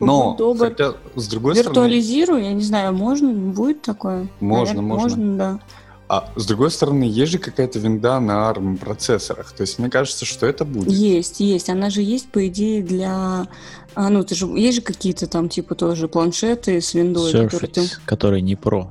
Но, 0.00 0.36
добр. 0.36 0.68
хотя, 0.68 0.94
с 1.16 1.28
другой 1.28 1.54
стороны... 1.54 1.74
Виртуализирую, 1.74 2.42
я 2.42 2.52
не 2.52 2.62
знаю, 2.62 2.92
можно, 2.92 3.32
будет 3.32 3.82
такое? 3.82 4.28
Можно, 4.40 4.82
Наверно, 4.82 4.82
можно. 4.82 5.16
Можно, 5.16 5.36
да. 5.36 5.60
А 6.08 6.28
с 6.34 6.44
другой 6.44 6.72
стороны, 6.72 7.04
есть 7.04 7.30
же 7.30 7.38
какая-то 7.38 7.78
винда 7.78 8.18
на 8.18 8.50
ARM 8.50 8.78
процессорах. 8.78 9.52
То 9.52 9.60
есть 9.60 9.78
мне 9.78 9.88
кажется, 9.88 10.24
что 10.24 10.44
это 10.44 10.64
будет. 10.64 10.90
Есть, 10.90 11.38
есть. 11.38 11.70
Она 11.70 11.88
же 11.88 12.02
есть, 12.02 12.32
по 12.32 12.48
идее, 12.48 12.82
для... 12.82 13.46
А, 13.94 14.08
ну, 14.08 14.24
ты 14.24 14.34
же... 14.34 14.46
Есть 14.46 14.78
же 14.78 14.82
какие-то 14.82 15.28
там, 15.28 15.48
типа, 15.48 15.76
тоже 15.76 16.08
планшеты 16.08 16.80
с 16.80 16.94
виндой, 16.94 17.30
которые 17.30 17.70
ты... 17.70 17.80
Surface, 17.82 18.00
который 18.04 18.42
не 18.42 18.56
Pro. 18.56 18.88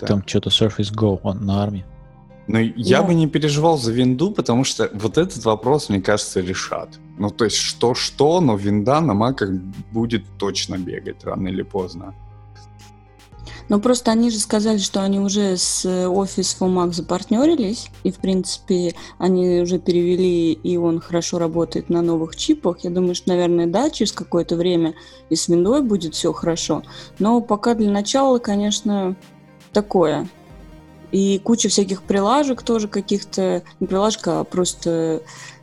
Да. 0.00 0.06
Там 0.06 0.22
что-то 0.26 0.48
Surface 0.48 0.92
Go, 0.94 1.20
он 1.22 1.44
на 1.44 1.62
армии. 1.62 1.84
Но 2.48 2.60
я 2.60 3.00
Ну. 3.00 3.08
бы 3.08 3.14
не 3.14 3.26
переживал 3.26 3.76
за 3.76 3.92
винду, 3.92 4.30
потому 4.30 4.64
что 4.64 4.88
вот 4.94 5.18
этот 5.18 5.44
вопрос, 5.44 5.88
мне 5.88 6.00
кажется, 6.00 6.40
решат. 6.40 6.88
Ну, 7.18 7.30
то 7.30 7.44
есть 7.44 7.56
что-что, 7.56 8.40
но 8.40 8.56
винда 8.56 9.00
на 9.00 9.14
маках 9.14 9.50
будет 9.92 10.24
точно 10.38 10.78
бегать 10.78 11.24
рано 11.24 11.48
или 11.48 11.62
поздно. 11.62 12.14
Ну, 13.68 13.80
просто 13.80 14.12
они 14.12 14.30
же 14.30 14.38
сказали, 14.38 14.78
что 14.78 15.02
они 15.02 15.18
уже 15.18 15.56
с 15.56 15.84
Office 15.84 16.56
for 16.56 16.72
Mac 16.72 16.92
запартнерились, 16.92 17.90
и, 18.04 18.12
в 18.12 18.18
принципе, 18.18 18.94
они 19.18 19.60
уже 19.60 19.80
перевели, 19.80 20.52
и 20.52 20.76
он 20.76 21.00
хорошо 21.00 21.38
работает 21.38 21.88
на 21.88 22.00
новых 22.00 22.36
чипах. 22.36 22.78
Я 22.84 22.90
думаю, 22.90 23.16
что, 23.16 23.30
наверное, 23.30 23.66
да, 23.66 23.90
через 23.90 24.12
какое-то 24.12 24.54
время 24.54 24.94
и 25.30 25.34
с 25.34 25.48
Windows 25.48 25.82
будет 25.82 26.14
все 26.14 26.32
хорошо. 26.32 26.84
Но 27.18 27.40
пока 27.40 27.74
для 27.74 27.90
начала, 27.90 28.38
конечно, 28.38 29.16
такое. 29.72 30.28
И 31.12 31.38
куча 31.38 31.68
всяких 31.68 32.02
прилажек 32.02 32.62
тоже 32.62 32.88
каких-то, 32.88 33.62
не 33.80 33.86
прилажек, 33.86 34.26
а 34.28 34.44
просто 34.44 35.22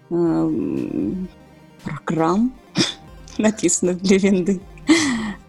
э, 0.10 1.14
программ 1.84 2.54
написанных 3.38 4.02
для 4.02 4.18
винды. 4.18 4.62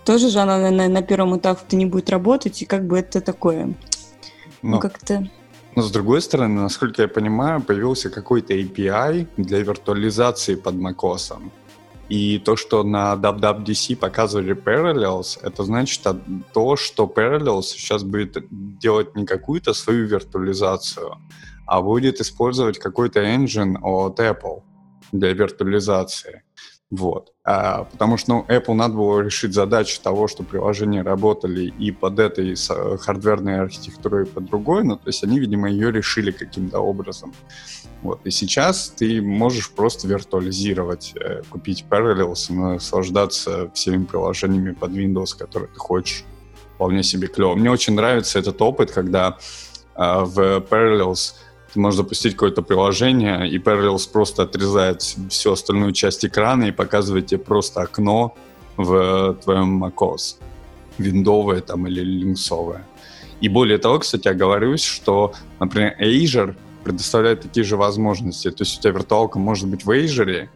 Тоже 0.05 0.29
же 0.29 0.41
она 0.41 0.71
на, 0.71 0.89
на 0.89 1.03
первом 1.03 1.39
этапе 1.39 1.77
не 1.77 1.87
будет 1.87 2.11
работать, 2.11 2.61
и 2.63 2.67
как 2.67 2.87
бы 2.87 2.99
это 2.99 3.21
такое, 3.21 3.75
ну, 4.63 4.71
Но, 4.71 4.79
как-то... 4.79 5.29
но 5.75 5.83
с 5.83 5.91
другой 5.91 6.21
стороны, 6.21 6.61
насколько 6.61 7.03
я 7.03 7.09
понимаю, 7.09 7.63
появился 7.63 8.11
какой-то 8.11 8.53
API 8.53 9.27
для 9.37 9.61
виртуализации 9.61 10.57
под 10.57 10.75
macOS. 10.75 11.39
И 12.09 12.39
то, 12.39 12.57
что 12.57 12.83
на 12.83 13.15
WWDC 13.15 13.97
показывали 13.97 14.55
Parallels, 14.55 15.39
это 15.43 15.65
значит 15.65 16.03
то, 16.53 16.77
что 16.77 17.07
Parallels 17.07 17.63
сейчас 17.63 18.03
будет 18.03 18.45
делать 18.51 19.17
не 19.17 19.25
какую-то 19.25 19.73
свою 19.73 20.07
виртуализацию, 20.07 21.17
а 21.67 21.81
будет 21.81 22.21
использовать 22.21 22.79
какой-то 22.79 23.21
engine 23.21 23.77
от 23.83 24.21
Apple 24.21 24.63
для 25.13 25.33
виртуализации. 25.33 26.43
Вот. 26.91 27.33
А, 27.45 27.85
потому 27.85 28.17
что 28.17 28.31
ну, 28.31 28.47
Apple 28.49 28.75
надо 28.75 28.95
было 28.95 29.21
решить 29.21 29.53
задачу 29.53 30.01
того, 30.01 30.29
что 30.29 30.45
приложения 30.45 31.03
работали 31.03 31.73
и 31.79 31.91
под 31.91 32.19
этой 32.19 32.55
хардверной 32.99 33.61
архитектурой, 33.61 34.25
и 34.25 34.29
под 34.29 34.45
другой, 34.45 34.85
ну, 34.85 34.97
то 34.97 35.09
есть 35.09 35.25
они, 35.25 35.41
видимо, 35.41 35.69
ее 35.69 35.91
решили 35.91 36.31
каким-то 36.31 36.81
образом. 36.81 37.33
Вот. 38.03 38.21
И 38.25 38.31
сейчас 38.31 38.93
ты 38.97 39.23
можешь 39.23 39.71
просто 39.71 40.07
виртуализировать, 40.07 41.15
э, 41.17 41.43
купить 41.49 41.87
Parallels 41.89 42.53
наслаждаться 42.53 43.71
всеми 43.73 44.05
приложениями 44.05 44.73
под 44.73 44.93
Windows, 44.93 45.37
которые 45.37 45.71
ты 45.71 45.79
хочешь. 45.79 46.25
Вполне 46.75 47.03
себе 47.03 47.29
клево. 47.29 47.55
Мне 47.55 47.71
очень 47.71 47.95
нравится 47.95 48.39
этот 48.39 48.61
опыт, 48.61 48.91
когда 48.91 49.39
э, 49.97 50.25
в 50.25 50.61
Parallels 50.69 51.35
ты 51.75 51.81
можешь 51.81 51.97
запустить 51.97 52.35
какое-то 52.35 52.63
приложение, 52.63 53.49
и 53.49 53.59
Parallels 53.59 54.09
просто 54.11 54.45
отрезает 54.45 55.03
всю 55.03 55.51
остальную 55.51 55.93
часть 55.93 56.25
экрана 56.25 56.65
и 56.65 56.71
показывает 56.71 57.27
тебе 57.27 57.41
просто 57.41 57.83
окно 57.83 58.37
в 58.77 59.37
твоем 59.43 59.85
macOS. 59.85 60.37
Виндовое 60.99 61.61
там 61.61 61.89
или 61.89 62.01
линксовое. 62.01 62.87
И 63.41 63.49
более 63.49 63.79
того, 63.79 63.99
кстати, 63.99 64.29
оговорюсь, 64.29 64.85
что, 64.85 65.33
например, 65.59 65.97
Azure 66.01 66.55
предоставляет 66.85 67.41
такие 67.41 67.65
же 67.65 67.77
возможности. 67.77 68.51
То 68.51 68.63
есть 68.63 68.79
у 68.79 68.81
тебя 68.81 68.93
виртуалка 68.93 69.41
может 69.41 69.69
быть 69.69 69.85
в 69.85 69.91
Azure, 69.91 70.49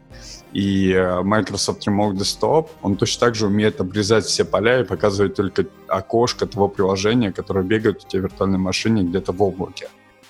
и 0.52 0.92
э, 0.92 1.22
Microsoft 1.22 1.86
Remote 1.88 2.12
Desktop, 2.14 2.68
он 2.82 2.96
точно 2.96 3.26
так 3.26 3.34
же 3.34 3.46
умеет 3.46 3.80
обрезать 3.80 4.24
все 4.24 4.44
поля 4.44 4.80
и 4.80 4.84
показывать 4.84 5.34
только 5.34 5.66
окошко 5.88 6.46
того 6.46 6.68
приложения, 6.68 7.32
которое 7.32 7.64
бегает 7.64 8.04
у 8.04 8.08
тебя 8.08 8.20
в 8.20 8.24
виртуальной 8.24 8.58
машине 8.58 9.02
где-то 9.02 9.32
в 9.32 9.42
облаке 9.42 9.88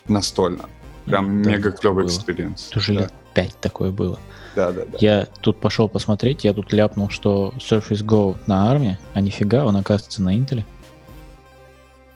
настолько. 0.08 0.64
Прям 1.08 1.42
да, 1.42 1.50
мега 1.50 1.72
клевый 1.72 2.06
experience. 2.06 2.70
Уже 2.76 2.94
да. 2.94 3.00
лет 3.00 3.12
пять 3.34 3.56
такое 3.60 3.90
было. 3.90 4.18
Да, 4.54 4.72
да, 4.72 4.84
да. 4.84 4.98
Я 5.00 5.26
тут 5.40 5.60
пошел 5.60 5.88
посмотреть, 5.88 6.44
я 6.44 6.52
тут 6.52 6.72
ляпнул, 6.72 7.10
что 7.10 7.54
Surface 7.58 8.04
Go 8.04 8.36
на 8.46 8.70
ARM 8.70 8.87
е, 8.87 8.98
а 9.14 9.20
нифига, 9.20 9.64
он 9.64 9.76
оказывается 9.76 10.22
на 10.22 10.36
Intel. 10.36 10.64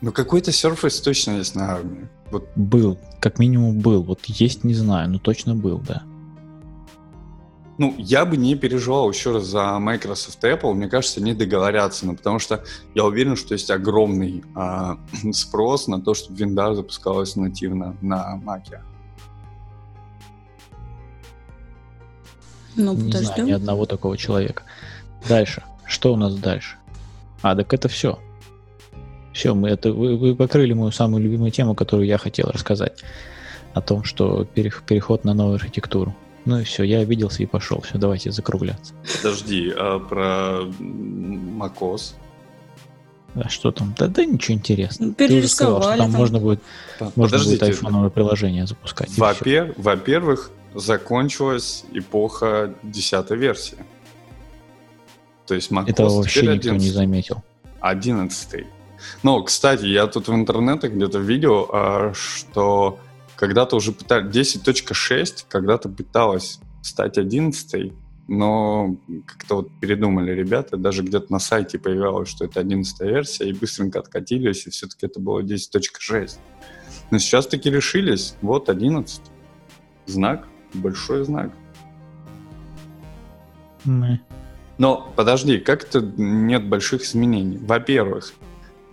Ну 0.00 0.10
какой-то 0.10 0.50
Surface 0.50 1.02
точно 1.02 1.32
есть 1.38 1.54
на 1.54 1.72
армии. 1.72 2.08
Вот. 2.30 2.48
Был, 2.56 2.98
как 3.20 3.38
минимум 3.38 3.78
был. 3.78 4.02
Вот 4.02 4.24
есть 4.24 4.64
не 4.64 4.74
знаю, 4.74 5.10
но 5.10 5.18
точно 5.18 5.54
был, 5.54 5.78
да. 5.78 6.02
Ну, 7.82 7.96
я 7.98 8.24
бы 8.24 8.36
не 8.36 8.54
переживал 8.54 9.10
еще 9.10 9.32
раз 9.32 9.42
за 9.42 9.76
Microsoft 9.80 10.44
и 10.44 10.46
Apple. 10.46 10.72
Мне 10.72 10.88
кажется, 10.88 11.18
они 11.18 11.34
договорятся, 11.34 12.06
ну, 12.06 12.14
потому 12.14 12.38
что 12.38 12.62
я 12.94 13.04
уверен, 13.04 13.34
что 13.34 13.54
есть 13.54 13.72
огромный 13.72 14.44
а, 14.54 14.98
спрос 15.32 15.88
на 15.88 16.00
то, 16.00 16.14
чтобы 16.14 16.38
винда 16.38 16.76
запускалась 16.76 17.34
нативно 17.34 17.96
на 18.00 18.40
Mac. 18.40 18.78
Ну, 22.76 22.94
не 22.94 23.06
подождем. 23.06 23.34
знаю 23.34 23.46
ни 23.48 23.50
одного 23.50 23.84
такого 23.86 24.16
человека. 24.16 24.62
Дальше. 25.28 25.64
Что 25.84 26.12
у 26.12 26.16
нас 26.16 26.36
дальше? 26.36 26.76
А, 27.40 27.56
так 27.56 27.74
это 27.74 27.88
все. 27.88 28.20
Все, 29.32 29.56
мы 29.56 29.70
это, 29.70 29.92
вы, 29.92 30.16
вы 30.16 30.36
покрыли 30.36 30.72
мою 30.72 30.92
самую 30.92 31.20
любимую 31.20 31.50
тему, 31.50 31.74
которую 31.74 32.06
я 32.06 32.16
хотел 32.16 32.46
рассказать. 32.46 33.02
О 33.74 33.80
том, 33.80 34.04
что 34.04 34.44
переход 34.44 35.24
на 35.24 35.34
новую 35.34 35.56
архитектуру. 35.56 36.14
Ну 36.44 36.58
и 36.58 36.64
все, 36.64 36.82
я 36.82 36.98
обиделся 36.98 37.42
и 37.42 37.46
пошел. 37.46 37.80
Все, 37.82 37.98
давайте 37.98 38.30
закругляться. 38.32 38.94
Подожди, 39.16 39.72
а 39.76 39.98
про 39.98 40.62
macOS? 40.62 42.14
А 43.34 43.48
что 43.48 43.72
там? 43.72 43.94
Да, 43.98 44.08
да 44.08 44.24
ничего 44.24 44.56
интересного. 44.56 45.14
Ты 45.14 45.38
уже 45.38 45.48
сказал, 45.48 45.80
что 45.80 45.90
там, 45.90 45.98
там 45.98 46.10
можно 46.10 46.38
будет, 46.38 46.60
можно 47.16 47.38
будет 47.38 47.62
айфоновое 47.62 48.10
приложение 48.10 48.66
запускать. 48.66 49.16
Во-пер... 49.16 49.74
Во-первых, 49.76 50.50
закончилась 50.74 51.84
эпоха 51.92 52.74
10 52.82 53.30
версии. 53.30 53.78
То 55.46 55.54
есть 55.54 55.70
macOS 55.70 55.90
Этого 55.90 56.16
вообще 56.16 56.42
никто 56.42 56.70
11. 56.70 56.82
не 56.82 56.90
заметил. 56.90 57.42
11. 57.80 58.66
Ну, 59.22 59.42
кстати, 59.42 59.86
я 59.86 60.06
тут 60.06 60.28
в 60.28 60.34
интернете 60.34 60.88
где-то 60.88 61.18
видел, 61.18 61.68
а, 61.72 62.12
что 62.14 62.98
когда-то 63.42 63.74
уже 63.74 63.90
пытались... 63.90 64.54
10.6 64.54 65.46
когда-то 65.48 65.88
пыталась 65.88 66.60
стать 66.80 67.18
11 67.18 67.92
но 68.28 68.96
как-то 69.26 69.56
вот 69.56 69.68
передумали 69.80 70.30
ребята, 70.30 70.76
даже 70.76 71.02
где-то 71.02 71.32
на 71.32 71.40
сайте 71.40 71.76
появилось, 71.76 72.28
что 72.28 72.44
это 72.44 72.60
11 72.60 73.00
версия, 73.00 73.48
и 73.48 73.52
быстренько 73.52 73.98
откатились, 73.98 74.68
и 74.68 74.70
все-таки 74.70 75.06
это 75.06 75.18
было 75.18 75.42
10.6. 75.42 76.38
Но 77.10 77.18
сейчас 77.18 77.48
таки 77.48 77.68
решились, 77.68 78.36
вот 78.42 78.68
11. 78.68 79.20
Знак, 80.06 80.46
большой 80.72 81.24
знак. 81.24 81.50
Mm. 83.84 84.18
Но 84.78 85.12
подожди, 85.16 85.58
как 85.58 85.82
это 85.82 86.00
нет 86.16 86.68
больших 86.68 87.02
изменений? 87.02 87.58
Во-первых, 87.58 88.34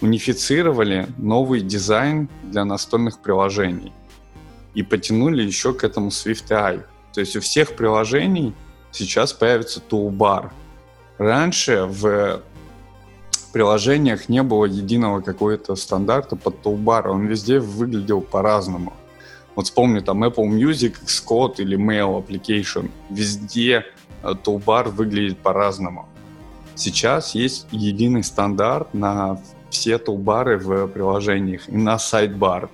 унифицировали 0.02 1.08
новый 1.20 1.62
дизайн 1.62 2.28
для 2.44 2.66
настольных 2.66 3.22
приложений 3.22 3.94
и 4.74 4.84
потянули 4.84 5.44
еще 5.44 5.74
к 5.74 5.84
этому 5.84 6.10
SwiftUI. 6.10 6.84
То 7.14 7.20
есть 7.20 7.36
у 7.36 7.42
всех 7.42 7.76
приложений 7.76 8.54
сейчас 8.92 9.34
появится 9.34 9.82
toolbar. 9.90 10.52
Раньше 11.18 11.86
в 11.86 12.42
приложениях 13.52 14.30
не 14.30 14.44
было 14.44 14.66
единого 14.66 15.22
какого-то 15.22 15.76
стандарта 15.76 16.36
под 16.36 16.66
toolbar, 16.66 17.10
он 17.10 17.26
везде 17.26 17.60
выглядел 17.60 18.22
по-разному. 18.22 18.94
Вот 19.56 19.66
вспомни 19.66 20.00
там 20.00 20.24
Apple 20.24 20.48
Music, 20.50 20.96
Xcode 21.06 21.56
или 21.58 21.78
Mail 21.78 22.24
Application, 22.24 22.90
везде 23.10 23.86
э, 24.24 24.34
toolbar 24.44 24.90
выглядит 24.90 25.40
по-разному. 25.40 26.08
Сейчас 26.76 27.36
есть 27.36 27.68
единый 27.72 28.24
стандарт 28.24 28.94
на 28.94 29.42
все 29.70 29.98
тулбары 29.98 30.58
в 30.58 30.88
приложениях 30.88 31.68
и 31.68 31.76
на 31.76 32.00
сайдбар. 32.00 32.70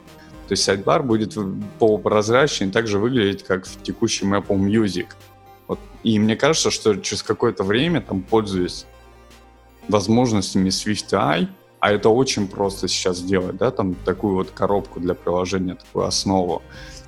То 0.48 0.52
есть 0.52 0.64
сайдбар 0.64 1.02
будет 1.04 1.36
полупрозрачный, 1.80 2.72
также 2.72 3.00
выглядеть, 3.00 3.44
как 3.44 3.66
в 3.66 3.82
текущем 3.82 4.34
Apple 4.34 4.60
Music. 4.60 5.08
Вот. 5.68 5.80
И 6.04 6.20
мне 6.20 6.36
кажется, 6.36 6.70
что 6.70 6.96
через 6.96 7.24
какое-то 7.24 7.64
время, 7.64 8.02
там, 8.02 8.22
пользуясь 8.22 8.86
возможностями 9.88 10.70
SwiftUI, 10.70 11.48
а 11.80 11.92
это 11.92 12.10
очень 12.10 12.48
просто 12.48 12.88
сейчас 12.88 13.18
сделать, 13.18 13.58
да, 13.58 13.72
там 13.72 13.94
такую 13.94 14.36
вот 14.36 14.52
коробку 14.52 15.00
для 15.00 15.14
приложения, 15.14 15.76
такую 15.76 16.06
основу, 16.06 16.64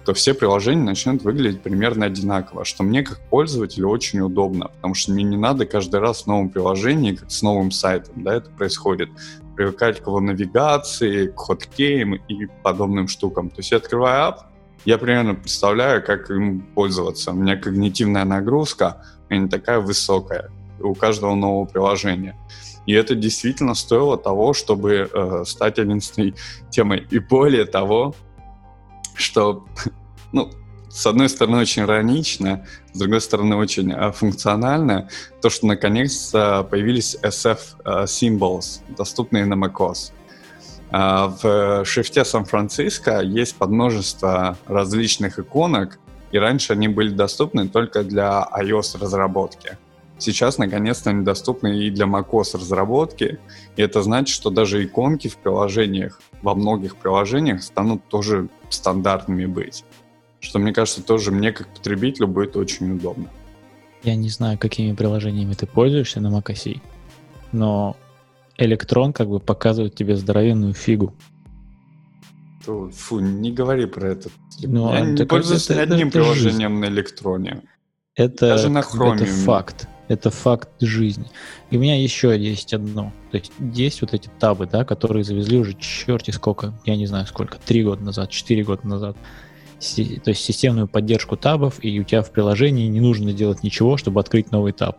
то 0.06 0.14
все 0.14 0.34
приложения 0.34 0.84
начнут 0.84 1.24
выглядеть 1.24 1.62
примерно 1.62 2.06
одинаково, 2.06 2.64
что 2.64 2.84
мне 2.84 3.04
как 3.04 3.20
пользователю 3.30 3.90
очень 3.90 4.22
удобно, 4.22 4.68
потому 4.68 4.94
что 4.94 5.12
мне 5.12 5.24
не 5.24 5.36
надо 5.36 5.66
каждый 5.66 6.00
раз 6.00 6.24
в 6.24 6.28
новом 6.28 6.50
приложении, 6.50 7.16
как 7.16 7.32
с 7.32 7.42
новым 7.42 7.72
сайтом, 7.72 8.24
да, 8.24 8.36
это 8.36 8.50
происходит 8.52 9.10
привыкать 9.58 10.00
к 10.00 10.08
его 10.08 10.20
навигации, 10.20 11.28
к 11.28 11.38
хоткеям 11.38 12.16
и 12.16 12.46
подобным 12.64 13.08
штукам. 13.08 13.50
То 13.50 13.58
есть 13.58 13.72
я 13.72 13.78
открываю 13.78 14.32
app, 14.32 14.38
я 14.86 14.98
примерно 14.98 15.34
представляю, 15.34 16.06
как 16.06 16.30
им 16.30 16.62
пользоваться. 16.76 17.32
У 17.32 17.36
меня 17.36 17.58
когнитивная 17.58 18.24
нагрузка 18.24 19.02
не 19.30 19.50
такая 19.50 19.80
высокая 19.80 20.50
у 20.80 20.94
каждого 20.94 21.36
нового 21.36 21.66
приложения. 21.66 22.38
И 22.86 22.94
это 22.94 23.16
действительно 23.16 23.74
стоило 23.74 24.18
того, 24.18 24.54
чтобы 24.54 25.10
э, 25.12 25.44
стать 25.46 25.80
одиннадцатой 25.80 26.36
темой. 26.70 27.06
И 27.10 27.20
более 27.20 27.66
того, 27.66 28.16
что 29.16 29.66
ну, 30.32 30.52
с 30.90 31.06
одной 31.06 31.30
стороны, 31.30 31.60
очень 31.60 31.84
иронично, 31.84 32.66
с 32.94 33.00
другой 33.00 33.22
стороны, 33.22 33.56
очень 33.56 33.92
э, 33.92 34.12
функционально, 34.12 35.10
то, 35.42 35.50
что 35.50 35.68
наконец-то 35.68 36.64
появились 36.64 37.18
SF 37.22 37.60
э, 37.84 38.04
symbols, 38.06 38.82
доступные 38.98 39.46
на 39.46 39.54
macOS. 39.54 40.12
А, 40.90 41.36
в 41.42 41.86
шрифте 41.86 42.24
Сан-Франциско 42.24 43.22
есть 43.22 43.56
подмножество 43.56 44.58
различных 44.68 45.38
иконок, 45.40 46.00
и 46.32 46.38
раньше 46.38 46.74
они 46.74 46.88
были 46.88 47.10
доступны 47.10 47.68
только 47.68 48.04
для 48.04 48.48
iOS 48.58 49.00
разработки. 49.00 49.78
Сейчас, 50.20 50.58
наконец-то, 50.58 51.12
они 51.12 51.24
доступны 51.24 51.78
и 51.78 51.92
для 51.92 52.06
macOS 52.06 52.58
разработки, 52.58 53.40
и 53.76 53.82
это 53.82 54.02
значит, 54.02 54.34
что 54.34 54.50
даже 54.50 54.84
иконки 54.84 55.28
в 55.28 55.38
приложениях, 55.38 56.20
во 56.42 56.56
многих 56.56 56.96
приложениях 56.96 57.62
станут 57.62 58.04
тоже 58.08 58.50
стандартными 58.70 59.46
быть. 59.46 59.84
Что, 60.48 60.60
мне 60.60 60.72
кажется, 60.72 61.04
тоже 61.04 61.32
мне 61.32 61.52
как 61.52 61.68
потребителю 61.68 62.30
будет 62.30 62.56
очень 62.56 62.90
удобно. 62.94 63.28
Я 64.04 64.16
не 64.16 64.30
знаю, 64.30 64.58
какими 64.58 64.94
приложениями 64.94 65.54
ты 65.56 65.68
пользуешься 65.68 66.22
на 66.22 66.28
macOS, 66.28 66.80
но 67.52 67.98
Электрон 68.56 69.12
как 69.12 69.28
бы 69.28 69.42
показывает 69.42 69.96
тебе 69.96 70.16
здоровенную 70.16 70.74
фигу. 70.74 71.14
Фу, 72.62 73.20
не 73.20 73.52
говори 73.52 73.88
про 73.88 74.12
это. 74.12 74.30
Ну, 74.62 74.94
Я 74.94 75.02
не 75.02 75.26
пользуюсь 75.26 75.70
это, 75.70 75.82
одним 75.82 76.08
это, 76.08 76.20
приложением 76.20 76.72
жизнь. 76.72 76.82
на 76.82 76.86
электроне. 76.86 77.62
Это, 78.16 78.48
Даже 78.48 78.70
на 78.70 78.84
хроме. 78.84 79.24
Это 79.24 79.26
факт. 79.26 79.90
Это 80.08 80.30
факт 80.30 80.70
жизни. 80.80 81.28
И 81.72 81.76
у 81.76 81.82
меня 81.82 82.02
еще 82.02 82.38
есть 82.40 82.74
одно. 82.74 83.12
То 83.32 83.38
есть 83.38 83.52
есть 83.60 84.00
вот 84.00 84.14
эти 84.14 84.30
табы, 84.40 84.66
да, 84.66 84.86
которые 84.86 85.26
завезли 85.26 85.58
уже 85.58 85.74
черти 85.74 86.32
сколько, 86.32 86.74
я 86.86 86.96
не 86.96 87.06
знаю 87.06 87.26
сколько, 87.28 87.58
три 87.60 87.84
года 87.84 88.02
назад, 88.02 88.30
четыре 88.30 88.64
года 88.64 88.88
назад. 88.88 89.18
То 89.80 90.32
есть 90.32 90.44
системную 90.44 90.88
поддержку 90.88 91.38
табов, 91.38 91.76
и 91.84 92.00
у 92.00 92.04
тебя 92.04 92.22
в 92.24 92.32
приложении 92.32 92.88
не 92.88 93.00
нужно 93.00 93.32
делать 93.34 93.64
ничего, 93.64 93.98
чтобы 93.98 94.20
открыть 94.20 94.52
новый 94.52 94.74
таб. 94.74 94.98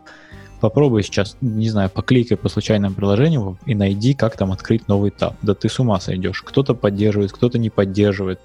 Попробуй 0.61 1.03
сейчас, 1.05 1.37
не 1.41 1.69
знаю, 1.69 1.89
покликай 1.91 2.37
по 2.37 2.49
случайному 2.49 2.95
приложению 2.95 3.59
и 3.67 3.75
найди, 3.75 4.15
как 4.15 4.37
там 4.37 4.51
открыть 4.51 4.89
новый 4.89 5.11
таб. 5.11 5.37
Да 5.43 5.55
ты 5.55 5.69
с 5.69 5.79
ума 5.79 6.01
сойдешь. 6.01 6.43
Кто-то 6.43 6.75
поддерживает, 6.75 7.33
кто-то 7.33 7.59
не 7.59 7.71
поддерживает, 7.71 8.41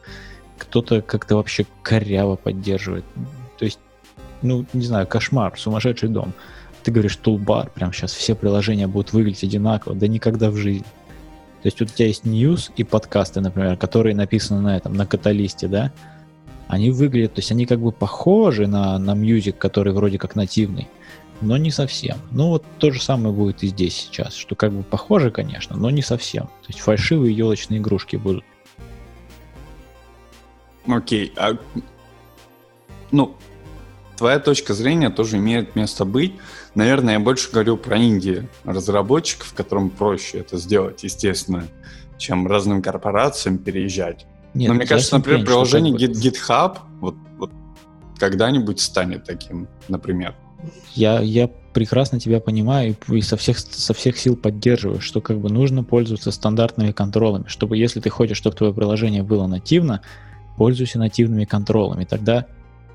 кто-то 0.57 1.01
как-то 1.01 1.35
вообще 1.35 1.65
коряво 1.81 2.35
поддерживает. 2.35 3.05
То 3.57 3.65
есть, 3.65 3.79
ну, 4.41 4.65
не 4.73 4.85
знаю, 4.85 5.07
кошмар, 5.07 5.57
сумасшедший 5.57 6.09
дом. 6.09 6.33
Ты 6.83 6.91
говоришь, 6.91 7.15
тулбар, 7.15 7.69
прям 7.69 7.93
сейчас 7.93 8.13
все 8.13 8.35
приложения 8.35 8.87
будут 8.87 9.13
выглядеть 9.13 9.43
одинаково. 9.43 9.95
Да 9.95 10.07
никогда 10.07 10.51
в 10.51 10.55
жизни. 10.55 10.85
То 11.63 11.67
есть 11.67 11.79
вот 11.79 11.89
у 11.89 11.93
тебя 11.93 12.07
есть 12.07 12.25
news 12.25 12.71
и 12.75 12.83
подкасты, 12.83 13.39
например, 13.39 13.77
которые 13.77 14.15
написаны 14.15 14.61
на 14.61 14.77
этом, 14.77 14.93
на 14.93 15.05
каталисте, 15.05 15.67
да? 15.67 15.93
Они 16.67 16.91
выглядят, 16.91 17.33
то 17.33 17.39
есть 17.39 17.51
они 17.51 17.65
как 17.65 17.79
бы 17.79 17.91
похожи 17.91 18.67
на, 18.67 18.97
на 18.97 19.11
music, 19.11 19.53
который 19.53 19.93
вроде 19.93 20.17
как 20.17 20.35
нативный, 20.35 20.87
но 21.41 21.57
не 21.57 21.71
совсем. 21.71 22.17
Ну 22.31 22.49
вот 22.49 22.65
то 22.79 22.91
же 22.91 23.01
самое 23.01 23.33
будет 23.33 23.63
и 23.63 23.67
здесь 23.67 23.95
сейчас, 23.95 24.33
что 24.33 24.55
как 24.55 24.71
бы 24.71 24.83
похоже, 24.83 25.29
конечно, 25.29 25.75
но 25.75 25.89
не 25.89 26.01
совсем. 26.01 26.45
То 26.45 26.69
есть 26.69 26.79
фальшивые 26.79 27.35
елочные 27.35 27.79
игрушки 27.79 28.15
будут. 28.15 28.43
Окей, 30.87 31.31
а 31.37 31.57
ну, 33.11 33.35
твоя 34.17 34.39
точка 34.39 34.73
зрения 34.73 35.09
тоже 35.09 35.37
имеет 35.37 35.75
место 35.75 36.03
быть. 36.03 36.33
Наверное, 36.75 37.13
я 37.13 37.19
больше 37.19 37.51
говорю 37.51 37.77
про 37.77 37.97
Индии 37.97 38.47
разработчиков, 38.63 39.53
которым 39.53 39.89
проще 39.89 40.39
это 40.39 40.57
сделать, 40.57 41.03
естественно, 41.03 41.67
чем 42.17 42.47
разным 42.47 42.81
корпорациям 42.81 43.59
переезжать. 43.59 44.25
Нет, 44.53 44.69
Но 44.69 44.75
мне 44.75 44.85
кажется, 44.85 45.17
например, 45.17 45.45
приложение 45.45 45.93
GitHub 45.95 46.77
вот, 46.99 47.15
вот 47.37 47.51
когда-нибудь 48.17 48.79
станет 48.79 49.23
таким, 49.23 49.67
например. 49.87 50.35
Я, 50.93 51.19
я 51.19 51.49
прекрасно 51.73 52.19
тебя 52.19 52.39
понимаю 52.39 52.95
и 53.09 53.21
со 53.21 53.35
всех, 53.35 53.59
со 53.59 53.93
всех 53.93 54.17
сил 54.17 54.37
поддерживаю, 54.37 55.01
что 55.01 55.21
как 55.21 55.39
бы 55.39 55.49
нужно 55.49 55.83
пользоваться 55.83 56.31
стандартными 56.31 56.91
контролами, 56.91 57.45
чтобы 57.47 57.77
если 57.77 57.99
ты 57.99 58.09
хочешь, 58.09 58.37
чтобы 58.37 58.55
твое 58.55 58.73
приложение 58.73 59.23
было 59.23 59.47
нативно, 59.47 60.01
пользуйся 60.55 60.99
нативными 60.99 61.45
контролами, 61.45 62.05
тогда 62.05 62.45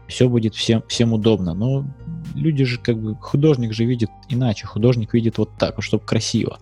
все 0.06 0.28
будет 0.28 0.54
всем, 0.54 0.82
всем 0.88 1.12
удобно. 1.12 1.54
Но 1.54 1.84
люди 2.34 2.64
же 2.64 2.78
как 2.78 2.98
бы, 2.98 3.14
художник 3.16 3.72
же 3.72 3.84
видит 3.84 4.10
иначе, 4.28 4.66
художник 4.66 5.12
видит 5.12 5.38
вот 5.38 5.50
так, 5.58 5.82
чтобы 5.82 6.04
красиво. 6.04 6.60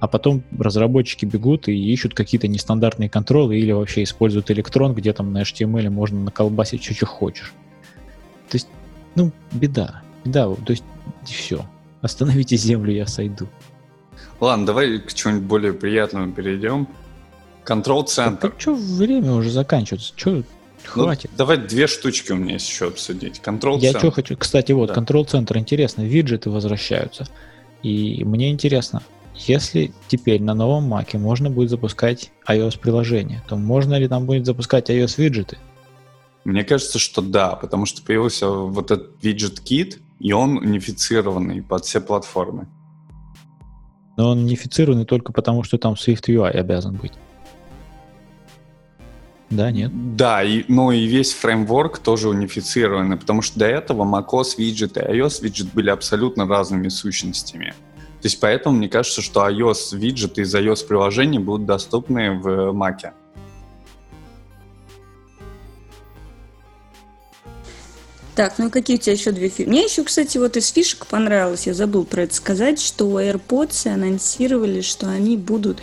А 0.00 0.06
потом 0.06 0.44
разработчики 0.56 1.24
бегут 1.24 1.68
и 1.68 1.92
ищут 1.92 2.14
какие-то 2.14 2.46
нестандартные 2.46 3.10
контролы 3.10 3.58
или 3.58 3.72
вообще 3.72 4.04
используют 4.04 4.50
электрон, 4.50 4.94
где 4.94 5.12
там 5.12 5.32
на 5.32 5.42
HTML 5.42 5.90
можно 5.90 6.20
наколбасить 6.20 6.84
что, 6.84 6.94
что 6.94 7.06
хочешь. 7.06 7.52
То 8.48 8.56
есть, 8.56 8.68
ну, 9.16 9.32
беда. 9.52 10.02
Да, 10.24 10.46
то 10.54 10.70
есть 10.70 10.84
все. 11.24 11.66
Остановите 12.00 12.56
землю, 12.56 12.92
я 12.92 13.06
сойду. 13.06 13.48
Ладно, 14.40 14.66
давай 14.66 14.98
к 14.98 15.12
чему-нибудь 15.12 15.46
более 15.46 15.72
приятному 15.72 16.32
перейдем. 16.32 16.86
Контрол-центр. 17.64 18.50
Так, 18.50 18.60
что 18.60 18.74
время 18.74 19.32
уже 19.32 19.50
заканчивается? 19.50 20.12
Что 20.16 20.30
ну, 20.30 20.44
хватит? 20.84 21.30
Ну, 21.32 21.38
давай 21.38 21.58
две 21.58 21.86
штучки 21.86 22.32
у 22.32 22.36
меня 22.36 22.54
есть 22.54 22.68
еще 22.68 22.86
обсудить. 22.86 23.40
Контрол-центр. 23.40 23.96
Я 23.96 24.00
что 24.00 24.10
хочу? 24.12 24.36
Кстати, 24.36 24.72
вот, 24.72 24.88
да. 24.88 24.94
контрол-центр 24.94 25.58
интересно. 25.58 26.02
Виджеты 26.02 26.50
возвращаются. 26.50 27.26
И 27.82 28.24
мне 28.24 28.50
интересно, 28.50 29.02
если 29.46 29.92
теперь 30.08 30.42
на 30.42 30.54
новом 30.54 30.84
маке 30.84 31.18
можно 31.18 31.50
будет 31.50 31.70
запускать 31.70 32.30
iOS-приложение, 32.48 33.42
то 33.48 33.56
можно 33.56 33.94
ли 33.94 34.08
там 34.08 34.26
будет 34.26 34.46
запускать 34.46 34.90
iOS-виджеты? 34.90 35.58
Мне 36.44 36.64
кажется, 36.64 36.98
что 36.98 37.22
да, 37.22 37.56
потому 37.56 37.86
что 37.86 38.02
появился 38.02 38.48
вот 38.48 38.90
этот 38.90 39.22
виджет-кит, 39.22 40.00
и 40.18 40.32
он 40.32 40.58
унифицированный 40.58 41.62
под 41.62 41.84
все 41.84 42.00
платформы. 42.00 42.66
Но 44.16 44.30
он 44.30 44.38
унифицированный 44.38 45.04
только 45.04 45.32
потому, 45.32 45.62
что 45.62 45.78
там 45.78 45.94
Swift 45.94 46.24
UI 46.28 46.50
обязан 46.50 46.96
быть. 46.96 47.12
Да, 49.50 49.70
нет? 49.70 50.16
Да, 50.16 50.42
и, 50.42 50.64
но 50.68 50.92
и 50.92 51.06
весь 51.06 51.32
фреймворк 51.32 51.98
тоже 51.98 52.28
унифицированный, 52.28 53.16
потому 53.16 53.40
что 53.40 53.58
до 53.58 53.66
этого 53.66 54.04
macOS 54.04 54.56
виджет 54.58 54.96
и 54.96 55.00
iOS 55.00 55.42
виджет 55.42 55.72
были 55.72 55.88
абсолютно 55.90 56.46
разными 56.46 56.88
сущностями. 56.88 57.74
То 58.28 58.30
есть 58.30 58.40
поэтому 58.40 58.76
мне 58.76 58.90
кажется, 58.90 59.22
что 59.22 59.48
iOS 59.48 59.96
виджеты 59.96 60.42
из 60.42 60.54
iOS 60.54 60.86
приложений 60.86 61.38
будут 61.38 61.64
доступны 61.64 62.38
в 62.38 62.74
Mac. 62.74 63.14
Так, 68.34 68.58
ну 68.58 68.68
какие 68.68 68.98
у 68.98 69.00
тебя 69.00 69.14
еще 69.14 69.32
две 69.32 69.48
фишки? 69.48 69.66
Мне 69.66 69.84
еще, 69.84 70.04
кстати, 70.04 70.36
вот 70.36 70.58
из 70.58 70.68
фишек 70.68 71.06
понравилось, 71.06 71.66
я 71.66 71.72
забыл 71.72 72.04
про 72.04 72.24
это 72.24 72.34
сказать, 72.34 72.78
что 72.78 73.18
AirPods 73.18 73.90
анонсировали, 73.90 74.82
что 74.82 75.08
они 75.08 75.38
будут 75.38 75.78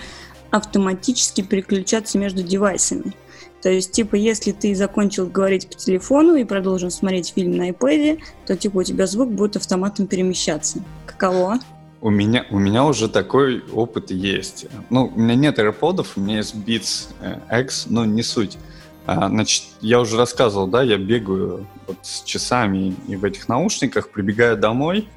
автоматически 0.51 1.41
переключаться 1.41 2.19
между 2.19 2.43
девайсами. 2.43 3.15
То 3.63 3.71
есть, 3.71 3.91
типа, 3.91 4.13
если 4.13 4.51
ты 4.51 4.75
закончил 4.75 5.25
говорить 5.25 5.67
по 5.67 5.73
телефону 5.73 6.35
и 6.35 6.43
продолжил 6.43 6.91
смотреть 6.91 7.33
фильм 7.35 7.57
на 7.57 7.71
iPad, 7.71 8.19
то, 8.45 8.55
типа, 8.55 8.77
у 8.77 8.83
тебя 8.83 9.07
звук 9.07 9.31
будет 9.31 9.55
автоматом 9.55 10.05
перемещаться. 10.05 10.83
Каково? 11.07 11.59
У 12.05 12.11
меня, 12.11 12.45
у 12.51 12.59
меня 12.59 12.85
уже 12.85 13.09
такой 13.09 13.63
опыт 13.73 14.11
есть. 14.11 14.67
Ну, 14.91 15.07
у 15.07 15.19
меня 15.19 15.33
нет 15.33 15.57
AirPods, 15.57 16.09
у 16.15 16.19
меня 16.19 16.37
есть 16.37 16.53
Beats 16.53 17.07
э, 17.19 17.61
X, 17.61 17.87
но 17.89 18.05
не 18.05 18.21
суть. 18.21 18.59
А, 19.07 19.27
значит, 19.27 19.63
я 19.81 19.99
уже 19.99 20.15
рассказывал, 20.15 20.67
да, 20.67 20.83
я 20.83 20.99
бегаю 20.99 21.65
вот 21.87 21.97
с 22.03 22.21
часами 22.21 22.95
и 23.07 23.15
в 23.15 23.25
этих 23.25 23.49
наушниках, 23.49 24.11
прибегаю 24.11 24.55
домой, 24.55 25.07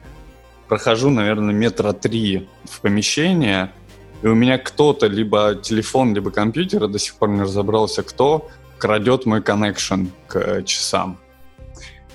прохожу, 0.67 1.11
наверное, 1.11 1.53
метра 1.53 1.93
три 1.93 2.49
в 2.65 2.81
помещение, 2.81 3.71
и 4.23 4.27
у 4.27 4.35
меня 4.35 4.57
кто-то, 4.57 5.09
либо 5.09 5.57
телефон, 5.57 6.15
либо 6.15 6.31
компьютер, 6.31 6.89
до 6.89 6.99
сих 6.99 7.17
пор 7.17 7.29
не 7.29 7.43
разобрался, 7.43 8.03
кто 8.03 8.49
крадет 8.79 9.27
мой 9.27 9.43
коннекшн 9.43 10.07
к 10.27 10.37
э, 10.37 10.63
часам. 10.65 11.19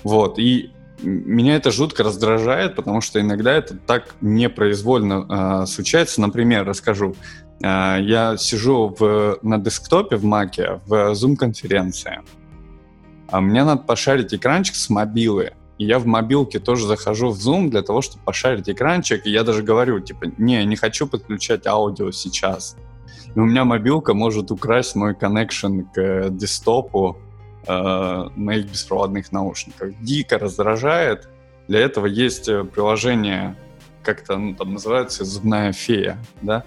Вот, 0.02 0.40
и 0.40 0.72
меня 1.04 1.56
это 1.56 1.70
жутко 1.70 2.02
раздражает, 2.02 2.76
потому 2.76 3.00
что 3.00 3.20
иногда 3.20 3.52
это 3.52 3.76
так 3.76 4.14
непроизвольно 4.20 5.62
э, 5.62 5.66
случается. 5.66 6.20
Например, 6.20 6.64
расскажу. 6.64 7.14
Э, 7.62 7.98
я 8.00 8.36
сижу 8.36 8.94
в, 8.98 9.38
на 9.42 9.58
десктопе 9.58 10.16
в 10.16 10.24
Маке 10.24 10.80
в 10.86 11.12
Zoom-конференции. 11.12 12.20
А 13.30 13.40
мне 13.40 13.64
надо 13.64 13.82
пошарить 13.82 14.34
экранчик 14.34 14.76
с 14.76 14.90
мобилы. 14.90 15.52
И 15.78 15.86
я 15.86 15.98
в 15.98 16.06
мобилке 16.06 16.60
тоже 16.60 16.86
захожу 16.86 17.30
в 17.30 17.36
Zoom 17.36 17.68
для 17.68 17.82
того, 17.82 18.00
чтобы 18.00 18.24
пошарить 18.24 18.68
экранчик. 18.68 19.26
И 19.26 19.30
я 19.30 19.42
даже 19.42 19.62
говорю, 19.62 20.00
типа, 20.00 20.26
не, 20.38 20.64
не 20.64 20.76
хочу 20.76 21.06
подключать 21.06 21.66
аудио 21.66 22.10
сейчас. 22.12 22.76
И 23.34 23.38
у 23.38 23.44
меня 23.44 23.64
мобилка 23.64 24.14
может 24.14 24.50
украсть 24.50 24.94
мой 24.94 25.14
коннекшн 25.14 25.80
к 25.92 26.30
десктопу 26.30 27.18
э, 27.66 28.28
моих 28.36 28.70
беспроводных 28.70 29.32
наушников. 29.32 29.90
Дико 30.00 30.38
раздражает. 30.38 31.28
Для 31.68 31.80
этого 31.80 32.06
есть 32.06 32.48
э, 32.48 32.64
приложение, 32.64 33.56
как-то 34.02 34.36
ну, 34.36 34.54
там 34.54 34.74
называется 34.74 35.24
«Зубная 35.24 35.72
фея», 35.72 36.18
да, 36.42 36.64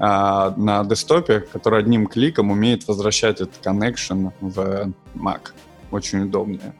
а, 0.00 0.54
на 0.56 0.84
десктопе, 0.84 1.40
который 1.40 1.80
одним 1.80 2.06
кликом 2.06 2.50
умеет 2.50 2.86
возвращать 2.86 3.40
этот 3.40 3.60
connection 3.64 4.32
в 4.40 4.92
Mac. 5.14 5.52
Очень 5.90 6.24
удобное. 6.24 6.74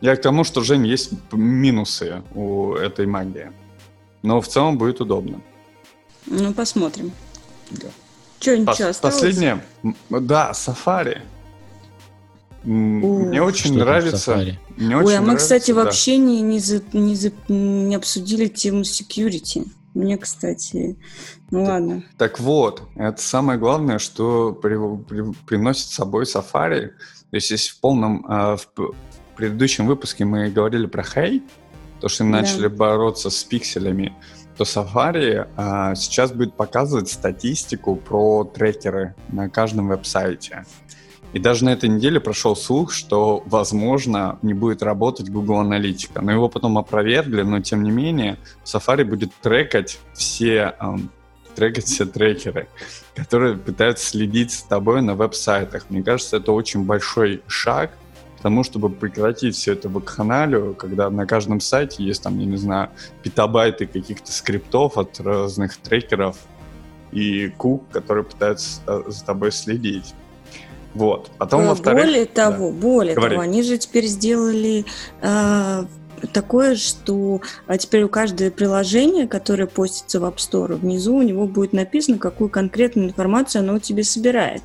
Я 0.00 0.16
к 0.16 0.22
тому, 0.22 0.44
что, 0.44 0.62
Жень, 0.62 0.86
есть 0.86 1.12
минусы 1.32 2.22
у 2.34 2.74
этой 2.74 3.06
магии. 3.06 3.52
Но 4.22 4.40
в 4.40 4.48
целом 4.48 4.78
будет 4.78 5.00
удобно. 5.00 5.40
Ну, 6.26 6.52
посмотрим. 6.52 7.12
Что, 8.42 8.58
ничего 8.58 8.72
Пос- 8.72 8.88
осталось? 8.90 8.98
Последнее. 9.16 9.62
М, 9.84 9.96
Да, 10.10 10.52
Сафари. 10.52 11.22
М, 12.64 13.04
О, 13.04 13.18
Мне 13.20 13.42
очень 13.42 13.66
Что 13.66 13.68
там 13.70 13.76
в 13.78 13.80
нравится. 13.86 14.32
Safari? 14.32 14.54
Мне 14.76 14.96
Ой, 14.96 15.04
очень 15.04 15.16
а 15.16 15.20
мы, 15.20 15.26
нравится, 15.28 15.44
кстати, 15.44 15.70
да. 15.72 15.84
вообще 15.84 16.16
не, 16.16 16.40
не, 16.42 16.58
за- 16.60 16.82
не, 16.92 17.14
за- 17.16 17.32
не 17.48 17.94
обсудили 17.94 18.46
тему 18.46 18.82
security. 18.82 19.66
Мне, 19.94 20.16
кстати, 20.16 20.96
ну 21.50 21.64
ладно. 21.64 22.02
Так 22.16 22.40
вот, 22.40 22.82
это 22.96 23.20
самое 23.20 23.58
главное, 23.58 23.98
что 23.98 24.52
при- 24.52 24.78
при- 25.04 25.32
приносит 25.46 25.88
с 25.88 25.94
собой 25.94 26.24
Safari. 26.24 26.88
То 27.30 27.36
есть, 27.36 27.50
если 27.50 27.70
в 27.72 27.80
полном, 27.80 28.24
а, 28.28 28.56
в 28.56 28.66
п- 28.68 28.92
предыдущем 29.36 29.86
выпуске 29.86 30.24
мы 30.24 30.48
говорили 30.48 30.86
про 30.86 31.02
хейт, 31.02 31.42
то, 32.00 32.08
что 32.08 32.24
Да. 32.24 32.30
начали 32.30 32.68
бороться 32.68 33.28
с 33.28 33.44
пикселями, 33.44 34.14
то 34.62 34.82
Safari 34.82 35.48
а, 35.56 35.94
сейчас 35.94 36.32
будет 36.32 36.54
показывать 36.54 37.08
статистику 37.08 37.96
про 37.96 38.44
трекеры 38.44 39.14
на 39.28 39.48
каждом 39.48 39.88
веб-сайте. 39.88 40.64
И 41.32 41.38
даже 41.38 41.64
на 41.64 41.70
этой 41.70 41.88
неделе 41.88 42.20
прошел 42.20 42.54
слух, 42.54 42.92
что, 42.92 43.42
возможно, 43.46 44.38
не 44.42 44.54
будет 44.54 44.82
работать 44.82 45.30
Google 45.30 45.60
Аналитика. 45.60 46.20
Но 46.20 46.30
его 46.30 46.48
потом 46.48 46.78
опровергли, 46.78 47.42
но 47.42 47.60
тем 47.60 47.82
не 47.82 47.90
менее 47.90 48.36
Safari 48.64 49.04
будет 49.04 49.32
трекать 49.40 49.98
все, 50.12 50.74
ам, 50.78 51.10
трекать 51.56 51.86
все 51.86 52.04
трекеры, 52.04 52.68
которые 53.14 53.56
пытаются 53.56 54.06
следить 54.06 54.52
с 54.52 54.62
тобой 54.62 55.02
на 55.02 55.14
веб-сайтах. 55.14 55.86
Мне 55.88 56.02
кажется, 56.02 56.36
это 56.36 56.52
очень 56.52 56.84
большой 56.84 57.42
шаг 57.46 57.90
тому, 58.42 58.64
чтобы 58.64 58.90
прекратить 58.90 59.54
все 59.56 59.72
это 59.72 59.88
вакханалию, 59.88 60.74
когда 60.74 61.08
на 61.10 61.26
каждом 61.26 61.60
сайте 61.60 62.02
есть 62.04 62.22
там, 62.22 62.38
я 62.38 62.46
не 62.46 62.56
знаю, 62.56 62.90
петабайты 63.22 63.86
каких-то 63.86 64.32
скриптов 64.32 64.98
от 64.98 65.20
разных 65.20 65.76
трекеров 65.76 66.36
и 67.12 67.48
кук, 67.48 67.88
которые 67.90 68.24
пытаются 68.24 68.80
с- 68.80 69.14
за 69.14 69.24
тобой 69.24 69.52
следить. 69.52 70.14
Вот. 70.94 71.30
Потом, 71.38 71.62
Э, 71.62 71.68
во-вторых... 71.68 72.04
более 72.04 72.26
да. 72.26 72.50
того, 72.50 72.70
более 72.70 73.14
Говори. 73.14 73.36
того, 73.36 73.42
они 73.42 73.62
же 73.62 73.78
теперь 73.78 74.06
сделали 74.06 74.84
э, 75.22 75.84
такое, 76.32 76.76
что 76.76 77.40
а 77.66 77.78
теперь 77.78 78.02
у 78.04 78.08
каждого 78.08 78.50
приложения, 78.50 79.26
которое 79.26 79.66
постится 79.66 80.20
в 80.20 80.24
App 80.24 80.36
Store, 80.36 80.74
внизу 80.74 81.16
у 81.16 81.22
него 81.22 81.46
будет 81.46 81.72
написано, 81.72 82.18
какую 82.18 82.50
конкретную 82.50 83.08
информацию 83.08 83.60
оно 83.60 83.74
у 83.74 83.78
тебя 83.78 84.04
собирает. 84.04 84.62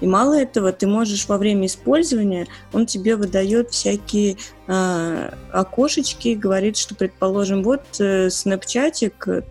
И 0.00 0.06
мало 0.06 0.34
этого, 0.34 0.72
ты 0.72 0.86
можешь 0.86 1.28
во 1.28 1.38
время 1.38 1.66
использования, 1.66 2.46
он 2.72 2.86
тебе 2.86 3.16
выдает 3.16 3.70
всякие 3.70 4.36
э, 4.66 5.30
окошечки 5.52 6.34
говорит, 6.34 6.76
что, 6.76 6.94
предположим, 6.94 7.62
вот 7.62 7.82
э, 8.00 8.28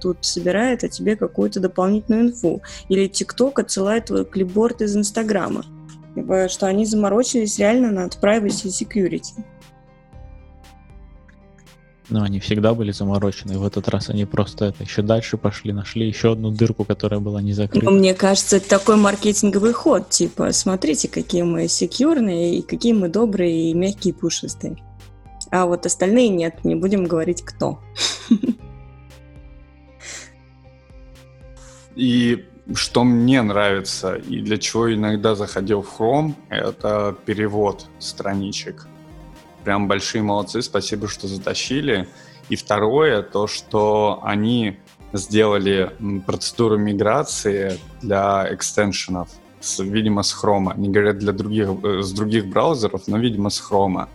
тут 0.02 0.18
собирает 0.22 0.84
о 0.84 0.90
тебе 0.90 1.16
какую-то 1.16 1.60
дополнительную 1.60 2.28
инфу. 2.28 2.62
Или 2.90 3.08
ТикТок 3.08 3.60
отсылает 3.60 4.06
твой 4.06 4.26
клипборд 4.26 4.82
из 4.82 4.96
Инстаграма. 4.96 5.66
Типа, 6.16 6.48
что 6.48 6.68
они 6.68 6.86
заморочились 6.86 7.58
реально 7.58 7.92
над 7.92 8.18
privacy 8.22 8.68
и 8.68 8.84
security. 8.84 9.44
Но 12.10 12.24
они 12.24 12.40
всегда 12.40 12.74
были 12.74 12.92
заморочены. 12.92 13.58
В 13.58 13.66
этот 13.66 13.88
раз 13.88 14.10
они 14.10 14.26
просто 14.26 14.66
это 14.66 14.84
еще 14.84 15.02
дальше 15.02 15.38
пошли, 15.38 15.72
нашли 15.72 16.08
еще 16.08 16.34
одну 16.34 16.52
дырку, 16.52 16.84
которая 16.84 17.20
была 17.20 17.42
не 17.42 17.54
закрыта. 17.54 17.86
Ну, 17.86 17.92
мне 17.98 18.14
кажется, 18.14 18.58
это 18.58 18.70
такой 18.70 18.98
маркетинговый 18.98 19.74
ход. 19.74 20.10
Типа, 20.10 20.52
смотрите, 20.52 21.08
какие 21.08 21.44
мы 21.44 21.68
секьюрные, 21.68 22.58
и 22.58 22.62
какие 22.62 22.94
мы 22.94 23.08
добрые, 23.08 23.72
и 23.72 23.74
мягкие, 23.74 24.14
и 24.14 24.18
пушистые. 24.18 24.78
А 25.50 25.66
вот 25.66 25.86
остальные 25.86 26.30
нет, 26.30 26.66
не 26.66 26.76
будем 26.76 27.06
говорить 27.06 27.44
кто. 27.44 27.80
И 31.96 32.46
что 32.74 33.04
мне 33.04 33.42
нравится, 33.42 34.16
и 34.16 34.42
для 34.42 34.58
чего 34.58 34.94
иногда 34.94 35.36
заходил 35.36 35.82
в 35.82 36.00
Chrome, 36.00 36.34
это 36.50 37.16
перевод 37.26 37.86
страничек. 38.00 38.88
Прям 39.64 39.88
большие 39.88 40.22
молодцы, 40.22 40.62
спасибо, 40.62 41.08
что 41.08 41.28
затащили. 41.28 42.08
И 42.50 42.56
второе, 42.56 43.22
то, 43.22 43.48
что 43.48 44.20
они 44.24 44.78
сделали 45.14 45.92
процедуру 46.26 46.78
миграции 46.78 47.80
для 48.02 48.48
экстеншенов, 48.54 49.30
видимо, 49.80 50.24
с 50.24 50.36
Chrome. 50.36 50.72
Они 50.74 50.90
говорят 50.90 51.20
для 51.20 51.32
других, 51.32 51.70
э, 51.84 52.02
с 52.02 52.12
других 52.12 52.48
браузеров, 52.48 53.04
но, 53.08 53.18
видимо, 53.18 53.50
с 53.50 53.62
Chrome. 53.62 54.08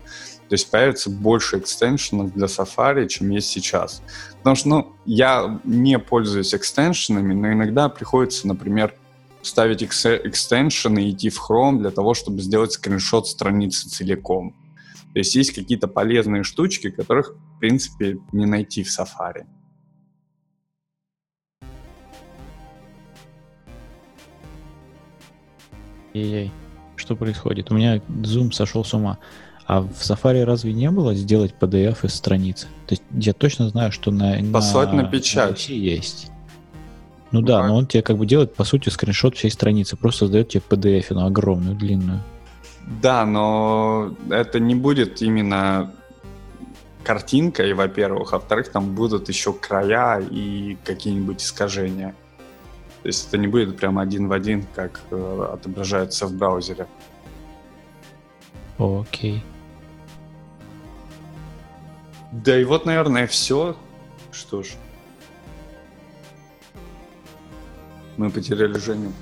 То 0.48 0.54
есть 0.54 0.70
появится 0.70 1.10
больше 1.10 1.58
экстеншенов 1.58 2.32
для 2.32 2.46
Safari, 2.46 3.06
чем 3.06 3.30
есть 3.30 3.48
сейчас. 3.48 4.02
Потому 4.38 4.56
что, 4.56 4.68
ну, 4.68 4.92
я 5.04 5.60
не 5.64 5.98
пользуюсь 5.98 6.54
экстеншенами, 6.54 7.34
но 7.34 7.52
иногда 7.52 7.88
приходится, 7.88 8.48
например, 8.48 8.94
ставить 9.42 9.82
экстеншены 9.82 11.04
и 11.04 11.10
идти 11.10 11.30
в 11.30 11.38
Chrome 11.38 11.78
для 11.78 11.90
того, 11.90 12.14
чтобы 12.14 12.40
сделать 12.40 12.72
скриншот 12.72 13.28
страницы 13.28 13.88
целиком. 13.88 14.54
То 15.12 15.18
есть 15.20 15.34
есть 15.34 15.52
какие-то 15.52 15.88
полезные 15.88 16.42
штучки, 16.42 16.90
которых, 16.90 17.34
в 17.56 17.58
принципе, 17.60 18.18
не 18.32 18.46
найти 18.46 18.82
в 18.82 18.88
Safari. 18.88 19.46
Ей-ей, 26.14 26.52
что 26.96 27.16
происходит? 27.16 27.70
У 27.70 27.74
меня 27.74 27.96
Zoom 27.96 28.52
сошел 28.52 28.84
с 28.84 28.92
ума. 28.94 29.18
А 29.66 29.82
в 29.82 29.90
Safari 29.90 30.44
разве 30.44 30.72
не 30.72 30.90
было 30.90 31.14
сделать 31.14 31.54
PDF 31.60 32.06
из 32.06 32.14
страницы? 32.14 32.68
То 32.86 32.94
есть 32.94 33.02
я 33.12 33.34
точно 33.34 33.68
знаю, 33.68 33.92
что 33.92 34.10
на, 34.10 34.38
Послать 34.52 34.92
на 34.92 35.04
печать. 35.04 35.50
Руси 35.50 35.76
есть. 35.76 36.30
Ну 37.30 37.40
Ну, 37.40 37.42
да, 37.42 37.66
но 37.66 37.76
он 37.76 37.86
тебе 37.86 38.02
как 38.02 38.16
бы 38.16 38.24
делает, 38.24 38.54
по 38.54 38.64
сути, 38.64 38.88
скриншот 38.88 39.36
всей 39.36 39.50
страницы, 39.50 39.96
просто 39.96 40.20
создает 40.20 40.48
тебе 40.48 40.62
PDF, 40.66 41.06
ну, 41.10 41.26
огромную, 41.26 41.76
длинную. 41.76 42.22
Да, 42.88 43.26
но 43.26 44.14
это 44.30 44.58
не 44.60 44.74
будет 44.74 45.20
именно 45.20 45.94
картинкой, 47.04 47.74
во-первых, 47.74 48.32
а 48.32 48.36
во-вторых, 48.38 48.70
там 48.70 48.94
будут 48.94 49.28
еще 49.28 49.52
края 49.52 50.20
и 50.20 50.76
какие-нибудь 50.84 51.42
искажения. 51.42 52.14
То 53.02 53.08
есть 53.08 53.28
это 53.28 53.38
не 53.38 53.46
будет 53.46 53.76
прям 53.76 53.98
один 53.98 54.28
в 54.28 54.32
один, 54.32 54.66
как 54.74 55.00
э, 55.10 55.48
отображается 55.52 56.26
в 56.26 56.34
браузере. 56.34 56.86
Окей. 58.78 59.44
Да 62.32 62.58
и 62.58 62.64
вот, 62.64 62.86
наверное, 62.86 63.26
все. 63.26 63.76
Что 64.32 64.62
ж. 64.62 64.74
Мы 68.16 68.30
потеряли 68.30 68.78
Женю. 68.78 69.12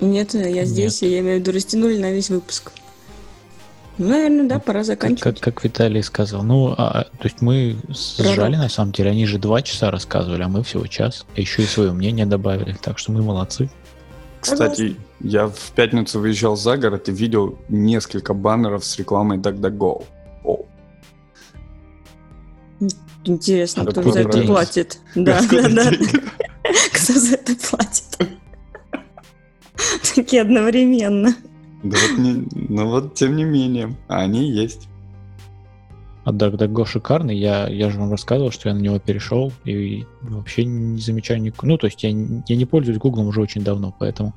Нет, 0.00 0.34
я 0.34 0.50
Нет. 0.50 0.68
здесь, 0.68 1.02
и 1.02 1.08
я 1.08 1.20
имею 1.20 1.38
в 1.38 1.40
виду, 1.40 1.52
растянули 1.52 1.98
на 1.98 2.12
весь 2.12 2.30
выпуск. 2.30 2.72
Ну, 3.98 4.08
наверное, 4.08 4.46
да, 4.46 4.58
пора 4.58 4.84
заканчивать. 4.84 5.40
как, 5.40 5.54
как 5.54 5.64
Виталий 5.64 6.02
сказал. 6.02 6.42
Ну, 6.42 6.74
а, 6.76 7.00
а, 7.00 7.04
то 7.04 7.24
есть 7.24 7.40
мы 7.40 7.76
сжали 7.88 8.36
Пророк. 8.36 8.56
на 8.56 8.68
самом 8.68 8.92
деле. 8.92 9.10
Они 9.10 9.26
же 9.26 9.38
два 9.38 9.62
часа 9.62 9.90
рассказывали, 9.90 10.42
а 10.42 10.48
мы 10.48 10.62
всего 10.62 10.86
час. 10.86 11.24
А 11.34 11.40
еще 11.40 11.62
и 11.62 11.66
свое 11.66 11.92
мнение 11.92 12.26
добавили. 12.26 12.76
Так 12.80 12.98
что 12.98 13.12
мы 13.12 13.22
молодцы. 13.22 13.70
Кстати, 14.40 14.96
я 15.20 15.48
в 15.48 15.72
пятницу 15.74 16.20
выезжал 16.20 16.56
за 16.56 16.76
город 16.76 17.08
и 17.08 17.12
видел 17.12 17.58
несколько 17.68 18.34
баннеров 18.34 18.84
с 18.84 18.98
рекламой 18.98 19.38
DuckDuckGo. 19.38 20.04
О, 20.44 20.66
Интересно, 23.24 23.84
кто 23.84 24.02
за 24.02 24.20
это 24.20 24.32
деньги? 24.32 24.46
платит. 24.46 24.98
Да, 25.14 25.40
да, 25.50 25.68
да. 25.68 25.90
Кто 26.92 27.12
за 27.12 27.34
это 27.34 27.54
платит? 27.56 28.18
Такие 30.14 30.42
одновременно. 30.42 31.34
Да 31.90 31.96
вот 32.08 32.18
не- 32.18 32.46
ну 32.68 32.88
вот, 32.88 33.14
тем 33.14 33.36
не 33.36 33.44
менее, 33.44 33.94
они 34.08 34.50
есть. 34.50 34.88
А 36.24 36.32
DuckDuckGo 36.32 36.84
шикарный. 36.86 37.36
Я, 37.36 37.68
я 37.68 37.88
же 37.90 38.00
вам 38.00 38.10
рассказывал, 38.10 38.50
что 38.50 38.68
я 38.68 38.74
на 38.74 38.80
него 38.80 38.98
перешел 38.98 39.52
и 39.64 40.04
вообще 40.22 40.64
не 40.64 41.00
замечаю 41.00 41.40
никакой... 41.40 41.68
Ну, 41.68 41.78
то 41.78 41.86
есть 41.86 42.02
я, 42.02 42.08
я 42.10 42.56
не 42.56 42.64
пользуюсь 42.64 42.98
Гуглом 42.98 43.28
уже 43.28 43.40
очень 43.40 43.62
давно, 43.62 43.94
поэтому 43.96 44.34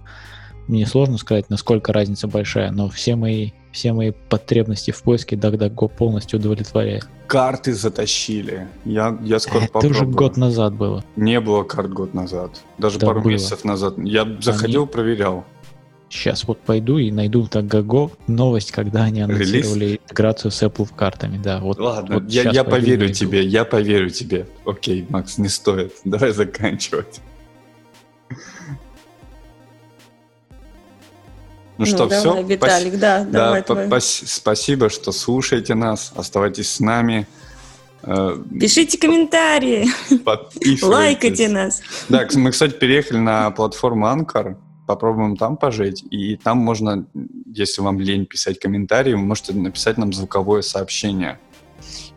мне 0.67 0.85
сложно 0.85 1.17
сказать, 1.17 1.49
насколько 1.49 1.91
разница 1.91 2.27
большая, 2.27 2.69
но 2.69 2.89
все 2.89 3.15
мои, 3.15 3.51
все 3.71 3.91
мои 3.93 4.11
потребности 4.11 4.91
в 4.91 5.01
поиске 5.01 5.35
DuckDuckGo 5.35 5.89
полностью 5.89 6.37
удовлетворяет. 6.39 7.09
Карты 7.25 7.73
затащили. 7.73 8.67
Я, 8.85 9.17
я 9.23 9.39
скоро 9.39 9.61
Это 9.63 9.71
попробую. 9.73 9.91
уже 10.03 10.05
год 10.05 10.37
назад 10.37 10.75
было. 10.75 11.03
Не 11.15 11.39
было 11.41 11.63
карт 11.63 11.89
год 11.91 12.13
назад. 12.13 12.61
Даже 12.77 12.99
Да 12.99 13.07
пару 13.07 13.21
было. 13.21 13.31
месяцев 13.31 13.63
назад. 13.65 13.95
Я 13.97 14.27
заходил, 14.41 14.85
проверял. 14.85 15.43
Сейчас 16.09 16.45
вот 16.45 16.59
пойду 16.61 16.97
и 16.97 17.11
найду 17.11 17.43
в 17.43 17.49
DuckDuckGo 17.49 18.11
новость, 18.27 18.71
когда 18.71 19.03
они 19.03 19.21
анонсировали 19.21 19.97
интеграцию 20.03 20.49
с 20.49 20.63
Apple 20.63 20.89
картами. 20.95 21.37
Да, 21.37 21.59
вот, 21.59 21.77
Ладно, 21.79 22.15
вот 22.15 22.29
я, 22.31 22.49
я 22.49 22.63
поверю 22.63 23.01
найду. 23.01 23.13
тебе, 23.13 23.45
я 23.45 23.63
поверю 23.63 24.09
тебе. 24.09 24.47
Окей, 24.65 25.05
Макс, 25.09 25.37
не 25.37 25.49
стоит. 25.49 25.93
Давай 26.03 26.31
заканчивать. 26.31 27.21
Ну, 31.77 31.85
что, 31.85 32.07
давай, 32.07 32.19
все? 32.19 32.43
Виталик, 32.43 32.99
да, 32.99 33.23
Да, 33.23 33.45
давай 33.45 33.61
твой. 33.63 33.87
пас- 33.87 34.23
спасибо, 34.25 34.89
что 34.89 35.11
слушаете 35.13 35.75
нас. 35.75 36.11
Оставайтесь 36.15 36.69
с 36.73 36.79
нами. 36.81 37.25
Э, 38.01 38.35
Пишите 38.59 38.97
комментарии, 38.97 39.87
Подписывайтесь. 40.25 40.83
лайкайте 40.83 41.47
нас. 41.47 41.81
Да, 42.09 42.27
мы, 42.33 42.51
кстати, 42.51 42.73
переехали 42.73 43.19
на 43.19 43.49
платформу 43.51 44.07
Anchor. 44.07 44.57
Попробуем 44.89 45.37
там 45.37 45.55
пожить. 45.55 46.03
И 46.09 46.35
там 46.35 46.57
можно, 46.57 47.05
если 47.45 47.83
вам 47.83 47.99
лень 47.99 48.25
писать 48.25 48.57
комментарии, 48.57 49.13
вы 49.13 49.19
можете 49.19 49.53
написать 49.53 49.99
нам 49.99 50.11
звуковое 50.11 50.63
сообщение. 50.63 51.37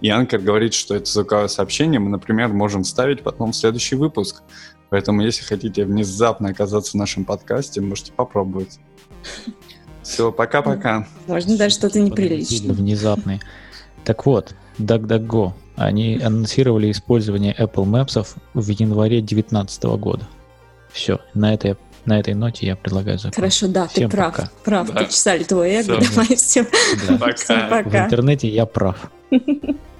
И 0.01 0.09
Анкер 0.09 0.41
говорит, 0.41 0.73
что 0.73 0.95
это 0.95 1.05
звуковое 1.05 1.49
сообщение 1.49 2.01
мы, 2.01 2.09
например, 2.09 2.49
можем 2.49 2.85
вставить 2.85 3.23
потом 3.23 3.53
в 3.53 3.57
следующий 3.57 3.97
выпуск. 3.97 4.43
Поэтому, 4.89 5.21
если 5.21 5.45
хотите 5.45 5.85
внезапно 5.85 6.49
оказаться 6.49 6.93
в 6.93 6.95
нашем 6.95 7.27
подкасте, 7.27 7.83
можете 7.83 8.11
попробовать. 8.13 8.81
Все, 10.03 10.33
пока-пока. 10.33 11.07
Можно 11.27 11.59
даже 11.59 11.75
что-то 11.75 12.01
неприличное. 12.01 12.73
Внезапные. 12.73 13.41
Так 14.03 14.25
вот, 14.25 14.55
DuckDuckGo. 14.79 15.53
Они 15.77 16.19
анонсировали 16.25 16.91
использование 16.91 17.55
Apple 17.55 17.85
Maps 17.85 18.35
в 18.55 18.69
январе 18.71 19.19
2019 19.19 19.85
года. 20.01 20.27
Все, 20.91 21.21
на 21.35 21.53
этой, 21.53 21.77
на 22.05 22.19
этой 22.19 22.35
ноте 22.35 22.67
я 22.67 22.77
предлагаю 22.77 23.19
закончить. 23.19 23.37
Хорошо, 23.37 23.69
да, 23.69 23.85
ты 23.87 23.93
Всем 23.95 24.11
прав. 24.11 24.35
пока. 24.37 24.51
Прав, 24.65 24.91
Да. 24.93 25.05
почесали 25.05 25.45
твой 25.45 25.71
эго. 25.71 25.99
Давай, 26.01 26.37
все. 26.37 26.67
Да. 27.09 27.17
Пока. 27.19 27.67
В 27.67 27.85
Пока. 27.85 28.05
интернете 28.07 28.49
я 28.49 28.67
прав. 28.67 28.97